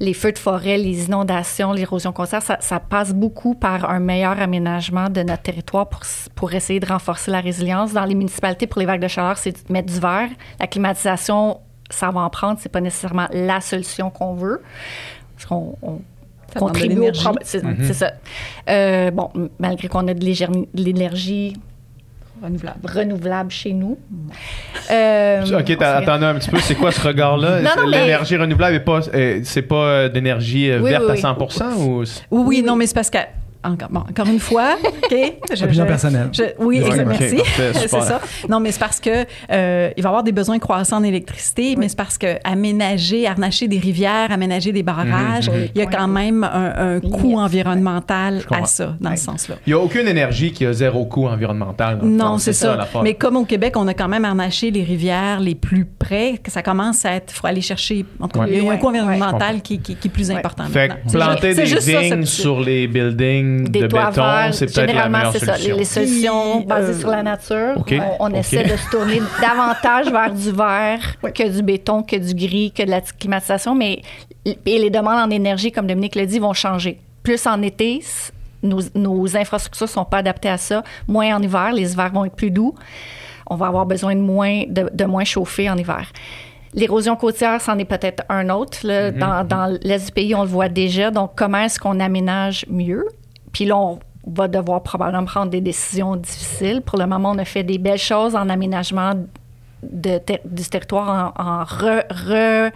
[0.00, 4.40] les feux de forêt, les inondations, l'érosion côtière, ça, ça passe beaucoup par un meilleur
[4.40, 6.00] aménagement de notre territoire pour,
[6.34, 7.92] pour essayer de renforcer la résilience.
[7.92, 10.28] Dans les municipalités, pour les vagues de chaleur, c'est de mettre du verre.
[10.60, 12.58] La climatisation, ça va en prendre.
[12.60, 14.62] C'est pas nécessairement la solution qu'on veut.
[15.34, 16.00] Parce qu'on on
[16.52, 17.44] Ça demande de contribue au problème.
[17.44, 18.12] C'est c'est ça.
[18.68, 20.24] Euh, bon, malgré qu'on a de
[20.74, 21.56] l'énergie
[22.42, 22.78] Renouvelable.
[22.84, 23.96] renouvelable chez nous.
[24.90, 27.60] Euh, Ok, attendez un petit peu, c'est quoi ce regard-là?
[27.60, 29.00] Non, non, mais- L'énergie renouvelable, est pas,
[29.44, 31.20] c'est pas euh, d'énergie euh, Oui, verte oui, à oui.
[31.20, 32.04] 100% ou...
[32.04, 33.18] c'est- Oui, oui, non, mais c'est parce que.
[33.64, 35.10] Encore, bon, encore une fois, OK?
[35.10, 36.28] Je- Opinion je- personnelle.
[36.32, 37.36] je- oui, merci.
[37.36, 38.20] parfait, c'est ça.
[38.48, 41.76] Non, mais c'est parce que euh, il va y avoir des besoins croissants en électricité,
[41.76, 45.68] mais c'est parce que aménager, harnacher des rivières, aménager des barrages, Mhm, mhm.
[45.74, 49.56] il y a quand même un, un coût environnemental à ça, dans ce sens-là.
[49.66, 51.98] Il n'y a aucune énergie qui a zéro coût environnemental.
[51.98, 52.16] dans le fond.
[52.16, 52.88] Non, c'est ça.
[53.02, 56.50] Mais comme au Québec, on a quand même harnaché les rivières les plus près, que
[56.50, 57.32] ça commence à être.
[57.32, 58.04] Il faut aller chercher.
[58.20, 60.64] En tout cas, il y a un coût environnemental qui, qui- qui est plus important.
[60.64, 64.86] Fait planter des vignes sur les buildings des de toits béton, verts, c'est peut-être la
[64.86, 65.56] généralement, meilleure c'est ça.
[65.58, 67.84] Les, les solutions Puis, basées euh, sur la nature,
[68.20, 72.72] on, essaie de se tourner davantage vers du vert que du béton, que du gris,
[72.72, 74.02] que de la climatisation, mais
[74.44, 76.98] et les demandes en énergie, comme Dominique l'a dit, vont changer.
[77.22, 78.00] Plus en été,
[78.62, 80.82] nos, nos infrastructures sont pas adaptées à ça.
[81.06, 82.74] Moins en hiver, les hivers vont être plus doux.
[83.46, 86.10] On va avoir besoin de moins, de, de moins chauffer en hiver.
[86.74, 88.78] L'érosion côtière, c'en est peut-être un autre.
[88.84, 89.10] là.
[89.10, 89.18] Mm-hmm.
[89.18, 91.10] Dans, dans l'est du pays, on le voit déjà.
[91.10, 93.06] Donc, comment est-ce qu'on aménage mieux?
[93.52, 96.80] Puis là, on va devoir probablement prendre des décisions difficiles.
[96.80, 99.12] Pour le moment, on a fait des belles choses en aménagement
[99.82, 102.72] de ter- du territoire, en, en re- re-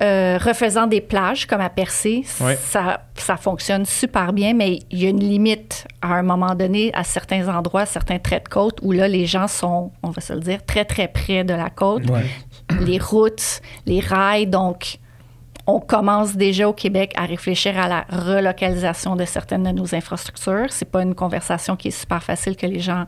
[0.00, 2.24] Euh, refaisant des plages comme à Percé,
[2.56, 6.90] ça, ça fonctionne super bien, mais il y a une limite à un moment donné
[6.94, 10.32] à certains endroits, certains traits de côte où là, les gens sont, on va se
[10.32, 12.02] le dire, très, très près de la côte.
[12.80, 14.98] Les routes, les rails, donc
[15.66, 20.66] on commence déjà au Québec à réfléchir à la relocalisation de certaines de nos infrastructures.
[20.70, 23.06] C'est pas une conversation qui est super facile que les gens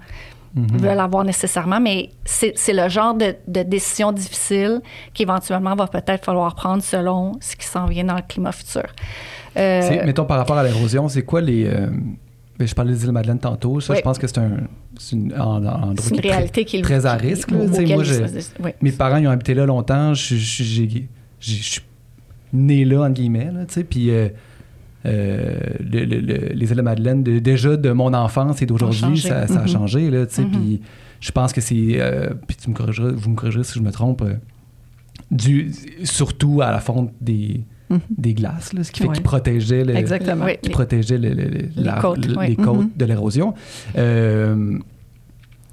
[0.54, 4.80] veulent avoir nécessairement, mais c'est le genre de, de décision difficile
[5.12, 8.84] qu'éventuellement va peut-être falloir prendre selon ce qui s'en vient dans le climat futur.
[9.58, 11.66] Euh, mettons, par rapport à l'érosion, c'est quoi les.
[11.66, 11.88] euh,
[12.58, 13.80] ben, je parlais des îles Madeleine tantôt.
[13.80, 13.98] Ça, Oui.
[13.98, 14.50] je pense que c'est un,
[14.98, 17.58] c'est une, en- une qui est très- réalité qui est très à risque, là.
[17.70, 18.04] sais, auquel moi,
[18.64, 18.70] oui.
[18.80, 20.14] Mes parents, ils ont habité là longtemps.
[20.14, 20.88] Je, je-
[21.38, 21.82] je suis
[22.56, 23.50] né là, entre guillemets.
[23.52, 24.28] Là, tu sais, puis euh,
[25.04, 29.18] euh, le- le- le- les îles de Madeleine, de- déjà de mon enfance et d'aujourd'hui,
[29.18, 30.10] ça, a changé.
[30.10, 30.50] Là, tu sais, Mhm.
[30.50, 30.80] Puis
[31.20, 32.00] je pense que c'est.
[32.00, 34.22] euh, puis tu me corrigeras, vous me corrigerez si je me trompe.
[34.22, 34.34] euh,
[35.30, 35.72] dû
[36.04, 38.00] surtout à la fonte des, Mhm.
[38.16, 39.14] des glaces, là, ce qui fait Ouais.
[39.14, 40.46] qu'ils protégeaient le, Exactement.
[40.62, 42.90] Qui protégeait le- le- le- Les côtes, les Mhm.
[42.96, 43.54] de l'érosion.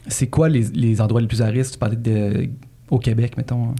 [0.07, 1.73] C'est quoi les, les endroits les plus à risque?
[1.73, 2.49] Tu parlais de,
[2.91, 3.73] au Québec, mettons.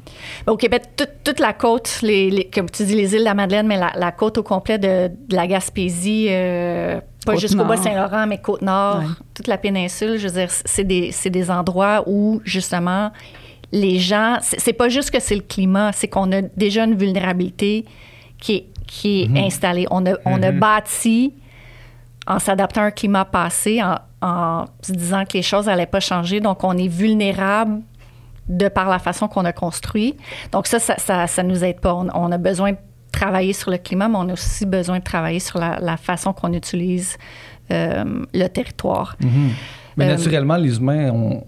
[0.47, 3.34] Au Québec, toute, toute la côte, les, les- comme tu dis, les îles de la
[3.34, 7.64] Madeleine, mais la, la côte au complet de, de la Gaspésie, euh, pas jusqu'au.
[7.66, 9.06] Bas-Saint-Laurent, mais Côte-Nord, Ouais.
[9.36, 13.12] toute la péninsule, je veux dire, c'est des, c'est des endroits où, justement,
[13.72, 17.86] les gens, c'est pas juste que c'est le climat, c'est qu'on a déjà une vulnérabilité
[18.39, 19.86] qui est, qui est installée.
[19.91, 20.60] On a, on a Mhm.
[20.60, 21.34] bâti
[22.28, 25.99] en s'adaptant à un climat passé, en, en se disant que les choses n'allaient pas
[25.99, 26.39] changer.
[26.39, 27.82] Donc, on est vulnérable
[28.47, 30.15] de par la façon qu'on a construit.
[30.51, 31.93] Donc, ça, ça, ça, ça nous aide pas.
[31.93, 32.77] On, on a besoin de
[33.11, 36.33] travailler sur le climat, mais on a aussi besoin de travailler sur la, la façon
[36.33, 37.17] qu'on utilise
[37.71, 39.15] euh, le territoire.
[39.95, 41.43] Mais Euh, naturellement, les humains, on,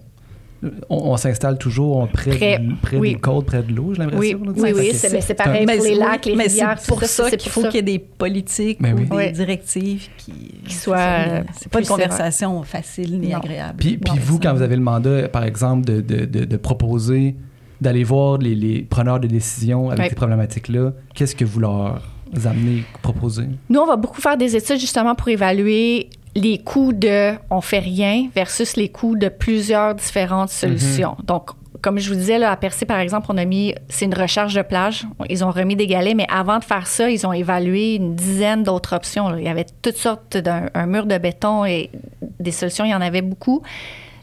[0.62, 3.14] on, on s'installe toujours près, Près, de- près oui.
[3.14, 4.38] des côtes, près de l'eau, j'ai l'impression.
[4.42, 6.76] Oui, oui, oui, c'est- mais c'est un- pareil Mais pour les lacs, les mais rivières.
[6.78, 10.08] C'est pour ça, c'est qu'il faut qu'il y ait des politiques Ben ou des directives
[10.18, 10.32] qui,
[10.66, 13.38] Qui soient, c'est- euh, C'est pas une conversation facile ni Non.
[13.38, 13.76] agréable.
[13.78, 16.56] Puis, puis vous, ça- quand vous avez le mandat, par exemple, de, de, de, de
[16.56, 17.34] proposer,
[17.80, 22.00] d'aller voir les, les preneurs de décision avec ces problématiques-là, qu'est-ce que vous leur
[22.44, 23.44] amenez, proposez?
[23.68, 27.78] Nous, on va beaucoup faire des études justement pour évaluer les coûts de on fait
[27.78, 31.16] rien versus les coûts de plusieurs différentes solutions.
[31.24, 34.14] Donc, comme je vous disais, là, à Percé, par exemple, on a mis, c'est une
[34.14, 35.06] recharge de plage.
[35.30, 38.64] Ils ont remis des galets, mais avant de faire ça, ils ont évalué une dizaine
[38.64, 39.30] d'autres options.
[39.30, 39.38] là.
[39.38, 41.90] Il y avait toutes sortes d'un un mur de béton et
[42.38, 43.62] des solutions, il y en avait beaucoup.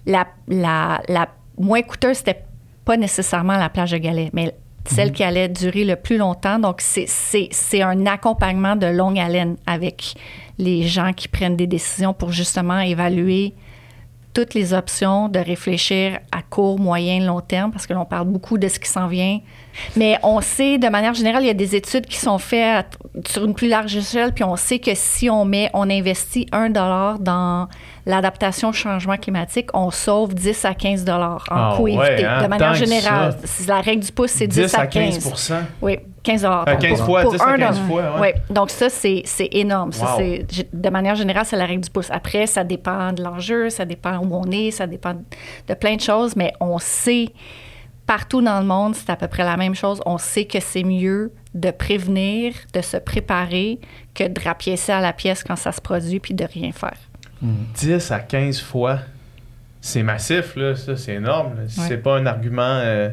[0.05, 2.43] La, la, la moins coûteuse, c'était
[2.85, 4.53] pas nécessairement la plage de galets, mais
[4.85, 6.59] celle qui allait durer le plus longtemps.
[6.59, 10.15] Donc, c'est- un accompagnement de longue haleine avec
[10.59, 13.53] les gens qui prennent des décisions pour justement évaluer
[14.33, 18.57] toutes les options, de réfléchir à court, moyen, long terme, parce que l'on parle beaucoup
[18.57, 19.39] de ce qui s'en vient.
[19.95, 23.45] Mais on sait, de manière générale, il y a des études qui sont faites sur
[23.45, 27.19] une plus large échelle, puis on sait que si on met, on investit un dollar
[27.19, 27.67] dans
[28.05, 32.25] l'adaptation au changement climatique, on sauve 10 à 15 dollars en Ah coût ouais, évité.
[32.25, 33.35] hein, de manière générale,
[33.67, 35.63] la règle du pouce, c'est 10, à 15.
[35.81, 36.65] Oui, 15 dollars.
[36.67, 38.35] Euh, 15 fois, 10 à 15 fois, ouais.
[38.49, 39.91] Donc ça, c'est c'est énorme.
[39.99, 40.19] Wow.
[40.73, 42.09] de manière générale, c'est la règle du pouce.
[42.11, 46.01] Après, ça dépend de l'enjeu, ça dépend où on est, ça dépend de plein de
[46.01, 47.29] choses, mais on sait,
[48.05, 50.01] partout dans le monde, c'est à peu près la même chose.
[50.05, 53.79] On sait que c'est mieux de prévenir, de se préparer,
[54.13, 56.97] que de rapiécer à la pièce quand ça se produit puis de rien faire.
[57.43, 58.99] 10 à 15 fois.
[59.81, 60.75] C'est massif, là.
[60.75, 61.53] Ça, c'est énorme.
[61.57, 61.63] Ouais.
[61.67, 63.09] c'est pas un argument euh,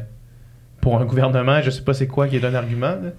[0.79, 2.87] pour un gouvernement, je sais pas c'est quoi qui est un argument.
[3.03, 3.09] là.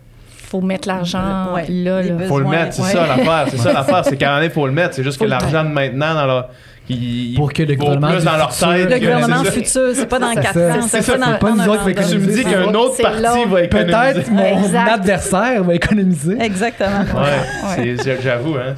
[0.48, 2.02] faut mettre l'argent Ouais, là.
[2.02, 2.26] là.
[2.28, 2.88] Faut le mettre, c'est Ouais.
[2.90, 3.46] ça l'affaire.
[3.48, 4.04] C'est ça l'affaire.
[4.04, 4.94] C'est moment donné, faut le mettre.
[4.94, 6.48] C'est juste Faut que l'argent de maintenant, dans leur.
[6.88, 8.90] il- Pour que le gouvernement plus dans leur futur- tête.
[8.90, 10.74] Le gouvernement futur, c'est pas dans C'est quatre ça.
[10.74, 12.12] ans, C'est c'est ça, pas dans, c'est pas dans nous un autres qui va mandat.
[12.12, 13.68] Tu me dis qu'un autre c'est parti va économiser.
[14.12, 14.88] Peut-être mon Exact.
[14.92, 16.36] adversaire va économiser.
[16.42, 17.00] Exactement.
[17.00, 18.74] Ouais, c'est- j'avoue, hein.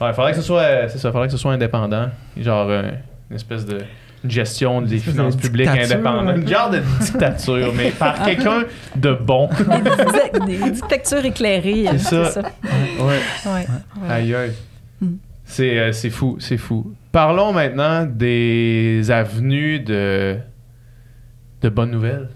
[0.00, 0.12] Ouais.
[0.12, 2.08] faudrait que ce soit, c'est ça, faudrait que ce soit indépendant.
[2.36, 2.90] Genre, euh,
[3.30, 3.78] une espèce de
[4.26, 6.36] gestion des finances de publiques indépendantes.
[6.36, 8.64] Une genre de dictature, mais par quelqu'un
[8.96, 9.48] de bon.
[10.46, 11.86] Des, des dictatures éclairées.
[11.98, 12.40] C'est euh, ça.
[12.40, 13.20] Ouais.
[13.46, 13.66] Ouais.
[14.02, 14.10] Ouais.
[14.10, 14.52] Aïe aïe.
[15.00, 15.14] Mm.
[15.44, 16.94] C'est, euh, c'est fou, c'est fou.
[17.12, 20.38] Parlons maintenant des avenues de,
[21.60, 22.28] de bonnes nouvelles.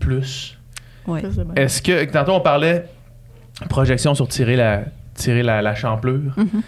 [0.00, 0.58] Plus.
[1.06, 1.20] Ouais.
[1.20, 1.42] Ça.
[1.56, 2.86] Est-ce que, tantôt on parlait
[3.68, 4.82] projection sur tirer la,
[5.14, 6.32] tirer la, la champlure.
[6.36, 6.62] Mhm.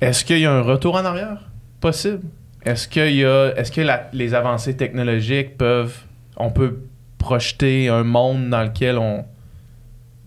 [0.00, 1.38] Est-ce qu'il y a un retour en arrière?
[1.80, 2.22] Possible?
[2.64, 5.96] Est-ce qu'il y a, est-ce que la- les avancées technologiques peuvent,
[6.36, 6.80] on peut
[7.18, 9.24] projeter un monde dans lequel on,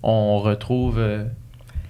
[0.03, 1.24] on retrouve euh,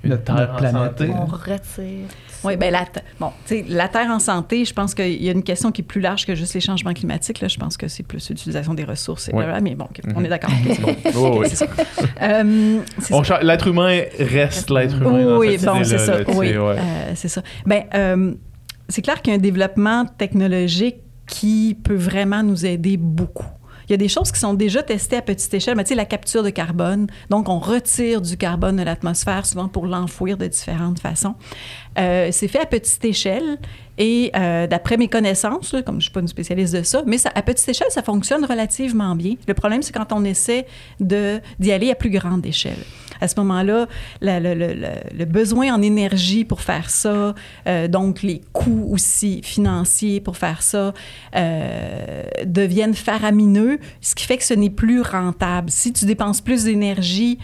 [0.04, 0.98] une Notre- terre notre en planète.
[0.98, 1.10] santé?
[1.14, 2.08] On retire.
[2.44, 2.86] Oui, bien, la,
[3.20, 3.32] bon,
[3.70, 6.26] la Terre en santé, je pense qu'il y a une question qui est plus large
[6.26, 7.40] que juste les changements climatiques.
[7.42, 7.48] Là.
[7.48, 9.30] Je pense que c'est plus l'utilisation des ressources.
[9.30, 9.46] Et Ouais.
[9.62, 10.26] mais bon, OK, on Mhm.
[10.26, 10.52] est d'accord.
[10.82, 10.96] Bon.
[11.16, 11.48] Oh, oui.
[11.50, 11.68] C'est ça.
[12.22, 12.80] Euh,
[13.42, 15.24] L'être humain reste l'être humain.
[15.26, 16.18] dans Oui, cette bon, c'est ça.
[16.20, 16.58] là, Oui, ouais.
[16.58, 17.42] euh, c'est ça.
[17.66, 18.34] Ben, euh,
[18.90, 23.46] c'est clair qu'il y a un développement technologique qui peut vraiment nous aider beaucoup.
[23.88, 26.06] Il y a des choses qui sont déjà testées à petite échelle, tu sais, la
[26.06, 27.08] capture de carbone.
[27.30, 31.36] Donc, on retire du carbone de l'atmosphère, souvent pour l'enfouir de différentes façons.
[32.00, 33.60] Euh, c'est fait à petite échelle
[33.98, 37.18] et euh, d'après mes connaissances, comme je ne suis pas une spécialiste de ça, mais
[37.34, 39.36] à petite échelle, ça fonctionne relativement bien.
[39.48, 40.66] Le problème, c'est quand on essaie
[41.00, 42.84] d'y aller à plus grande échelle.
[43.24, 43.88] À ce moment-là,
[44.22, 47.34] le, besoin en énergie pour faire ça,
[47.68, 50.94] euh, donc les coûts aussi financiers pour faire ça,
[51.36, 55.70] euh, deviennent faramineux, ce qui fait que ce n'est plus rentable.
[55.70, 57.38] Si tu dépenses plus d'énergie,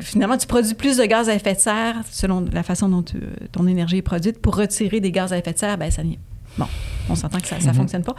[0.00, 3.16] finalement, tu produis plus de gaz à effet de serre, selon la façon dont tu-
[3.52, 6.18] ton énergie est produite, pour retirer des gaz à effet de serre, ben ça n'y
[6.58, 6.66] Bon,
[7.08, 7.74] on s'entend que ça ne Mhm.
[7.74, 8.16] fonctionne pas.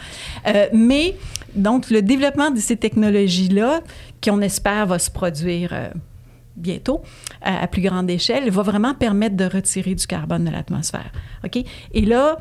[0.47, 1.15] Euh, mais,
[1.55, 3.81] donc, le développement de ces technologies-là,
[4.23, 5.89] qu'on espère va se produire euh,
[6.59, 7.01] bientôt
[7.41, 11.11] à, à plus grande échelle, va vraiment permettre de retirer du carbone de l'atmosphère.
[11.45, 11.63] OK?
[11.93, 12.39] Et là,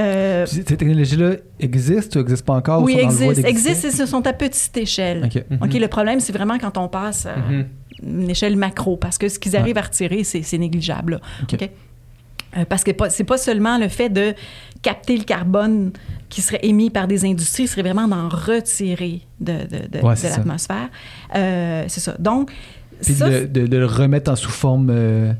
[0.00, 2.82] euh, Ces technologies-là existent ou n'existent pas encore?
[2.82, 3.46] ou oui, existent.
[3.48, 5.24] Existent et ce sont à petite échelle.
[5.26, 5.44] OK.
[5.50, 5.58] Mhm.
[5.62, 7.66] OK, le problème, c'est vraiment quand on passe à Mhm.
[8.02, 11.12] une échelle macro, parce que ce qu'ils arrivent à retirer, c'est négligeable.
[11.14, 11.20] là.
[11.52, 11.70] OK.
[12.56, 14.32] Euh, parce que c'est pas seulement le fait de
[14.80, 15.92] capter le carbone
[16.30, 20.14] qui serait émis par des industries, ce serait vraiment d'en retirer de, de- de- Ouais,
[20.14, 20.38] de c'est ça.
[20.38, 20.88] l'atmosphère.
[21.34, 22.14] Euh, c'est ça.
[22.18, 22.50] Donc,
[23.02, 25.32] Puis ça, de, de- de le remettre en sous forme euh,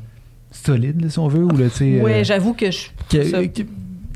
[0.51, 2.87] solide, là, si on veut, ou là, tu oui, euh, j'avoue que je.
[3.09, 3.61] que- ça- que-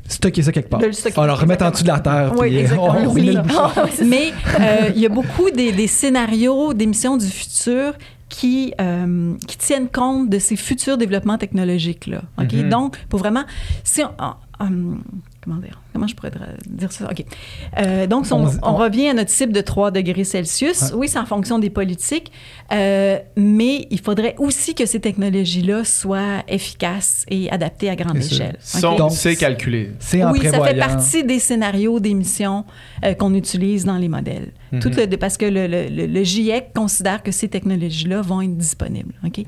[0.08, 0.80] stocker ça quelque part.
[0.80, 2.32] De le stocker, Alors, remettre en dessous de la terre.
[2.36, 2.96] Oui, puis, euh, exactement.
[2.98, 3.22] on- on Oui.
[3.32, 3.70] le bouchon.
[4.06, 7.94] Mais euh, il y a beaucoup des, des scénarios d'émissions du futur
[8.28, 12.22] qui, euh, qui tiennent compte de ces futurs développements technologiques-là.
[12.38, 12.52] OK?
[12.52, 12.68] Mhm.
[12.68, 13.44] Donc, pour vraiment...
[13.84, 15.02] Si on, ah, hum,
[15.44, 15.80] comment dire?
[15.92, 16.32] Comment je pourrais
[16.66, 17.08] dire ça?
[17.10, 17.24] OK.
[17.78, 20.92] Euh, donc, on, revient à notre cible de 3 degrés Celsius.
[20.94, 22.32] Oui, c'est en fonction des politiques,
[22.72, 28.56] euh, mais il faudrait aussi que ces technologies-là soient efficaces et adaptées à grande échelle.
[28.60, 28.98] Sont- OK?
[28.98, 29.92] Donc, C'est calculé.
[30.00, 32.64] C'est en Oui, ça fait partie des scénarios d'émissions
[33.04, 34.52] euh, qu'on utilise dans les modèles.
[34.72, 34.80] Mhm.
[34.80, 39.14] Tout le- parce que le, le- GIEC considère que ces technologies-là vont être disponibles.
[39.24, 39.44] OK?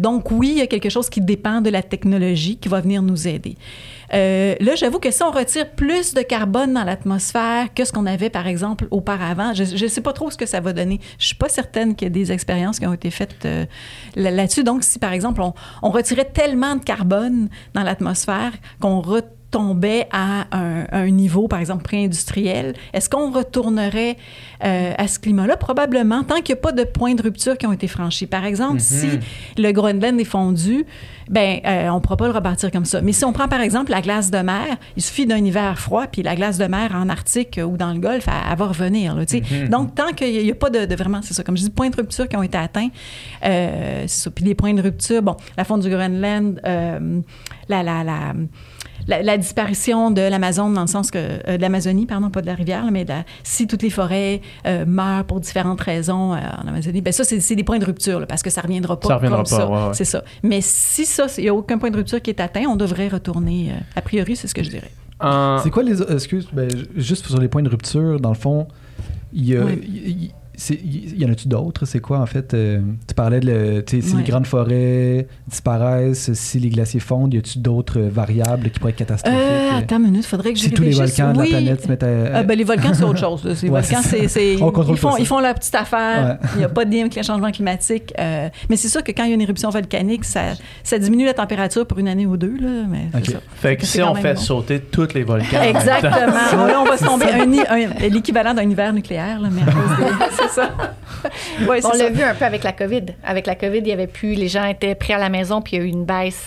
[0.00, 3.00] Donc, oui, il y a quelque chose qui dépend de la technologie qui va venir
[3.00, 3.56] nous aider.
[4.12, 8.06] Euh, là, j'avoue que si on retire plus de carbone dans l'atmosphère que ce qu'on
[8.06, 11.00] avait, par exemple, auparavant, je ne sais pas trop ce que ça va donner.
[11.18, 13.64] Je suis pas certaine qu'il y ait des expériences qui ont été faites euh,
[14.16, 14.64] là- là-dessus.
[14.64, 19.00] Donc, si, par exemple, on, on retirait tellement de carbone dans l'atmosphère qu'on
[19.54, 24.16] retombait à un, un niveau, par exemple, pré-industriel, est-ce qu'on retournerait
[24.64, 25.56] euh, à ce climat-là?
[25.56, 28.26] Probablement, tant qu'il n'y a pas de points de rupture qui ont été franchis.
[28.26, 29.06] Par exemple, si
[29.56, 30.84] le Groenland est fondu,
[31.28, 33.00] ben, euh, on ne pourra pas le rebâtir comme ça.
[33.00, 36.06] Mais si on prend, par exemple, la glace de mer, il suffit d'un hiver froid,
[36.06, 39.14] puis la glace de mer en Arctique ou dans le Golfe, elle, elle va revenir.
[39.14, 39.42] là, sais.
[39.70, 41.90] Donc, tant qu'il n'y a, pas de, de vraiment, c'est ça, comme je dis, points
[41.90, 42.88] de rupture qui ont été atteints,
[43.44, 44.30] euh, c'est ça.
[44.30, 48.34] Puis les points de rupture, bon, la fonte du Groenland, la, la, la,
[49.08, 52.46] la, la disparition de l'Amazon dans le sens que euh, de l'Amazonie, pardon, pas de
[52.46, 56.34] la rivière, là, mais de la- si toutes les forêts euh, meurent pour différentes raisons
[56.34, 58.98] euh, en Amazonie, ben ça c'est des points de rupture là, parce que ça reviendra
[58.98, 59.68] pas Ça reviendra comme pas, ça.
[59.68, 59.94] ouais, ouais.
[59.94, 60.24] C'est ça.
[60.42, 63.08] Mais si ça, il n'y a aucun point de rupture qui est atteint, on devrait
[63.08, 63.70] retourner.
[63.72, 64.90] euh, a priori, c'est ce que je dirais.
[65.62, 66.02] C'est quoi les.
[66.02, 68.66] Excuse, ben, juste sur les points de rupture, dans le fond,
[69.32, 69.64] il y a.
[69.64, 69.80] Oui.
[69.84, 70.30] il-
[70.70, 71.84] il- y en a-tu d'autres?
[71.86, 72.54] C'est quoi, en fait?
[72.54, 74.22] euh, tu parlais de le- tu sais, si Ouais.
[74.22, 78.98] les grandes forêts disparaissent, si les glaciers fondent, y a-tu d'autres variables qui pourraient être
[78.98, 79.38] catastrophiques?
[79.40, 81.82] Euh, euh, attends une minute, faudrait que je si tous les volcans de la planète
[81.82, 82.08] se mettent à.
[82.34, 83.42] Ah, ben, les volcans, c'est autre chose.
[83.62, 86.38] Les Ouais, volcans, c'est c'est, c'est- On ils, font, ils font leur petite affaire.
[86.42, 86.48] Ouais.
[86.54, 88.12] Il n'y a pas de lien avec le changement climatique.
[88.18, 90.40] euh, mais c'est sûr que quand il y a une éruption volcanique, ça,
[90.82, 92.56] ça diminue la température pour une année ou deux.
[92.60, 93.24] Là, mais c'est Ok.
[93.34, 93.38] ça.
[93.56, 94.40] Fait que C'est si on fait bon.
[94.40, 95.62] sauter tous les volcans.
[95.62, 96.06] Exactement.
[96.66, 99.40] là, on va se tomber un, hi- un- l'équivalent d'un hiver nucléaire.
[99.40, 99.62] Là, mais
[100.48, 100.70] c'est ça.
[101.66, 101.96] Ouais, c'est On ça.
[102.04, 103.04] l'a vu un peu avec la COVID.
[103.24, 105.76] Avec la COVID, il y avait plus, les gens étaient pris à la maison, puis
[105.76, 106.44] il y a eu une baisse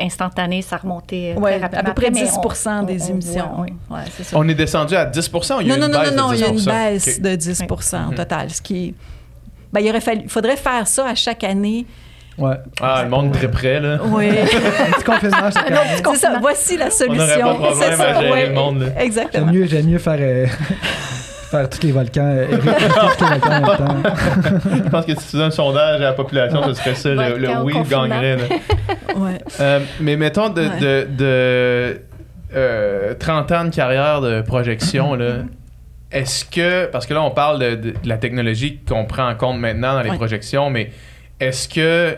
[0.00, 3.06] instantanée, ça remontait euh, Ouais, très à peu près Après, mais 10 on- des on
[3.08, 3.48] émissions.
[3.54, 3.72] voit, oui.
[3.90, 4.36] Ouais, c'est ça.
[4.38, 6.22] On est descendu à 10 ou il y a non, une non, non, baisse non,
[6.22, 7.62] non, de il y a une 10 baisse de 10
[8.10, 8.94] au total, ce qui
[9.72, 11.84] ben, il aurait fallu, il faudrait faire ça à chaque année.
[12.38, 12.54] Ouais.
[12.80, 13.98] Ah, le monde très près, là.
[14.02, 14.28] Oui.
[14.30, 15.76] Un petit confinement chaque année.
[15.94, 16.38] c'est ça.
[16.40, 17.26] Voici la solution.
[17.26, 18.46] n'aurait pas de problème C'est ça, à gérer ouais.
[18.48, 19.02] le monde, là.
[19.02, 19.46] Exactement.
[19.46, 20.46] J'aime mieux, j'aime mieux faire, euh,
[21.50, 22.58] faire tous les volcans, éradiquer
[23.18, 24.10] tous les volcans en même temps.
[24.84, 27.08] Je pense que si tu faisais un sondage à la population, ce serait ça.
[27.14, 28.36] Le, oui gagnerait.
[29.16, 29.38] Ouais.
[29.60, 30.78] Euh, mais mettons de, Ouais.
[30.80, 32.00] de, de,
[32.54, 35.38] euh, 30 ans de carrière de projection, là,
[36.12, 39.34] est-ce que, parce que là on parle de, de- de la technologie qu'on prend en
[39.34, 40.16] compte maintenant dans les Ouais.
[40.16, 40.90] projections, mais
[41.40, 42.16] est-ce que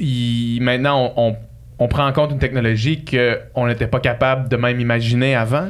[0.00, 1.36] il- maintenant on, on
[1.78, 5.68] on prend en compte une technologie qu'on n'était pas capable de même imaginer avant?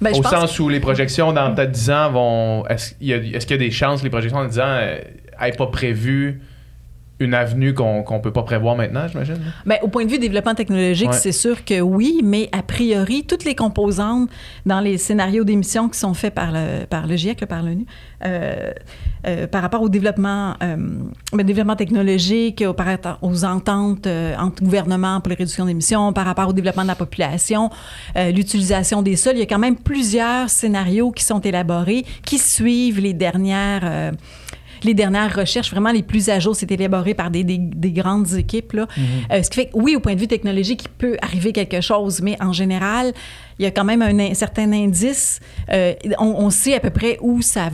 [0.00, 2.66] Ben, Au sens où les projections dans peut-être 10 ans vont.
[2.66, 4.60] Est-ce qu'il y, a- est-ce qu'il y a des chances que les projections dans 10
[4.60, 4.76] ans
[5.40, 6.40] n'aient pas prévu
[7.20, 9.38] une avenue qu'on qu'on peut pas prévoir maintenant, j'imagine?
[9.66, 11.16] Ben, au point de vue développement technologique, Ouais.
[11.16, 14.28] c'est sûr que oui, mais a priori, toutes les composantes
[14.66, 17.86] dans les scénarios d'émissions qui sont faits par le, par le GIEC, par l'ONU,
[18.24, 18.72] euh,
[19.26, 20.76] euh, par rapport au développement, euh,
[21.32, 24.08] ben, développement technologique, au- par rapport aux ententes
[24.38, 27.70] entre gouvernements pour les réductions d'émissions, par rapport au développement de la population,
[28.16, 33.00] l'utilisation des sols, il y a quand même plusieurs scénarios qui sont élaborés, qui suivent
[33.00, 34.12] les dernières...
[34.84, 38.32] les dernières recherches, vraiment les plus à jour, c'est élaboré par des, des- des grandes
[38.34, 38.72] équipes.
[38.74, 38.86] Là.
[39.32, 41.80] Euh, ce qui fait que, oui, au point de vue technologique, il peut arriver quelque
[41.80, 43.12] chose, mais en général,
[43.58, 45.40] il y a quand même un, in- certain indice.
[45.72, 47.70] Euh, on, on sait à peu près où ça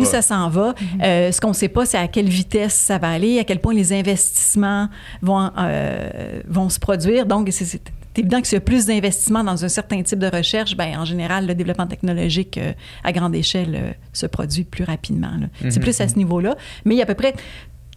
[0.00, 0.74] Où ça s'en va.
[0.74, 1.06] ça va.
[1.06, 3.60] Euh, ce qu'on ne sait pas, c'est à quelle vitesse ça va aller, à quel
[3.60, 4.88] point les investissements
[5.20, 7.26] vont, euh, vont se produire.
[7.26, 7.80] Donc, c'est-
[8.14, 10.96] c'est évident que s'il y a plus d'investissements dans un certain type de recherche, ben,
[10.98, 15.32] en général, le développement technologique euh, à grande échelle euh, se produit plus rapidement.
[15.68, 16.56] C'est plus à ce niveau-là.
[16.84, 17.34] Mais il y a à peu près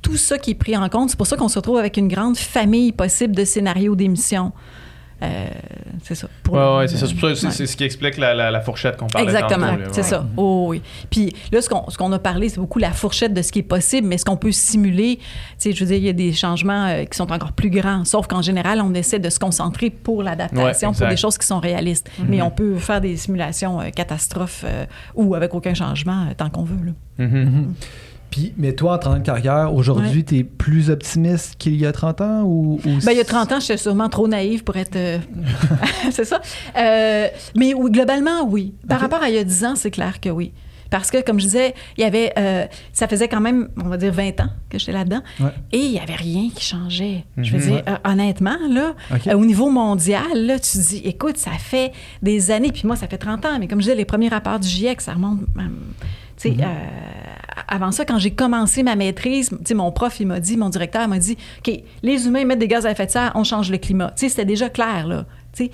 [0.01, 1.11] tout ça qui est pris en compte.
[1.11, 4.53] C'est pour ça qu'on se retrouve avec une grande famille possible de scénarios d'émissions.
[5.23, 5.47] Euh,
[6.03, 6.27] c'est ça.
[6.43, 7.07] Pour Ouais, c'est ça.
[7.07, 7.51] C'est pour ça que c'est- Ouais.
[7.53, 10.07] c'est ce qui explique la, la- la fourchette qu'on parlait Exactement, tantôt, là, c'est ouais.
[10.07, 10.25] ça.
[10.37, 10.81] Oh, oui.
[11.09, 13.59] Puis là, ce qu'on, ce qu'on a parlé, c'est beaucoup la fourchette de ce qui
[13.59, 15.23] est possible, mais ce qu'on peut simuler, tu
[15.57, 18.05] sais, je veux dire, il y a des changements euh, qui sont encore plus grands,
[18.05, 21.47] sauf qu'en général, on essaie de se concentrer pour l'adaptation, Ouais, pour des choses qui
[21.47, 22.09] sont réalistes.
[22.27, 26.49] Mais on peut faire des simulations euh, catastrophes euh, ou avec aucun changement euh, tant
[26.51, 26.85] qu'on veut.
[26.85, 27.25] là.
[27.25, 27.73] Mhm.
[28.29, 31.85] Puis, mais toi, en 30 ans de carrière, aujourd'hui, tu es plus optimiste qu'il y
[31.85, 34.63] a 30 ans ou, ou Ben, il y a 30 ans, j'étais sûrement trop naïve
[34.63, 34.95] pour être.
[34.95, 35.17] euh,
[36.11, 36.41] c'est ça.
[36.77, 38.73] Euh, mais globalement, oui.
[38.87, 40.51] Par rapport à il y a 10 ans, c'est clair que oui.
[40.89, 42.31] Parce que, comme je disais, il y avait.
[42.37, 45.21] euh, ça faisait quand même, on va dire, 20 ans que j'étais là-dedans.
[45.41, 45.49] Ouais.
[45.73, 47.25] Et il n'y avait rien qui changeait.
[47.37, 47.71] Je veux Mhm.
[47.73, 48.93] dire, euh, honnêtement, là,
[49.27, 53.07] euh, au niveau mondial, là, tu dis, écoute, ça fait des années, puis moi, ça
[53.07, 55.39] fait 30 ans, mais comme je disais, les premiers rapports du GIEC, ça remonte.
[55.49, 55.63] tu
[56.37, 56.61] sais, Mhm.
[57.67, 61.19] Avant ça, quand j'ai commencé ma maîtrise, mon prof, il m'a dit, mon directeur m'a
[61.19, 64.07] dit, OK, les humains mettent des gaz à effet de serre, on change le climat.
[64.15, 65.25] Tu sais, c'était déjà clair, là.
[65.59, 65.67] Ouais.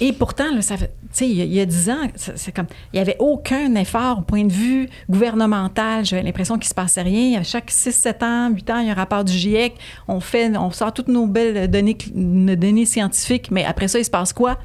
[0.00, 1.98] Et pourtant, là, ça fait, tu sais, il y a- il y a 10 ans,
[2.16, 2.64] c'est comme,
[2.94, 6.02] il n'y avait aucun effort au point de vue gouvernemental.
[6.06, 7.38] J'avais l'impression qu'il ne se passait rien.
[7.38, 9.74] À chaque 6, 7 ans, 8 ans, il y a un rapport du GIEC.
[10.08, 14.04] On fait, on sort toutes nos belles données, nos données scientifiques, mais après ça, il
[14.06, 14.56] se passe quoi?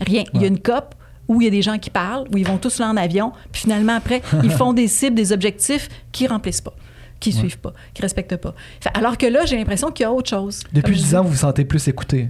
[0.00, 0.22] Rien.
[0.34, 0.94] Il y a une COP
[1.28, 3.32] où il y a des gens qui parlent, où ils vont tous là en avion,
[3.52, 6.74] puis finalement, après, ils font des cibles, des objectifs qui remplissent pas
[7.20, 8.52] qui suivent pas, qui respectent pas.
[8.80, 10.58] Fait- alors que là, j'ai l'impression qu'il y a autre chose.
[10.72, 11.16] Depuis Comme je 10 dis.
[11.16, 12.28] ans, vous vous sentez plus écouté.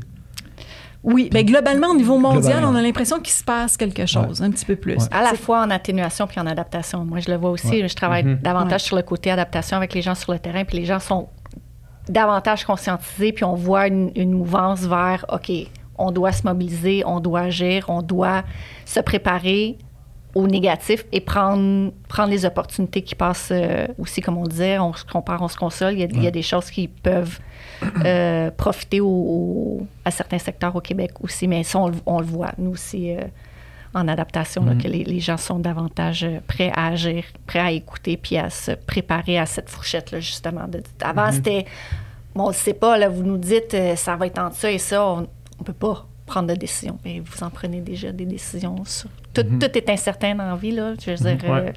[1.03, 4.51] Oui, mais globalement, au niveau mondial, on a l'impression qu'il se passe quelque chose, un
[4.51, 4.97] petit peu plus.
[4.99, 5.09] Ouais.
[5.11, 7.07] À la fois en atténuation puis en adaptation.
[7.07, 7.89] Moi, je le vois aussi.
[7.89, 8.39] Je travaille Mhm.
[8.43, 8.87] davantage Ouais.
[8.89, 11.29] sur le côté adaptation avec les gens sur le terrain, puis les gens sont
[12.09, 15.51] davantage conscientisés, puis on voit une, une mouvance vers OK,
[16.03, 18.43] on doit se mobiliser, on doit agir, on doit
[18.85, 19.77] se préparer
[20.35, 24.95] au négatif et prendre, prendre les opportunités qui passent euh, aussi, comme on disait, on
[24.95, 25.93] se compare, on se console.
[25.93, 27.39] Il y a, il y a des choses qui peuvent
[28.05, 32.19] euh, profiter au- au- à certains secteurs au Québec aussi, mais ça, on, le- on
[32.21, 33.21] le voit, nous aussi, euh,
[33.95, 38.17] en adaptation, là, que les, les gens sont davantage prêts à agir, prêts à écouter,
[38.17, 40.67] puis à se préparer à cette fourchette-là, justement.
[40.67, 41.67] De- avant, c'était,
[42.35, 44.79] bon, on ne sait pas, là, vous nous dites, ça va être entre ça et
[44.79, 45.27] ça, on
[45.63, 46.99] ne peut pas prendre de décision.
[47.05, 49.09] Mais vous en prenez déjà des décisions sur...
[49.35, 50.93] Tout, tout est incertain dans la vie, là.
[51.05, 51.73] Je veux dire, euh,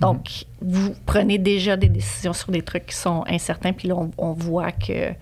[0.00, 4.10] donc, vous prenez déjà des décisions sur des trucs qui sont incertains, puis là, on,
[4.18, 5.12] on voit que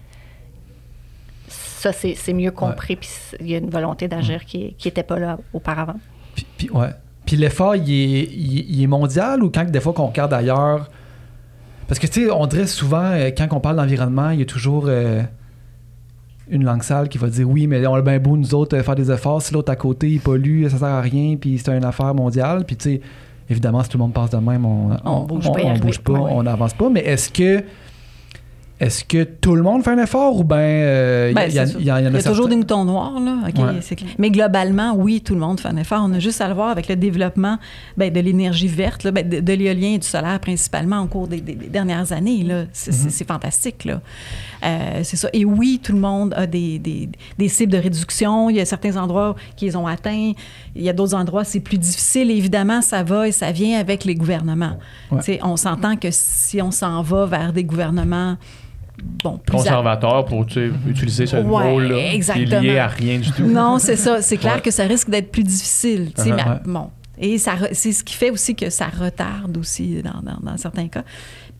[1.48, 3.08] ça, c'est mieux compris, puis
[3.40, 5.96] il y a une volonté d'agir qui n'était pas là auparavant.
[6.34, 6.88] Puis, puis- ouais.
[7.26, 10.32] Puis l'effort, il est, il, est- il est mondial ou quand des fois qu'on regarde
[10.34, 10.90] ailleurs?
[11.88, 14.46] Parce que, tu sais, on dirait souvent, euh, quand on parle d'environnement, il y a
[14.46, 15.22] toujours euh,
[16.49, 18.95] une langue sale qui va dire oui, mais on a bien beau, nous autres, faire
[18.95, 19.42] des efforts.
[19.42, 22.64] Si l'autre à côté, il pollue, ça sert à rien, puis c'est une affaire mondiale.
[22.66, 23.01] Puis, tu sais,
[23.49, 26.12] évidemment, si tout le monde passe de même, on, On bouge pas on bouge pas,
[26.12, 26.30] ouais.
[26.32, 26.88] on n'avance pas.
[26.90, 27.64] Mais est-ce que.
[28.85, 31.64] Est-ce que tout le monde fait un effort ou bien euh, il y, Ben, a-
[31.78, 33.37] il y a- en a Il y a toujours des moutons noirs, là.
[33.45, 33.53] Ouais.
[33.53, 33.74] clair.
[34.18, 36.03] Mais globalement, oui, tout le monde fait un effort.
[36.05, 37.59] On a juste à le voir avec le développement
[37.97, 41.28] ben, de l'énergie verte, là, ben, de, de l'éolien et du solaire principalement au cours
[41.28, 42.43] des, des- des dernières années.
[42.43, 42.64] là.
[42.72, 43.11] C'est Mhm.
[43.11, 43.85] c'est- fantastique.
[43.87, 44.01] là.
[44.64, 45.28] Euh, c'est ça.
[45.32, 47.09] Et oui, tout le monde a des, des-
[47.39, 48.51] des cibles de réduction.
[48.51, 50.32] Il y a certains endroits qui les ont atteints.
[50.76, 52.30] Il y a d'autres endroits, c'est plus difficile.
[52.30, 54.78] Évidemment, ça va et ça vient avec les gouvernements.
[55.11, 55.41] Ouais.
[55.43, 58.37] On s'entend que si on s'en va vers des gouvernements
[59.22, 61.97] bon, plus à- Conservateur pour tu sais, utiliser ce Ouais, mot-là.
[62.34, 63.45] Qui est lié à rien du tout.
[63.47, 64.22] Non, c'est ça.
[64.22, 64.61] C'est clair Ouais.
[64.61, 66.12] que ça risque d'être plus difficile.
[66.14, 66.36] tu sais, Uh-huh.
[66.36, 66.59] mais, Ouais.
[66.66, 66.90] bon.
[67.18, 70.88] Et ça c'est ce qui fait aussi que ça retarde aussi dans, dans- dans certains
[70.88, 71.05] cas.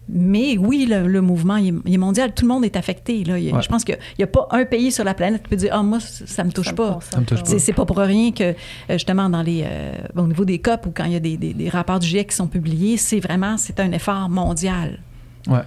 [0.09, 2.35] Mais oui, le, le mouvement il est, il est mondial.
[2.35, 3.25] Tout le monde est affecté.
[3.25, 3.39] Là.
[3.39, 3.63] Il y a- Ouais.
[3.63, 5.83] Je pense qu'il n'y a pas un pays sur la planète qui peut dire Ah,
[5.83, 6.99] moi, ça ne me touche Ça pas.
[7.19, 7.45] me touche pas.
[7.47, 8.55] C'est, c'est pas pour rien que, euh,
[8.91, 11.55] justement, dans les, euh, au niveau des COP ou quand il y a des, des-
[11.55, 14.99] des rapports du GIEC qui sont publiés, c'est vraiment c'est un effort mondial.
[15.47, 15.61] Ouais.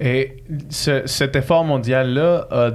[0.00, 0.36] Et
[0.70, 2.70] ce- cet effort mondial-là a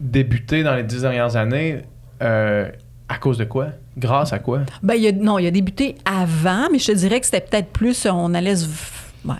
[0.00, 1.82] débuté dans les dix dernières années
[2.22, 2.68] euh,
[3.08, 3.68] à cause de quoi?
[3.98, 4.60] Grâce à quoi?
[4.82, 8.32] Ben, non, il a débuté avant, mais je te dirais que c'était peut-être plus, on
[8.34, 8.66] allait se...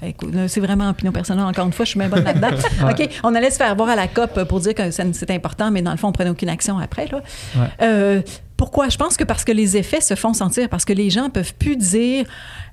[0.02, 2.48] Écoute, là, c'est vraiment opinion personnelle, encore une fois, je suis bien bonne là-dedans.
[2.90, 5.80] OK, on allait se faire voir à la COP pour dire que c'était important, mais
[5.82, 7.06] dans le fond, on prenait aucune action après.
[7.10, 7.22] Là.
[7.56, 7.66] Ouais.
[7.82, 8.20] Euh,
[8.58, 8.90] pourquoi?
[8.90, 11.54] Je pense que parce que les effets se font sentir, parce que les gens peuvent
[11.54, 12.26] plus dire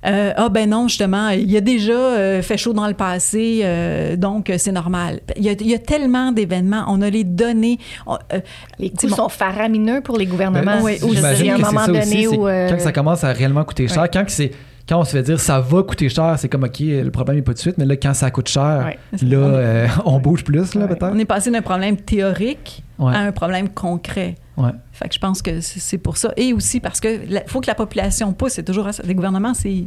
[0.04, 3.60] euh, Ah ben non, justement, il y a déjà euh, fait chaud dans le passé,
[3.62, 5.20] euh, donc c'est normal.
[5.38, 7.78] Il y, a, il y a tellement d'événements, on a les données.
[8.06, 8.40] on- euh,
[8.78, 9.22] Les C'est coûts bon.
[9.24, 10.76] sont faramineux pour les gouvernements.
[10.76, 12.46] Ben, oui, y a un c'est moment ça donné aussi, c'est où...
[12.46, 14.10] euh, quand ça commence à réellement coûter cher, ouais.
[14.12, 14.50] quand, que c'est,
[14.88, 17.42] quand on se fait dire ça va coûter cher, c'est comme OK, le problème n'est
[17.42, 18.98] pas tout de suite, mais là, quand ça coûte cher, Ouais.
[19.22, 20.88] là, euh, on bouge plus, là, Ouais.
[20.88, 21.10] peut-être.
[21.14, 23.14] on est passé d'un problème théorique Ouais.
[23.14, 24.36] à un problème concret.
[24.56, 24.70] Ouais.
[24.92, 26.32] Fait que je pense que c'est pour ça.
[26.36, 28.52] Et aussi parce que il faut que la population pousse.
[28.54, 29.02] C'est toujours ça.
[29.06, 29.84] Les gouvernements, c'est.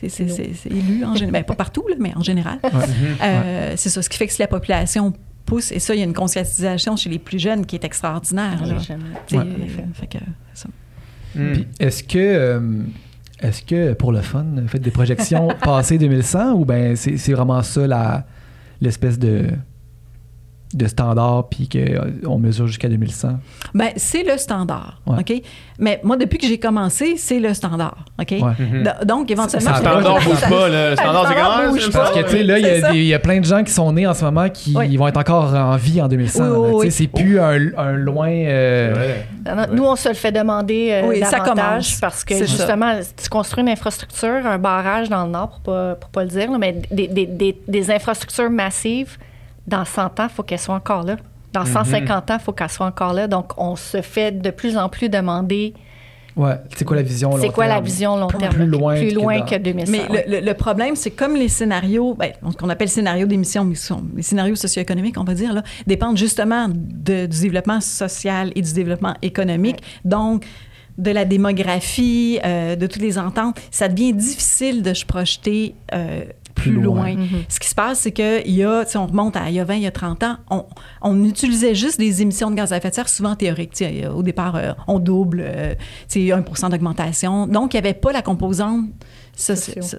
[0.00, 1.32] c'est- C'est c'est- c'est élu en général.
[1.32, 2.60] Ben, pas partout, là, mais en général.
[3.22, 4.00] Euh, C'est ça.
[4.02, 5.12] Ce qui fait que si la population
[5.44, 8.64] pousse, et ça, il y a une conscientisation chez les plus jeunes qui est extraordinaire.
[8.64, 8.74] là.
[8.76, 9.38] Ouais.
[9.38, 9.44] euh,
[9.94, 10.18] fait que,
[10.54, 10.68] ça.
[11.34, 12.60] Puis est-ce que, euh,
[13.40, 17.62] est-ce que pour le fun, faites des projections passées 2100 ou ben c'est, c'est vraiment
[17.62, 18.26] ça la,
[18.80, 19.46] l'espèce de,
[20.74, 23.38] de standard puis qu'on mesure jusqu'à 2100?
[23.74, 25.00] Ben, c'est le standard.
[25.06, 25.18] Ouais.
[25.20, 25.42] OK?
[25.78, 28.04] Mais moi, depuis que j'ai commencé, c'est le standard.
[28.20, 28.30] OK?
[28.32, 28.40] Ouais.
[28.58, 28.82] Mhm.
[28.82, 29.70] Do- Donc, éventuellement.
[29.74, 30.68] Ça- Le standard bouge pas.
[30.68, 31.90] Le standard, c'est standard grand.
[31.92, 34.06] Parce que, tu sais, là, il y, a y plein de gens qui sont nés
[34.06, 34.96] en ce moment qui Oui.
[34.96, 36.44] vont être encore en vie en 2100.
[36.44, 36.66] Oui, oui, là.
[36.66, 36.90] Tu sais, oui.
[36.90, 38.28] C'est plus un, un loin.
[38.30, 39.16] euh,
[39.46, 42.00] non, Nous, on se le fait demander euh, Oui, ça davantage commence.
[42.00, 42.44] parce que ça.
[42.44, 46.28] justement, tu construis une infrastructure, un barrage dans le Nord, pour pas, pour pas le
[46.30, 49.16] dire, là, mais des, des- des- des infrastructures massives,
[49.68, 51.16] dans 100 ans, il faut qu'elles soient encore là.
[51.52, 53.26] Dans 150 ans, il faut qu'elles soient encore là.
[53.28, 55.74] Donc, on se fait de plus en plus demander
[56.36, 56.54] Ouais.
[56.76, 57.84] C'est quoi la vision long c'est quoi la terme?
[57.84, 58.62] vision long Plus terme.
[58.64, 59.90] loin plus que loin dans- que 2100.
[59.90, 63.64] Mais le, le- le problème, c'est comme les scénarios, ben, ce qu'on appelle scénarios d'émission,
[63.64, 68.52] mais sont les scénarios socio-économiques, on va dire, là, dépendent justement de- du développement social
[68.54, 69.82] et du développement économique.
[70.04, 70.44] Donc,
[70.96, 76.22] de la démographie, euh, de toutes les ententes, ça devient difficile de se projeter euh,
[76.58, 77.14] plus, Plus loin.
[77.14, 77.14] loin.
[77.16, 77.44] Mhm.
[77.48, 79.74] Ce qui se passe, c'est qu'il y a, on remonte à il y a 20,
[79.76, 80.64] il y a 30 ans, on,
[81.02, 83.82] on utilisait juste des émissions de gaz à effet de serre, souvent théoriques.
[84.14, 85.74] Au départ, euh, on double, euh,
[86.08, 87.46] tu sais, 1% d'augmentation.
[87.46, 88.86] Donc, il n'y avait pas la composante
[89.34, 89.98] ça, c'est- ça-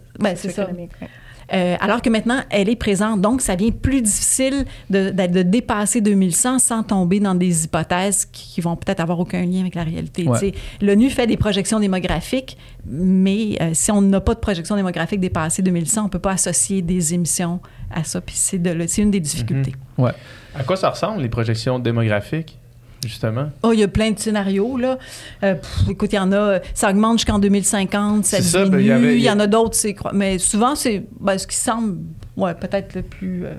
[1.51, 3.21] Euh, alors que maintenant, elle est présente.
[3.21, 8.25] Donc, ça devient plus difficile de, de- de dépasser 2100 sans tomber dans des hypothèses
[8.25, 10.27] qui, qui vont peut-être avoir aucun lien avec la réalité.
[10.27, 10.53] Ouais.
[10.81, 15.63] L'ONU fait des projections démographiques, mais euh, si on n'a pas de projection démographique dépassée
[15.63, 18.21] 2100, on ne peut pas associer des émissions à ça.
[18.21, 18.57] Puis c'est
[19.01, 19.73] une des difficultés.
[19.97, 20.11] Ouais.
[20.53, 22.58] À quoi ça ressemble, les projections démographiques,
[23.05, 23.49] justement?
[23.63, 24.97] Oh, il y a plein de scénarios, là.
[25.43, 28.71] Euh, pff, écoute, il y en a, ça augmente jusqu'en 2050, ça C'est ça, diminue.
[28.77, 29.95] ben, il y avait- il y en a d'autres, c'est...
[30.13, 31.97] Mais souvent, c'est ben, ce qui semble,
[32.37, 33.45] ouais, peut-être le plus...
[33.45, 33.53] euh,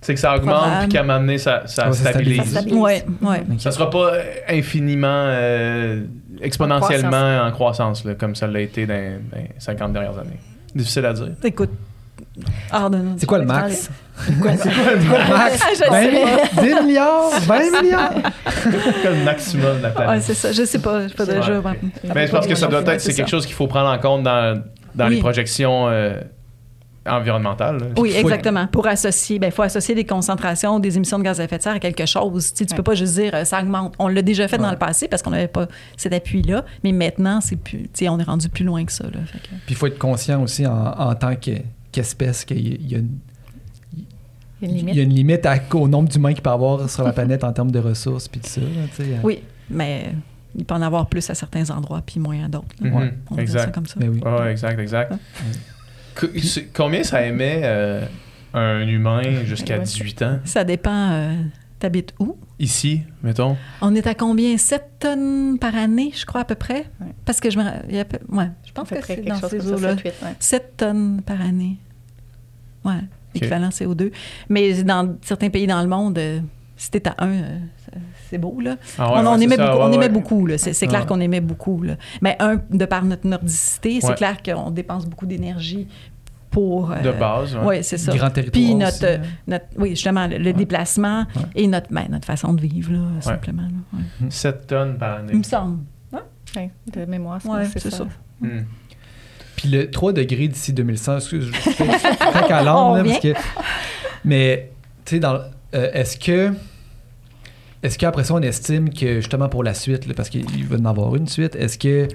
[0.00, 2.38] C'est que ça augmente, puis qu'à un moment donné, ça, ça Ouais, stabilise.
[2.44, 2.78] Ça stabilise.
[2.78, 3.42] Ouais, ouais.
[3.58, 6.02] Ça sera pas euh, infiniment, euh,
[6.40, 8.94] exponentiellement en croissance, là, comme ça l'a été dans,
[9.32, 10.38] dans les 50 dernières années.
[10.74, 11.30] Difficile à dire.
[11.42, 11.70] Écoute,
[13.16, 13.90] C'est quoi le max?
[14.26, 15.60] C'est quoi le max?
[15.62, 16.10] Ah, je 20 sais.
[16.10, 16.80] milliards?
[16.80, 17.30] 10 milliards?
[17.40, 18.14] 20 milliards?
[19.02, 20.22] C'est le maximum de la Ouais, planète.
[20.22, 20.52] c'est ça.
[20.52, 21.04] Je sais pas.
[21.04, 21.34] Je sais pas Ouais.
[21.34, 21.62] déjà.
[22.14, 24.22] Mais je pense que ça doit être, c'est quelque chose qu'il faut prendre en compte
[24.24, 24.62] dans,
[24.94, 25.14] dans Oui.
[25.16, 26.20] les projections euh,
[27.06, 27.78] environnementales.
[27.78, 27.86] là.
[27.96, 28.66] Oui, exactement.
[28.66, 31.74] Pour associer, il faut associer des concentrations des émissions de gaz à effet de serre
[31.74, 32.52] à quelque chose.
[32.52, 32.84] Tu sais, tu peux Ouais.
[32.84, 33.94] pas juste dire euh, ça augmente.
[33.98, 34.72] On l'a déjà fait dans Ouais.
[34.72, 38.48] le passé parce qu'on n'avait pas cet appui-là, mais maintenant, c'est plus, on est rendu
[38.48, 39.04] plus loin que ça.
[39.04, 39.20] Là.
[39.26, 41.50] Fait que- Puis il faut être conscient aussi en, en tant que-
[41.92, 43.18] qu'espèce qu'il y a- il y a une,
[44.60, 45.46] Il y a une limite.
[45.46, 48.26] à- au nombre d'humains qu'il peut y avoir sur la planète en termes de ressources
[48.28, 48.60] puis tout ça.
[48.60, 49.04] là, sais.
[49.22, 49.40] Oui,
[49.70, 50.12] mais
[50.56, 52.66] il peut en avoir plus à certains endroits puis moins à d'autres.
[52.80, 52.92] Mhm.
[53.30, 53.74] On dire ça Exact.
[53.74, 53.94] comme ça.
[53.98, 54.20] Mais oui.
[54.20, 55.12] Ouais, exact, exact.
[56.74, 58.04] Combien ça émet euh,
[58.54, 59.84] un humain jusqu'à Ouais.
[59.84, 60.38] 18 ans?
[60.44, 61.10] Ça dépend.
[61.12, 61.34] euh,
[61.78, 62.36] T'habites où?
[62.58, 63.56] Ici, mettons.
[63.80, 64.56] On est à combien?
[64.58, 66.86] 7 tonnes par année, je crois, à peu près?
[67.00, 67.06] Ouais.
[67.24, 67.62] Parce que je me.
[67.88, 69.58] il y a peu- ouais, je À pense peu que c'est quelque dans chose ces
[69.58, 69.90] comme ça, eaux-là.
[69.90, 70.34] 7, 8, ouais.
[70.40, 71.76] 7 tonnes par année.
[72.84, 72.94] Ouais,
[73.34, 74.10] équivalent CO2.
[74.48, 76.40] Mais dans certains pays dans le monde, euh,
[76.76, 77.30] si t'es à 1,
[78.30, 78.76] c'est beau, là.
[78.98, 80.08] Ah ouais, on, ouais, ça, beaucoup, ouais, on ouais.
[80.08, 80.58] beaucoup, là.
[80.58, 81.96] C'est, clair qu'on émet beaucoup, là.
[82.22, 84.14] Mais un, de par notre nordicité, c'est Ouais.
[84.14, 85.88] clair qu'on dépense beaucoup d'énergie
[86.50, 86.90] pour...
[86.92, 87.56] euh, De base.
[87.64, 88.14] Oui, c'est ça.
[88.14, 88.52] Grand territoire.
[88.52, 89.26] Puis aussi, notre, euh, hein.
[89.46, 91.42] notre, oui, justement, le, le déplacement Ouais.
[91.56, 93.62] et notre, ben, notre façon de vivre, là, simplement.
[93.62, 94.30] là, ouais.
[94.30, 95.30] 7 tonnes par année.
[95.32, 95.78] Il me semble.
[96.56, 97.98] Ouais, de mémoire, c'est Ouais, c'est c'est ça.
[97.98, 98.06] ça.
[98.40, 98.62] Hmm.
[99.58, 101.84] Puis le 3 degrés d'ici 2100, excuse, je fais
[102.52, 103.34] à l'âme, parce que.
[104.24, 104.70] Mais,
[105.04, 105.40] tu sais, dans-
[105.74, 106.52] euh, est-ce que.
[107.82, 110.80] Est-ce qu'après ça, on estime que justement pour la suite, là, parce qu'il va y
[110.80, 112.08] en avoir une suite, est-ce que.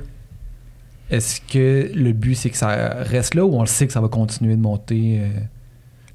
[1.12, 2.70] Est-ce que le but, c'est que ça
[3.02, 5.28] reste là ou on le sait que ça va continuer de monter euh,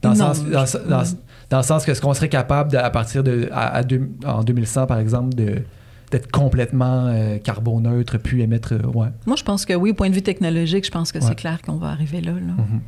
[0.03, 1.03] dans, le sens, dans, je- dans-
[1.51, 3.49] dans le sens que est-ce qu'on serait capable, de- à partir de.
[3.53, 5.63] À, à deux- en 2100, par exemple, de
[6.11, 8.73] d'être complètement euh, carboneutre, puis émettre.
[8.75, 9.09] euh, ouais.
[9.27, 11.25] Moi, je pense que oui, au point de vue technologique, je pense que Ouais.
[11.27, 12.33] c'est clair qu'on va arriver là.
[12.33, 12.39] là.
[12.57, 12.81] Mhm.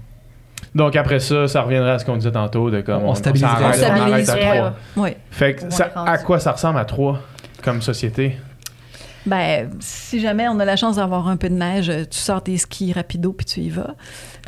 [0.75, 3.47] Donc après ça, ça reviendrait à ce qu'on disait tantôt de comme On s'arrête, On
[3.47, 3.97] on arrête à
[4.35, 4.75] stabiliserait, trois.
[4.97, 5.11] Oui.
[5.31, 7.21] Fait que ça- à quoi ça ressemble à trois
[7.62, 8.37] comme société?
[9.27, 12.57] Ben, si jamais on a la chance d'avoir un peu de neige, tu sors tes
[12.57, 13.91] skis rapido puis tu y vas.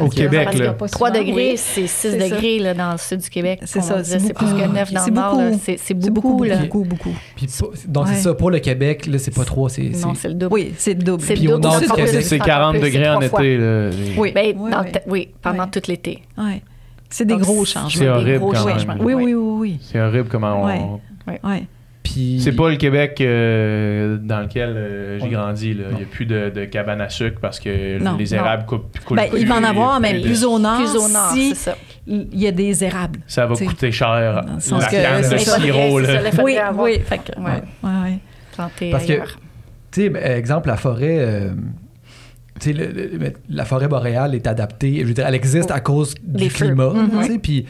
[0.00, 0.72] Au Parce que- Québec, parce là.
[0.72, 1.56] pas 3 souvent, degrés, oui.
[1.58, 2.28] c'est 6 C'est ça.
[2.30, 3.60] degrés là, dans le sud du Québec.
[3.66, 5.36] C'est ça, c'est C'est plus que 9 C'est dans le nord.
[5.36, 5.44] là.
[5.50, 5.60] beaucoup.
[5.62, 6.30] C'est c'est C'est beaucoup.
[6.32, 6.56] beaucoup, là.
[6.56, 7.14] beaucoup, beaucoup.
[7.36, 7.46] Puis
[7.86, 8.12] donc Ouais.
[8.14, 9.92] c'est ça, pour le Québec, là, c'est pas trop, c'est.
[9.92, 10.54] c'est- Non, c'est le double.
[10.54, 11.22] Oui, c'est le double.
[11.22, 13.58] C'est Puis au nord c'est du Québec, C'est encore 40 plus, degrés c'est en été.
[13.58, 13.90] Là.
[14.16, 14.90] Oui, Ben, oui, oui.
[15.06, 16.22] oui, pendant tout l'été.
[16.38, 16.62] Ouais.
[17.10, 17.90] C'est des Donc, gros c'est- changements.
[17.90, 18.96] C'est horrible gros quand même.
[19.00, 19.78] Oui, oui, oui, oui.
[19.82, 21.00] C'est horrible comment on...
[21.30, 21.64] Ouais.
[22.12, 22.40] Puis.
[22.42, 25.74] C'est pas le Québec euh, dans lequel euh, j'ai grandi.
[25.74, 25.84] là.
[25.92, 28.36] Il n'y a plus de, de cabane à sucre parce que Non, les non.
[28.36, 31.08] érables coupent, coulent Ben, plus, il va en avoir, mais plus au nord, Plus au
[31.08, 31.76] nord, si c'est ça.
[32.06, 33.20] il y a des érables.
[33.26, 34.44] Ça va T'sais, coûter cher.
[34.44, 35.58] dans La que- canne de ça.
[35.58, 36.00] sirop.
[36.04, 36.20] Ça, Là.
[36.24, 37.00] il faudrait Oui, avoir oui.
[37.04, 37.62] Fait que, Ouais.
[37.82, 38.18] ouais, ouais,
[38.90, 39.38] Parce que- ailleurs.
[39.90, 41.18] Tu sais, ben, exemple, la forêt.
[41.20, 41.50] euh,
[42.66, 44.98] le- le- la forêt boréale est adaptée.
[45.00, 46.90] Je veux dire, elle existe à cause du Les climat.
[46.94, 47.40] Mhm.
[47.40, 47.66] Puis.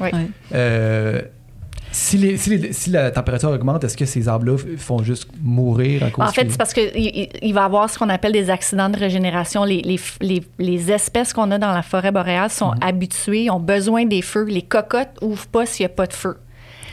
[1.92, 6.02] Si, les- si les- si la température augmente, est-ce que ces arbres-là font juste mourir
[6.02, 8.32] à cause En fait, c'est parce qu'il il, il va y avoir ce qu'on appelle
[8.32, 9.64] des accidents de régénération.
[9.64, 14.44] Les, espèces qu'on a dans la forêt boréale sont habituées, ont besoin des feux.
[14.44, 16.36] Les cocottes ouvrent pas s'il n'y a pas de feu.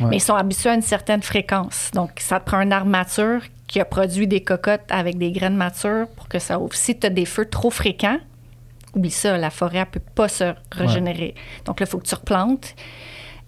[0.01, 0.07] Ouais.
[0.09, 1.91] Mais ils sont habitués à une certaine fréquence.
[1.93, 5.55] Donc, ça te prend un arbre mature qui a produit des cocottes avec des graines
[5.57, 6.73] matures pour que ça ouvre.
[6.73, 8.17] Si tu as des feux trop fréquents,
[8.95, 11.35] oublie ça, la forêt ne peut pas se régénérer.
[11.65, 12.75] Donc là, il faut que tu replantes.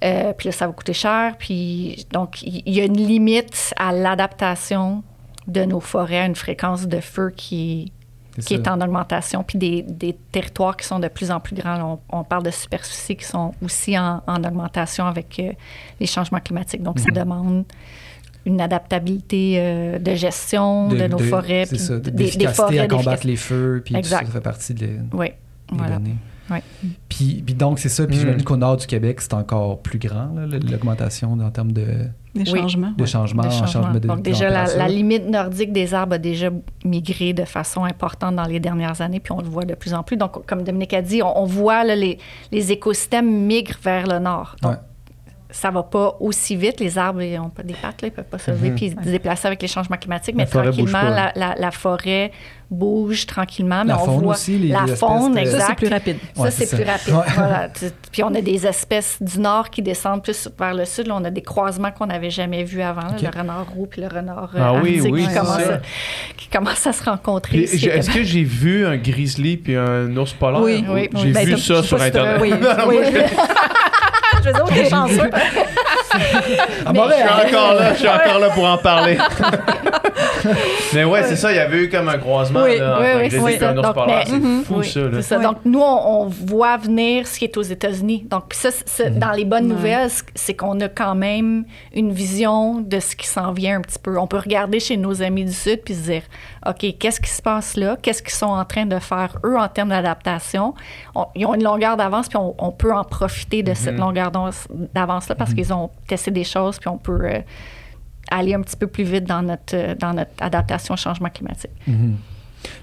[0.04, 1.36] Euh, puis là, ça va coûter cher.
[1.38, 5.04] Puis donc, il y a une limite à l'adaptation
[5.48, 7.92] de nos forêts à une fréquence de feu qui,
[8.38, 9.44] C'est qui est en augmentation.
[9.44, 12.00] Puis des, des territoires qui sont de plus en plus grands.
[12.12, 15.52] On, on parle de superficies qui sont aussi en, en augmentation avec euh,
[16.00, 16.82] les changements climatiques.
[16.84, 17.04] Donc, Mhm.
[17.06, 17.66] ça demande
[18.46, 21.66] une adaptabilité euh, de gestion de, nos forêts.
[21.68, 24.88] C'est ça, des- forêts, à combattre les feux, puis tout ça, ça fait partie des,
[24.88, 25.28] des Oui,
[25.72, 25.98] voilà.
[25.98, 26.16] données.
[26.52, 26.62] Ouais.
[27.10, 28.06] Puis, puis donc, c'est ça.
[28.06, 28.20] Puis Mm.
[28.20, 30.30] j'imagine qu'au nord du Québec, c'est encore plus grand,
[30.70, 31.86] l'augmentation en termes de,
[32.36, 32.60] Des Oui.
[32.60, 32.92] changements.
[32.92, 33.08] de ouais.
[33.08, 33.44] changement,
[33.94, 36.50] de Donc déjà, la, limite nordique des arbres a déjà
[36.86, 40.04] migré de façon importante dans les dernières années, puis on le voit de plus en
[40.04, 40.16] plus.
[40.18, 42.18] Donc, comme Dominique a dit, on, on voit là, les,
[42.52, 44.56] les écosystèmes migrent vers le nord.
[44.62, 44.78] Donc, Ouais.
[45.52, 46.80] Ça va pas aussi vite.
[46.80, 48.76] Les arbres, ils ont pas des pattes, là, ils peuvent pas se lever Mhm.
[48.76, 51.72] puis se déplacer avec les changements climatiques, La mais forêt bouge tranquillement, la, la- la
[51.72, 52.32] forêt
[52.70, 53.80] bouge tranquillement.
[53.80, 55.60] La mais on faune voit aussi, les la espèces faune, de- exact.
[55.60, 56.18] Ça, c'est plus rapide.
[56.36, 57.14] Ça, Ouais, c'est c'est plus rapide.
[57.14, 57.34] Ouais.
[57.36, 57.70] Voilà.
[57.70, 61.08] Tu- Puis on a des espèces du nord qui descendent plus vers le sud.
[61.08, 63.02] Là, on a des croisements qu'on n'avait jamais vus avant.
[63.02, 63.16] là.
[63.22, 65.42] Le renard roux puis le renard euh, Ah oui, arctique oui, qui, ça.
[65.42, 65.80] à,
[66.38, 67.64] qui commencent à se rencontrer.
[67.64, 70.62] Est-ce que j'ai vu un grizzly puis un ours polaire?
[70.62, 71.32] Oui, oui, J'ai oui.
[71.34, 72.40] Ben, vu ça sur Internet.
[72.42, 72.54] oui,
[74.44, 75.30] Veux dire, oh, t'es chanceux.
[76.86, 79.18] À Mais- Je suis encore là, je suis encore là pour en parler.
[80.94, 83.28] mais ouais, c'est ça, il y avait eu comme un croisement Oui, là, oui, oui,
[83.30, 84.08] grizzly c'est Donc, polaire.
[84.08, 85.00] mais- C'est fou Oui, ça.
[85.02, 85.10] Là.
[85.14, 85.40] c'est ça.
[85.40, 88.26] Donc, nous, on, on voit venir ce qui est aux États-Unis.
[88.30, 92.82] Donc, puis ça, c'est- dans les bonnes nouvelles, c'est- qu'on a quand même une vision
[92.82, 94.18] de ce qui s'en vient un petit peu.
[94.18, 96.24] On peut regarder chez nos amis du Sud puis se dire,
[96.68, 97.98] OK, qu'est-ce qui se passe là?
[98.02, 100.74] Qu'est-ce qu'ils sont en train de faire, eux, en termes d'adaptation?
[101.16, 104.32] On- ils ont une longueur d'avance, puis on, on peut en profiter de cette longueur
[104.32, 105.90] d'avance- d'avance-là parce qu'ils ont
[106.32, 107.40] des choses, puis on peut euh,
[108.30, 111.72] aller un petit peu plus vite dans notre, euh, dans notre adaptation au changement climatique.
[111.88, 112.16] Mhm.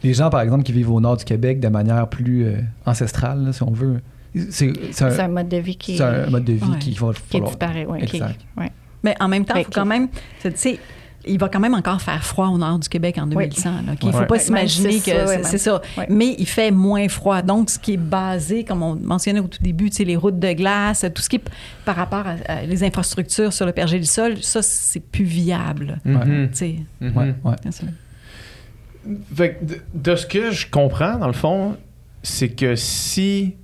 [0.03, 3.45] Les gens, par exemple, qui vivent au nord du Québec de manière plus euh, ancestrale,
[3.45, 4.01] là, si on veut,
[4.51, 4.73] c'est
[5.03, 6.79] un, mode de vie qui, c'est un mode de vie Ouais.
[6.79, 7.87] qui va qui falloir- disparaît.
[7.87, 8.41] Ouais, qui- Exact.
[8.57, 8.71] ouais.
[9.05, 10.09] Mais en même temps, il faut quand même.
[10.43, 10.79] Tu sais,
[11.27, 13.71] il va quand même encore faire froid au nord du Québec en 2100.
[13.87, 13.99] là, OK?
[14.03, 14.27] Il ne faut Ouais.
[14.27, 15.83] pas Ouais, s'imaginer que c'est ça, c'est ça.
[15.97, 16.07] Ouais.
[16.09, 17.43] Mais il fait moins froid.
[17.43, 20.39] Donc, ce qui est basé, comme on mentionnait au tout début, tu sais, les routes
[20.39, 21.45] de glace, tout ce qui est
[21.85, 25.99] par rapport à, à les infrastructures sur le pergélisol, ça, c'est plus viable.
[26.07, 26.47] Ouais.
[29.35, 31.77] Fait que de, de ce que je comprends, dans le fond,
[32.23, 33.57] c'est que si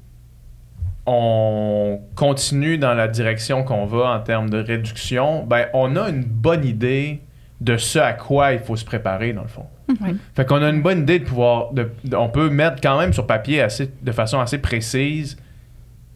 [1.06, 6.24] on continue dans la direction qu'on va en termes de réduction, ben on a une
[6.24, 7.20] bonne idée
[7.64, 9.64] de ce à quoi il faut se préparer, dans le fond.
[9.88, 10.16] Oui.
[10.34, 11.72] Fait qu'on a une bonne idée de pouvoir...
[11.72, 15.36] de- de- on peut mettre quand même sur papier assez, de façon assez précise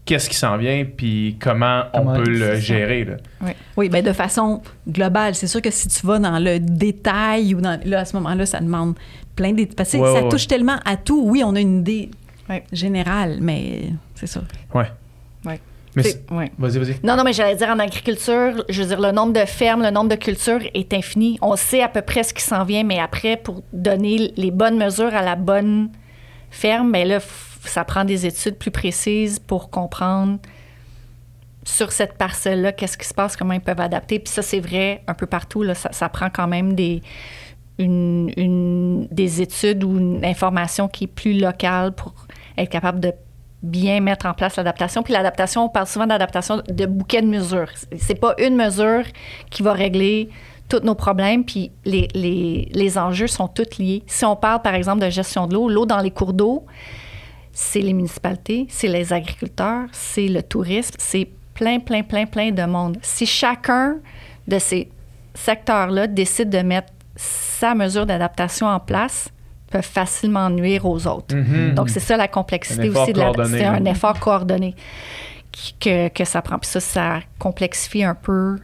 [0.04, 3.04] qu'est-ce qui s'en vient puis comment, Comment- on peut le gérer.
[3.04, 3.16] Là.
[3.76, 5.34] Oui, bien, de façon globale.
[5.34, 8.46] C'est sûr que si tu vas dans le détail ou dans, là, à ce moment-là,
[8.46, 8.94] ça demande
[9.36, 9.64] plein de...
[9.76, 11.22] Parce que Ouais, ça ouais, touche tellement à tout.
[11.26, 12.10] Oui, on a une idée
[12.72, 14.40] général, mais c'est ça.
[14.72, 14.78] C'est-
[16.30, 16.52] ouais.
[16.58, 16.96] Vas-y, vas-y.
[17.02, 19.90] Non, non, mais j'allais dire en agriculture, je veux dire, le nombre de fermes, le
[19.90, 21.38] nombre de cultures est infini.
[21.42, 24.76] On sait à peu près ce qui s'en vient, mais après, pour donner les bonnes
[24.78, 25.90] mesures à la bonne
[26.50, 30.38] ferme, mais là, f- ça prend des études plus précises pour comprendre
[31.64, 34.18] sur cette parcelle-là, qu'est-ce qui se passe, comment ils peuvent adapter.
[34.18, 35.62] Puis ça, c'est vrai un peu partout.
[35.62, 37.02] Là, ça, ça prend quand même des,
[37.78, 42.14] une, une- des études ou une information qui est plus locale pour
[42.56, 43.12] être capable de
[43.62, 45.02] bien mettre en place l'adaptation.
[45.02, 47.70] Puis l'adaptation, on parle souvent d'adaptation de bouquet de mesures.
[47.98, 49.04] C'est pas une mesure
[49.50, 50.28] qui va régler
[50.68, 54.02] tous nos problèmes, puis les, les, les enjeux sont tous liés.
[54.06, 56.66] Si on parle, par exemple, de gestion de l'eau, l'eau dans les cours d'eau,
[57.52, 62.62] c'est les municipalités, c'est les agriculteurs, c'est le tourisme, c'est plein, plein, plein, plein de
[62.64, 62.98] monde.
[63.02, 63.96] Si chacun
[64.46, 64.88] de ces
[65.34, 69.30] secteurs-là décide de mettre sa mesure d'adaptation en place,
[69.70, 71.34] peuvent facilement nuire aux autres.
[71.36, 71.74] Mhm.
[71.74, 73.26] Donc, c'est ça la complexité aussi de la,
[73.58, 74.74] c'est un effort coordonné
[75.80, 76.58] que, que ça prend.
[76.58, 78.56] Puis ça, ça complexifie un peu,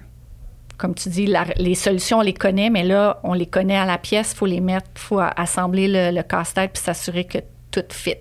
[0.77, 3.85] comme tu dis, la- les solutions, on les connaît, mais là, on les connaît à
[3.87, 7.39] la pièce, il faut les mettre, il faut assembler le, le casse-tête puis s'assurer que
[7.71, 8.15] tout fit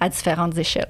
[0.00, 0.88] à différentes échelles.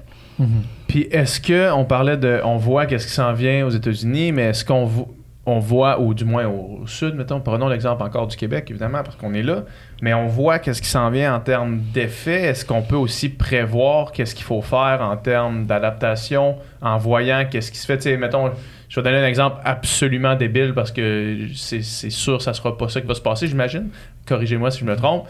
[0.87, 4.43] Puis est-ce que on parlait de, on voit qu'est-ce qui s'en vient aux États-Unis, mais
[4.49, 5.14] est-ce qu'on vo-
[5.47, 9.15] on voit, ou du moins au sud, mettons, prenons l'exemple encore du Québec, évidemment, parce
[9.15, 9.63] qu'on est là,
[10.01, 12.41] mais on voit qu'est-ce qui s'en vient en termes d'effets.
[12.43, 17.71] Est-ce qu'on peut aussi prévoir qu'est-ce qu'il faut faire en termes d'adaptation en voyant qu'est-ce
[17.71, 17.97] qui se fait?
[17.97, 18.51] Tu sais, mettons,
[18.89, 22.89] je vais donner un exemple absolument débile parce que c'est c'est sûr ça sera pas
[22.89, 23.89] ça qui va se passer, j'imagine.
[24.27, 25.27] Corrigez-moi si je me trompe.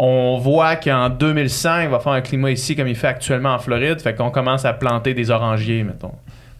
[0.00, 3.58] On voit qu'en 2100, il va faire un climat ici comme il fait actuellement en
[3.58, 4.00] Floride.
[4.00, 6.12] Fait qu'on commence à planter des orangiers, mettons,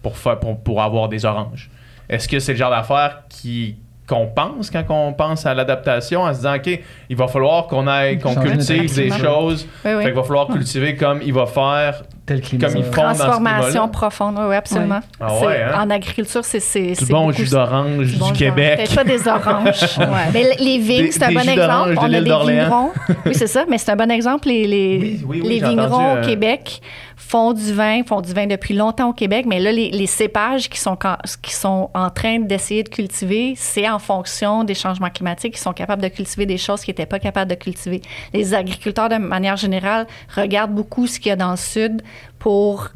[0.02, 1.70] pour, faire, pour, pour avoir des oranges.
[2.08, 3.76] Est-ce que c'est le genre d'affaire qui
[4.08, 6.80] qu'on pense quand on pense à l'adaptation en se disant OK,
[7.10, 9.68] il va falloir qu'on aille qu'on cultive des choses.
[9.84, 10.02] Oui, oui.
[10.02, 12.66] Fait qu'il va falloir cultiver comme il va faire Tel climat.
[12.66, 15.00] Comme ils font dans ce Transformation profonde, oui, oui, absolument.
[15.18, 15.82] Ah ouais, hein?
[15.82, 18.76] En agriculture, c'est c'est du bon jus d'orange du, bon Québec.
[18.76, 19.98] Peut-être pas des oranges.
[19.98, 20.06] ouais.
[20.34, 21.94] Mais les vignes, c'est un bon exemple.
[21.96, 22.90] On a des vignerons.
[23.24, 24.48] Oui, c'est ça, mais c'est un bon exemple.
[24.48, 26.82] Les, les, Oui, oui, oui, les j'ai entendu, vignerons euh, au Québec
[27.20, 30.70] font du vin, font du vin depuis longtemps au Québec, mais là, les, les cépages
[30.70, 35.10] qui sont, quand- qui sont en train d'essayer de cultiver, c'est en fonction des changements
[35.10, 35.56] climatiques.
[35.56, 38.00] Ils sont capables de cultiver des choses qu'ils n'étaient pas capables de cultiver.
[38.32, 42.02] Les agriculteurs, de manière générale, regardent beaucoup ce qu'il y a dans le sud
[42.38, 42.88] pour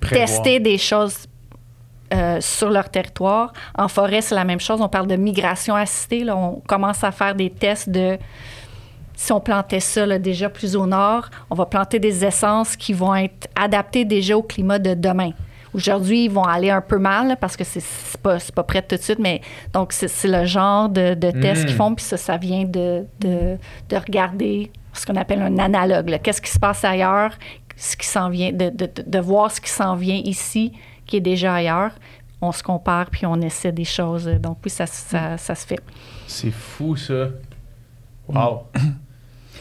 [0.00, 0.26] Prévoir.
[0.26, 1.26] tester des choses
[2.14, 3.52] euh, sur leur territoire.
[3.76, 4.80] En forêt, c'est la même chose.
[4.80, 6.24] On parle de migration assistée.
[6.24, 6.36] Là.
[6.36, 8.18] On commence à faire des tests de
[9.22, 12.92] si on plantait ça là, déjà plus au nord, on va planter des essences qui
[12.92, 15.30] vont être adaptées déjà au climat de demain.
[15.74, 17.82] Aujourd'hui, ils vont aller un peu mal là, parce que c'est
[18.20, 19.40] pas, pas prêt tout de suite, mais
[19.72, 21.66] donc c'est le genre de, de tests Mm.
[21.66, 23.56] qu'ils font, puis ça, ça vient de, de,
[23.88, 26.18] de regarder ce qu'on appelle un analogue.
[26.22, 27.30] Qu'est-ce qui se passe ailleurs,
[27.76, 30.72] ce qui s'en vient, de, de, de- de voir ce qui s'en vient ici,
[31.06, 31.92] qui est déjà ailleurs.
[32.42, 34.26] On se compare, puis on essaie des choses.
[34.26, 35.78] Donc oui, ça, ça, ça se fait.
[36.26, 37.28] C'est fou ça.
[38.28, 38.64] Wow.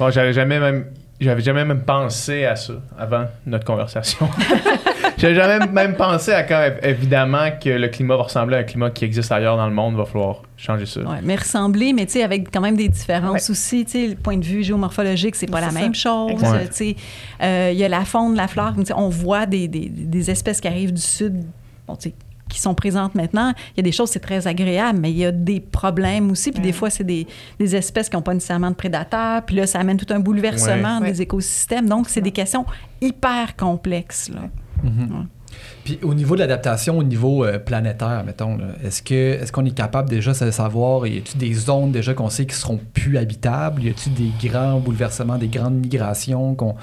[0.02, 0.86] Bon, j'avais jamais même
[1.20, 4.28] j'avais jamais même pensé à ça avant notre conversation.
[5.20, 8.90] j'avais jamais même pensé à quand évidemment que le climat va ressembler à un climat
[8.90, 11.02] qui existe ailleurs dans le monde, va falloir changer ça.
[11.02, 13.86] Ouais, mais ressembler, mais tu sais, avec quand même des différences aussi.
[13.86, 15.80] Tu sais, le point de vue géomorphologique, c'est pas C'est la ça.
[15.80, 16.32] même chose.
[16.40, 16.96] Tu sais,
[17.44, 18.74] euh, il y a la faune, la flore.
[18.96, 21.44] On voit des, des, des espèces qui arrivent du sud,
[21.88, 22.16] bon, tu sais,
[22.52, 23.54] qui sont présentes maintenant.
[23.76, 26.52] Il y a des choses, c'est très agréable, mais il y a des problèmes aussi.
[26.52, 27.28] Puis des fois, c'est des,
[27.60, 29.44] des espèces qui n'ont pas nécessairement de prédateurs.
[29.46, 31.12] Puis là, ça amène tout un bouleversement Ouais.
[31.12, 31.88] des écosystèmes.
[31.88, 32.66] Donc, c'est des questions
[33.02, 34.30] hyper complexes.
[34.30, 34.42] Là.
[34.84, 35.28] Mhm.
[35.84, 39.66] Puis au niveau de l'adaptation, au niveau euh, planétaire, mettons, là, est-ce que est-ce qu'on
[39.66, 43.18] est capable déjà de savoir, y a-t-il des zones déjà qu'on sait qui seront plus
[43.18, 46.76] habitables, y a-t-il des grands bouleversements, des grandes migrations qu'on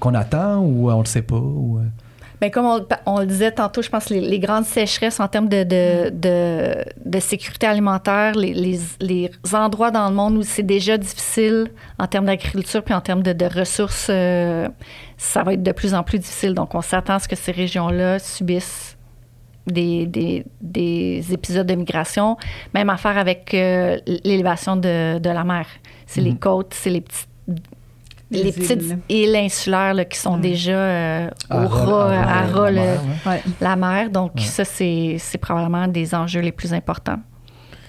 [0.00, 1.80] qu'on attend ou on le sait pas ou,
[2.42, 5.20] euh, Bien, comme on, on le disait tantôt, je pense que les, les grandes sécheresses
[5.20, 6.74] en termes de, de, de,
[7.04, 11.68] de sécurité alimentaire, les, les, les endroits dans le monde où c'est déjà difficile
[11.98, 14.68] en termes d'agriculture puis en termes de, ressources, euh,
[15.18, 16.54] ça va être de plus en plus difficile.
[16.54, 18.96] Donc, on s'attend à ce que ces régions-là subissent
[19.66, 22.36] des, des, des épisodes de migration.
[22.74, 25.66] Même affaire avec euh, l'élévation de, de la mer.
[26.06, 26.38] C'est les Mhm.
[26.38, 27.28] côtes, c'est les petites
[28.30, 28.98] les, Les petites îles.
[29.08, 30.40] îles insulaires là, qui sont Ouais.
[30.40, 33.32] déjà euh, à au ras- à ras ras la mer, ouais.
[33.32, 33.42] Ouais.
[33.60, 34.10] la mer.
[34.10, 34.42] Donc, Ouais.
[34.42, 37.18] ça, c'est c'est probablement des enjeux les plus importants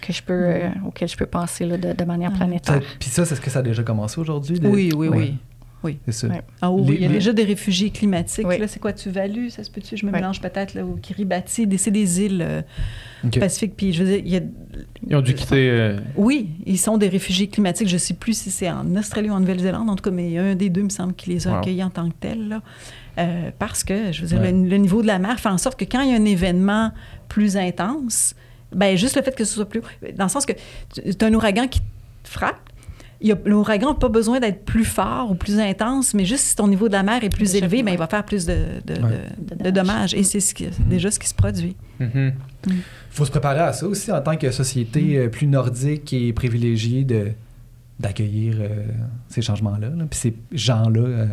[0.01, 2.81] que je peux, euh, auxquels je peux penser là, de, de manière planétaire.
[2.99, 4.59] Puis ça, c'est ce que ça a déjà commencé aujourd'hui?
[4.63, 5.37] Oui, oui, oui.
[5.83, 5.97] Oui.
[6.05, 6.27] C'est ça.
[6.27, 6.41] Ouais.
[6.61, 8.45] Ah oui, Les- il y a les- déjà des réfugiés climatiques.
[8.47, 8.59] Oui.
[8.59, 9.97] Là, c'est quoi, Tuvalu, ça se peut-tu?
[9.97, 10.17] Je me Oui.
[10.17, 11.67] mélange peut-être, là, au Kiribati.
[11.77, 12.61] C'est des îles euh.
[13.39, 13.75] Pacifiques.
[13.75, 14.41] Puis, je veux dire, il y a...
[15.07, 15.69] Ils ont dû quitter.
[15.69, 17.87] euh, Oui, ils sont des réfugiés climatiques.
[17.87, 20.27] Je ne sais plus si c'est en Australie ou en Nouvelle-Zélande, en tout cas, mais
[20.27, 21.57] il y a un des deux, me semble, qui les a Wow.
[21.57, 22.47] accueillis en tant que tels.
[22.47, 22.61] Là.
[23.17, 24.51] Euh, parce que, je veux dire, Ouais.
[24.51, 26.25] le, le niveau de la mer fait en sorte que quand il y a un
[26.25, 26.91] événement
[27.27, 28.35] plus intense,
[28.73, 31.33] ben juste le fait que ce soit plus haut, dans le sens que as un
[31.33, 31.81] ouragan qui
[32.23, 32.59] frappe,
[33.45, 36.87] L'ouragan n'a pas besoin d'être plus fort ou plus intense, mais juste si ton niveau
[36.87, 37.93] de la mer est plus élevé, ben, ouais.
[37.93, 39.09] il va faire plus de, de, Ouais.
[39.37, 40.13] de- De de dommages.
[40.15, 40.23] Et Mm.
[40.23, 41.75] c'est ce qui- déjà ce qui se produit.
[41.99, 42.33] mhm.
[42.67, 42.73] Il
[43.11, 45.15] faut se préparer à ça aussi en tant que société Mm.
[45.17, 47.31] euh, plus nordique et privilégiée de,
[47.99, 48.85] d'accueillir euh,
[49.29, 49.89] ces changements-là.
[49.89, 50.05] là.
[50.09, 51.25] Puis ces gens-là euh,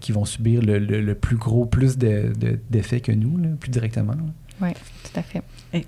[0.00, 3.48] qui vont subir le, le- le plus gros plus de, de- d'effets que nous, là,
[3.58, 4.14] plus directement.
[4.60, 4.68] Oui,
[5.04, 5.42] tout à fait.
[5.72, 5.84] Et-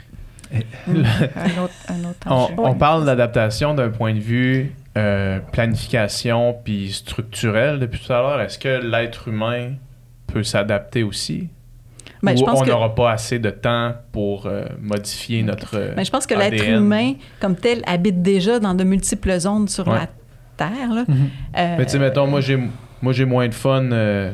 [0.51, 2.55] Et- un autre, un autre On, enjeu.
[2.57, 8.41] on parle d'adaptation d'un point de vue euh, planification puis structurel depuis tout à l'heure.
[8.41, 9.73] Est-ce que l'être humain
[10.27, 11.49] peut s'adapter aussi?
[12.23, 15.93] Ben, Ou je pense on que- n'aura pas assez de temps pour euh, modifier notre.
[15.97, 19.87] Mais je pense que l'être humain, comme tel, habite déjà dans de multiples zones sur
[19.87, 19.95] Ouais.
[20.01, 20.09] la
[20.57, 20.93] Terre.
[20.93, 21.05] Là.
[21.07, 21.17] Mhm.
[21.57, 22.59] Euh, Mais tu sais, mettons, moi, j'ai,
[23.01, 24.33] moi, j'ai moins de fun euh,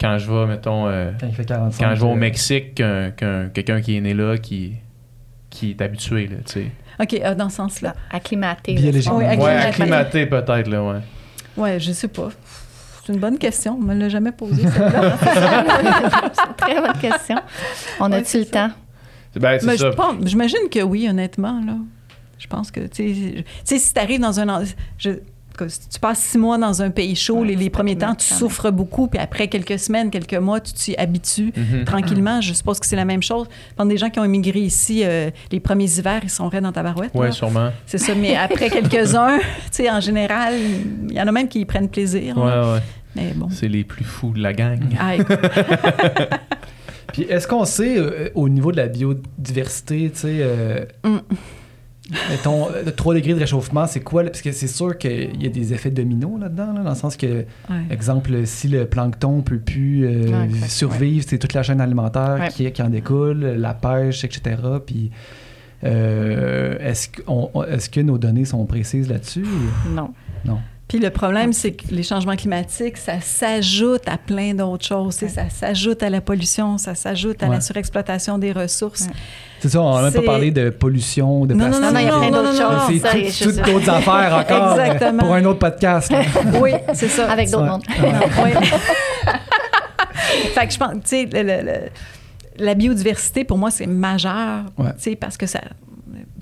[0.00, 1.84] quand je vais, mettons, euh, Quand il fait 45.
[1.86, 4.72] quand je vais au Mexique qu'un, qu'un- quelqu'un qui est né là, qui,
[5.50, 6.66] qui est habitué, là, tu sais.
[7.00, 7.94] OK, ah, dans ce sens-là.
[8.10, 8.74] Acclimaté.
[8.74, 9.18] Biologiquement.
[9.18, 10.26] Oui, Ouais, Acclimaté.
[10.26, 10.98] peut-être, là, ouais.
[11.56, 12.28] Ouais, je sais pas.
[13.04, 13.74] C'est une bonne question.
[13.80, 15.16] On me l'a jamais posée, celle-là.
[16.34, 17.36] C'est une très bonne question.
[18.00, 18.50] On Ouais, a-tu le ça.
[18.50, 18.70] temps?
[19.38, 19.90] Ben, c'est ça.
[19.90, 21.60] je pense- j'imagine que oui, honnêtement.
[21.66, 21.74] Là.
[22.38, 24.64] Je pense que, tu sais, tu sais, si tu arrives dans un...
[24.98, 25.10] je-
[25.68, 28.70] si tu passes six mois dans un pays chaud, Ouais, les, premiers temps, tu souffres
[28.70, 31.84] beaucoup, puis après quelques semaines, quelques mois, tu t'y habitues Mhm.
[31.84, 32.40] tranquillement.
[32.40, 33.46] Je suppose que c'est la même chose.
[33.76, 36.72] Pendant des gens qui ont immigré ici, euh, les premiers hivers, ils sont raides dans
[36.72, 37.14] ta barouette.
[37.14, 37.32] Là.
[37.32, 37.70] sûrement.
[37.86, 40.54] C'est ça, mais après quelques-uns, tu sais, en général,
[41.08, 42.36] il y en a même qui y prennent plaisir.
[42.38, 42.74] Ouais, là.
[42.74, 42.80] ouais.
[43.14, 43.48] Mais bon.
[43.50, 44.80] C'est les plus fous de la gang.
[47.12, 51.18] Puis est-ce qu'on sait, euh, au niveau de la biodiversité, tu sais, euh, Mm.
[52.30, 54.22] Mettons, euh, 3 degrés de réchauffement, c'est quoi?
[54.22, 54.30] là?
[54.30, 57.16] Parce que c'est sûr qu'il y a des effets dominos là-dedans, là, dans le sens
[57.16, 57.44] que, ouais.
[57.90, 62.70] exemple, si le plancton peut plus euh, Ouais, survivre, c'est toute la chaîne alimentaire qui,
[62.70, 64.56] qui en découle, la pêche, etc.
[64.86, 65.10] Puis
[65.84, 69.44] euh, est-ce, qu'on- est-ce que nos données sont précises là-dessus?
[69.94, 70.10] Non.
[70.44, 70.58] Non.
[70.88, 75.16] Puis le problème, c'est que les changements climatiques, ça s'ajoute à plein d'autres choses.
[75.16, 77.56] tu sais, Ça s'ajoute à la pollution, ça s'ajoute à Ouais.
[77.56, 79.02] la surexploitation des ressources.
[79.02, 79.12] Ouais.
[79.58, 81.86] C'est ça, on n'a même pas parlé de pollution, de Non, non, plastique.
[81.86, 83.00] Non, non, il y a plein d'autres choses.
[83.02, 83.72] C'est tout- toutes sais.
[83.72, 84.78] d'autres affaires encore.
[84.80, 85.22] Exactement.
[85.24, 86.12] Pour un autre podcast.
[86.60, 87.32] Oui, c'est ça.
[87.32, 87.70] Avec d'autres Ouais.
[87.70, 87.82] mondes.
[88.44, 88.50] Oui.
[90.54, 91.86] fait que je pense, tu sais,
[92.58, 94.92] la biodiversité, pour moi, c'est majeur, Ouais.
[94.96, 95.60] tu sais, parce que ça...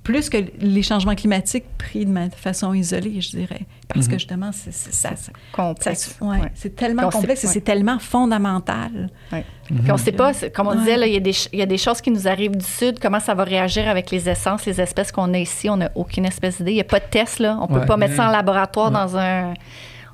[0.04, 3.62] Plus que les changements climatiques pris de façon isolée, je dirais.
[3.88, 4.18] Parce que Mhm.
[4.18, 5.10] justement, c'est c'est- ça,
[5.52, 6.16] Complexe.
[6.20, 6.52] ouais, Ouais.
[6.54, 9.08] c'est tellement Puis on sait- complexe et c'est tellement fondamental.
[9.30, 10.76] Puis on sait pas, comme on Ouais.
[10.78, 12.64] disait, il y, a des ch- il y a des choses qui nous arrivent du
[12.64, 15.70] Sud, comment ça va réagir avec les essences, les espèces qu'on a ici?
[15.70, 16.72] On n'a aucune espèce d'idée.
[16.72, 17.58] Il n'y a pas de test, là.
[17.60, 17.86] On peut Ouais.
[17.86, 18.32] pas mettre ça en Mm.
[18.32, 18.92] laboratoire Ouais.
[18.98, 19.54] dans un...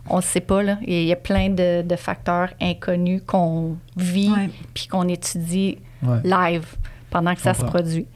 [0.08, 0.78] On ne sait pas, là.
[0.86, 4.50] Il y a- plein de, de facteurs inconnus qu'on vit Ouais.
[4.72, 6.18] puis qu'on étudie Ouais.
[6.24, 6.64] live
[7.10, 8.06] pendant que ça se produit.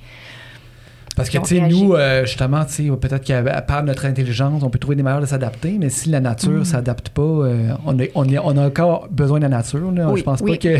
[1.16, 4.62] Parce que, tu sais, nous, euh, justement, tu sais, peut-être qu'à à part notre intelligence,
[4.64, 6.58] on peut trouver des manières de s'adapter, mais si la nature Mm.
[6.60, 9.92] ne s'adapte pas, euh, on, est- on, est- on a encore besoin de la nature.
[9.92, 10.08] Là.
[10.10, 10.52] Oui, Je pense oui.
[10.52, 10.76] pas que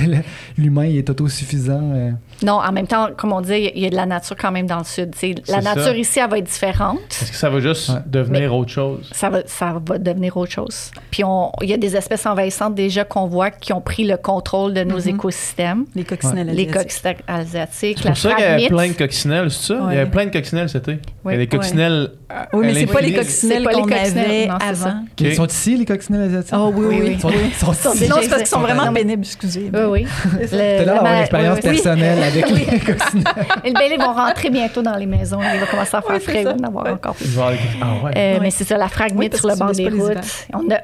[0.59, 1.93] l'humain est autosuffisant.
[1.95, 2.11] euh.
[2.43, 4.51] Non, en même temps, comme on dit, il y a- a de la nature quand
[4.53, 5.13] même dans le Sud.
[5.49, 5.75] La ça.
[5.75, 6.99] nature ici, elle va être différente.
[7.11, 7.97] Est-ce que ça va juste Ouais.
[8.07, 9.09] devenir autre chose?
[9.13, 10.91] ça va, ça va devenir autre chose.
[11.11, 14.17] Puis on- il y a des espèces envahissantes déjà qu'on voit qui ont pris le
[14.17, 15.09] contrôle de nos Mhm.
[15.17, 15.85] écosystèmes.
[15.95, 16.73] Les coccinelles Les asiatiques.
[16.75, 18.69] coccinelles asiatiques, C'est la pour ça qu'il y phragmite.
[18.69, 19.75] plein de coccinelles, c'est ça?
[19.75, 19.99] Il y Ouais.
[20.01, 21.01] avait plein de coccinelles cet été.
[21.25, 21.49] Il y a des Oui.
[21.49, 22.11] coccinelles.
[22.29, 25.05] à- Oui, mais c'est pas les coccinelles les qu'on coccinelles, avait non, avant.
[25.21, 26.55] Ils sont ici, les coccinelles asiatiques?
[26.57, 27.09] Oh oui, oui, Oui, oui.
[27.09, 27.13] oui.
[27.15, 29.71] Ils sont, ils sont Sont c'est parce qu'ils sont vraiment pénibles, excusez.
[29.73, 30.07] Oui, oui.
[30.53, 31.71] L'air la d'avoir une expérience oui, oui.
[31.83, 33.25] personnelle avec les coccinelles.
[33.65, 35.39] Et le bébé vont rentrer bientôt dans les maisons.
[35.55, 36.41] Il va commencer à faire frais.
[36.41, 37.29] Il va en avoir encore plus.
[37.39, 37.53] Avoir
[37.83, 38.11] Ah.
[38.17, 38.39] Euh.
[38.41, 40.19] Mais c'est ça, la parce sur le bord des les routes.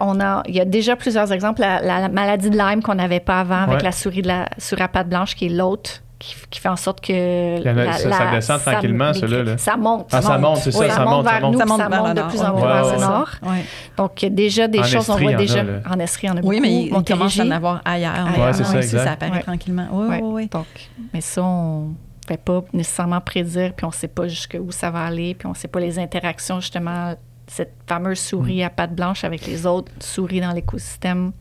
[0.00, 1.60] On a, il y a déjà plusieurs exemples.
[1.60, 4.82] La, la maladie de Lyme qu'on n'avait pas avant avec la souris de la souris
[4.82, 6.02] à pattes blanches qui est l'autre.
[6.20, 7.64] Qui, qui fait en sorte que.
[7.64, 9.56] La- ça- ça descend tranquillement, les- cela, là.
[9.56, 10.08] Ça monte.
[10.12, 11.52] Ah, ça monte, c'est ça, Oui, ça monte, ça vers monte.
[11.54, 13.28] nous, Ça ça monte monte, vers le de plus en plus vers le nord.
[13.42, 13.64] Ouais.
[13.96, 15.62] Donc, il y a déjà des En choses, on voit déjà.
[15.62, 15.72] là.
[15.90, 16.48] En Estrie, en a beaucoup.
[16.50, 18.12] Oui, mais il, commence à en avoir ailleurs.
[18.26, 19.04] Ouais, mais c'est ça, oui, exact.
[19.04, 19.42] ça apparaît Ouais.
[19.42, 19.86] tranquillement.
[19.92, 20.48] Oui, oui, oui.
[20.52, 20.66] Donc,
[21.14, 21.94] mais ça, on ne
[22.28, 25.52] fait pas nécessairement prédire, puis on ne sait pas jusqu'où ça va aller, puis on
[25.52, 27.14] ne sait pas les interactions, justement,
[27.46, 31.32] cette fameuse souris à pattes blanches avec les autres souris dans l'écosystème.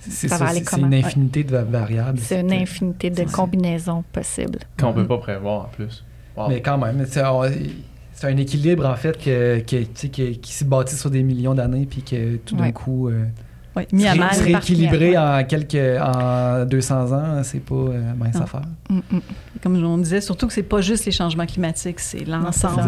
[0.00, 0.86] C'est Ça ça, va aller c'est- c'est comment?
[0.88, 2.18] une infinité de va- variables.
[2.18, 4.58] C'est une infinité de combinaisons possibles.
[4.78, 6.04] Qu'on peut pas prévoir en plus.
[6.36, 6.48] Wow.
[6.48, 7.20] Mais quand même, c'est
[8.26, 9.82] un équilibre en fait que, que-
[10.32, 12.72] qui s'est bâti sur des millions d'années puis que tout d'un Ouais.
[12.72, 13.24] coup, euh,
[13.74, 14.34] Oui, mis à Se mal.
[14.34, 18.42] se rééquilibrer en quelques en 200 ans, c'est pas euh, mince Non.
[18.42, 18.62] affaire.
[18.90, 19.20] Mm, mm.
[19.62, 22.82] Comme on disait, surtout que c'est pas juste les changements climatiques, c'est l'ensemble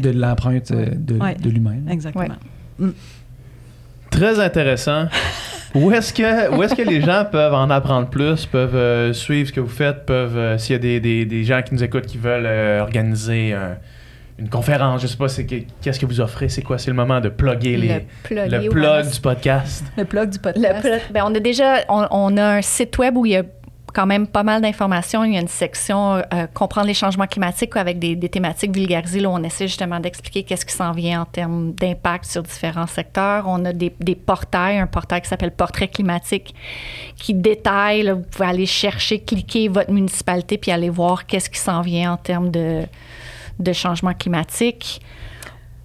[0.00, 1.36] de- l'empreinte euh, de, Ouais.
[1.36, 1.76] de l'humain.
[1.88, 2.24] Exactement.
[2.80, 2.88] Ouais.
[4.10, 5.06] Très intéressant.
[5.74, 9.48] Où est-ce que, où est-ce que les gens peuvent en apprendre plus, peuvent euh, suivre
[9.48, 11.84] ce que vous faites, peuvent, euh, s'il y a des, des- des gens qui nous
[11.84, 13.76] écoutent qui veulent euh, organiser un-
[14.38, 16.96] une conférence, je sais pas, c'est que- qu'est-ce que vous offrez, c'est quoi, c'est le
[16.96, 19.84] moment de plugger les, Le plug, le plug du podcast.
[19.96, 20.80] Le plug du Le podcast.
[20.80, 23.42] plug- ben, on a déjà on, on a un site web où il y a
[23.98, 25.24] quand même pas mal d'informations.
[25.24, 29.18] Il y a une section euh, comprendre les changements climatiques avec des, des thématiques vulgarisées
[29.18, 32.86] là, où on essaie justement d'expliquer qu'est-ce qui s'en vient en termes d'impact sur différents
[32.86, 33.46] secteurs.
[33.48, 36.54] On a des, des portails, un portail qui s'appelle Portrait climatique
[37.16, 38.02] qui détaille.
[38.02, 42.12] là, vous pouvez aller chercher, cliquer votre municipalité puis aller voir qu'est-ce qui s'en vient
[42.12, 42.82] en termes de,
[43.58, 45.00] de changement climatique.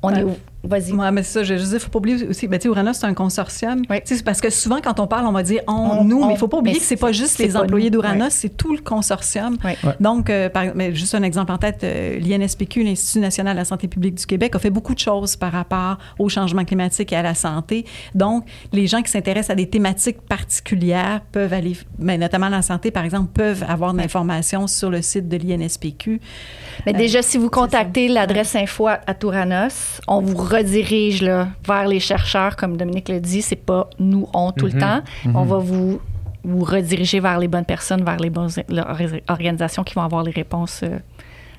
[0.04, 0.20] On Ouais.
[0.22, 0.53] est?
[0.64, 0.94] Vas-y.
[0.94, 2.70] Ouais, mais c'est ça, je veux juste dire, faut pas oublier aussi, ben, tu sais,
[2.70, 3.82] Uranus, c'est un consortium.
[3.90, 3.98] Oui.
[3.98, 6.22] Tu sais, c'est parce que souvent, quand on parle, on va dire on, On- nous,
[6.22, 8.02] on- mais il faut pas oublier que c'est pas juste les pas employés nous.
[8.02, 8.30] d'Uranus, Ouais.
[8.30, 9.58] c'est tout le consortium.
[9.66, 9.72] Oui.
[10.00, 13.66] Donc, euh, par- mais juste un exemple en tête, euh, l'INSPQ, l'Institut national de la
[13.66, 17.16] santé publique du Québec, a fait beaucoup de choses par rapport au changement climatique et
[17.18, 17.86] à la santé.
[18.16, 22.90] Donc, les gens qui s'intéressent à des thématiques particulières peuvent aller, mais notamment la santé,
[22.92, 26.22] par exemple, peuvent avoir de l'information sur le site de l'INSPQ.
[26.86, 31.50] Mais Euh, déjà, si vous contactez l'adresse info à à Touranos, on vous redirige là,
[31.68, 34.74] vers les chercheurs, comme Dominique le dit, c'est pas nous, on tout Mhm.
[34.74, 35.02] le temps.
[35.36, 36.00] On va vous,
[36.44, 38.98] vous rediriger vers les bonnes personnes, vers les bonnes or-
[39.30, 40.98] organisations qui vont avoir les réponses euh,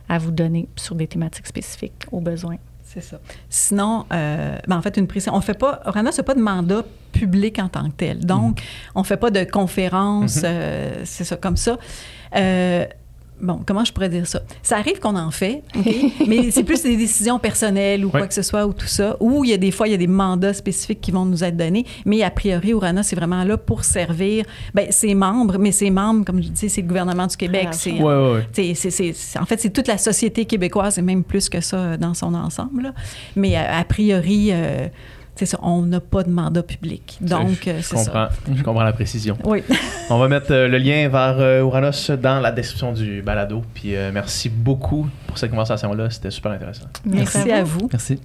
[0.09, 2.57] à vous donner sur des thématiques spécifiques aux besoins.
[2.83, 3.19] C'est ça.
[3.49, 5.35] Sinon, euh, ben, en fait, une précision.
[5.35, 8.25] On fait pas, Oranos n'a pas de mandat public en tant que tel.
[8.25, 8.61] Donc,
[8.95, 11.77] on fait pas de conférences, euh, c'est ça, comme ça.
[12.37, 12.85] Euh,
[13.45, 14.41] bon, comment je pourrais dire ça?
[14.63, 15.63] Ça arrive qu'on en fait,
[16.27, 19.17] mais c'est plus des décisions personnelles ou quoi que ce soit ou tout ça.
[19.21, 21.45] Ou il y a des fois, il y a des mandats spécifiques qui vont nous
[21.45, 21.85] être donnés.
[22.05, 24.45] Mais a priori, Oranos, c'est vraiment là pour servir
[24.75, 25.59] ben, ses membres.
[25.59, 27.67] Mais ses membres, comme je dis, c'est le gouvernement du Québec.
[27.69, 28.49] Ah, c'est Ouais, ouais, ouais.
[28.53, 31.61] c'est- c'est- c'est- c'est- en fait, c'est toute la société québécoise et même plus que
[31.61, 32.83] ça euh, dans son ensemble.
[32.83, 32.95] là.
[33.37, 34.89] Mais euh, a priori, euh,
[35.37, 37.19] c'est ça, on n'a pas de mandat public.
[37.21, 38.31] Donc, je, euh, je c'est comprends, ça.
[38.55, 39.37] je comprends la précision.
[39.45, 39.63] Oui.
[40.11, 43.63] On va mettre euh, le lien vers euh, Uranus dans la description du balado.
[43.75, 46.87] Puis euh, merci beaucoup pour cette conversation-là, c'était super intéressant.
[47.05, 47.89] Merci à vous.
[47.91, 48.21] Merci.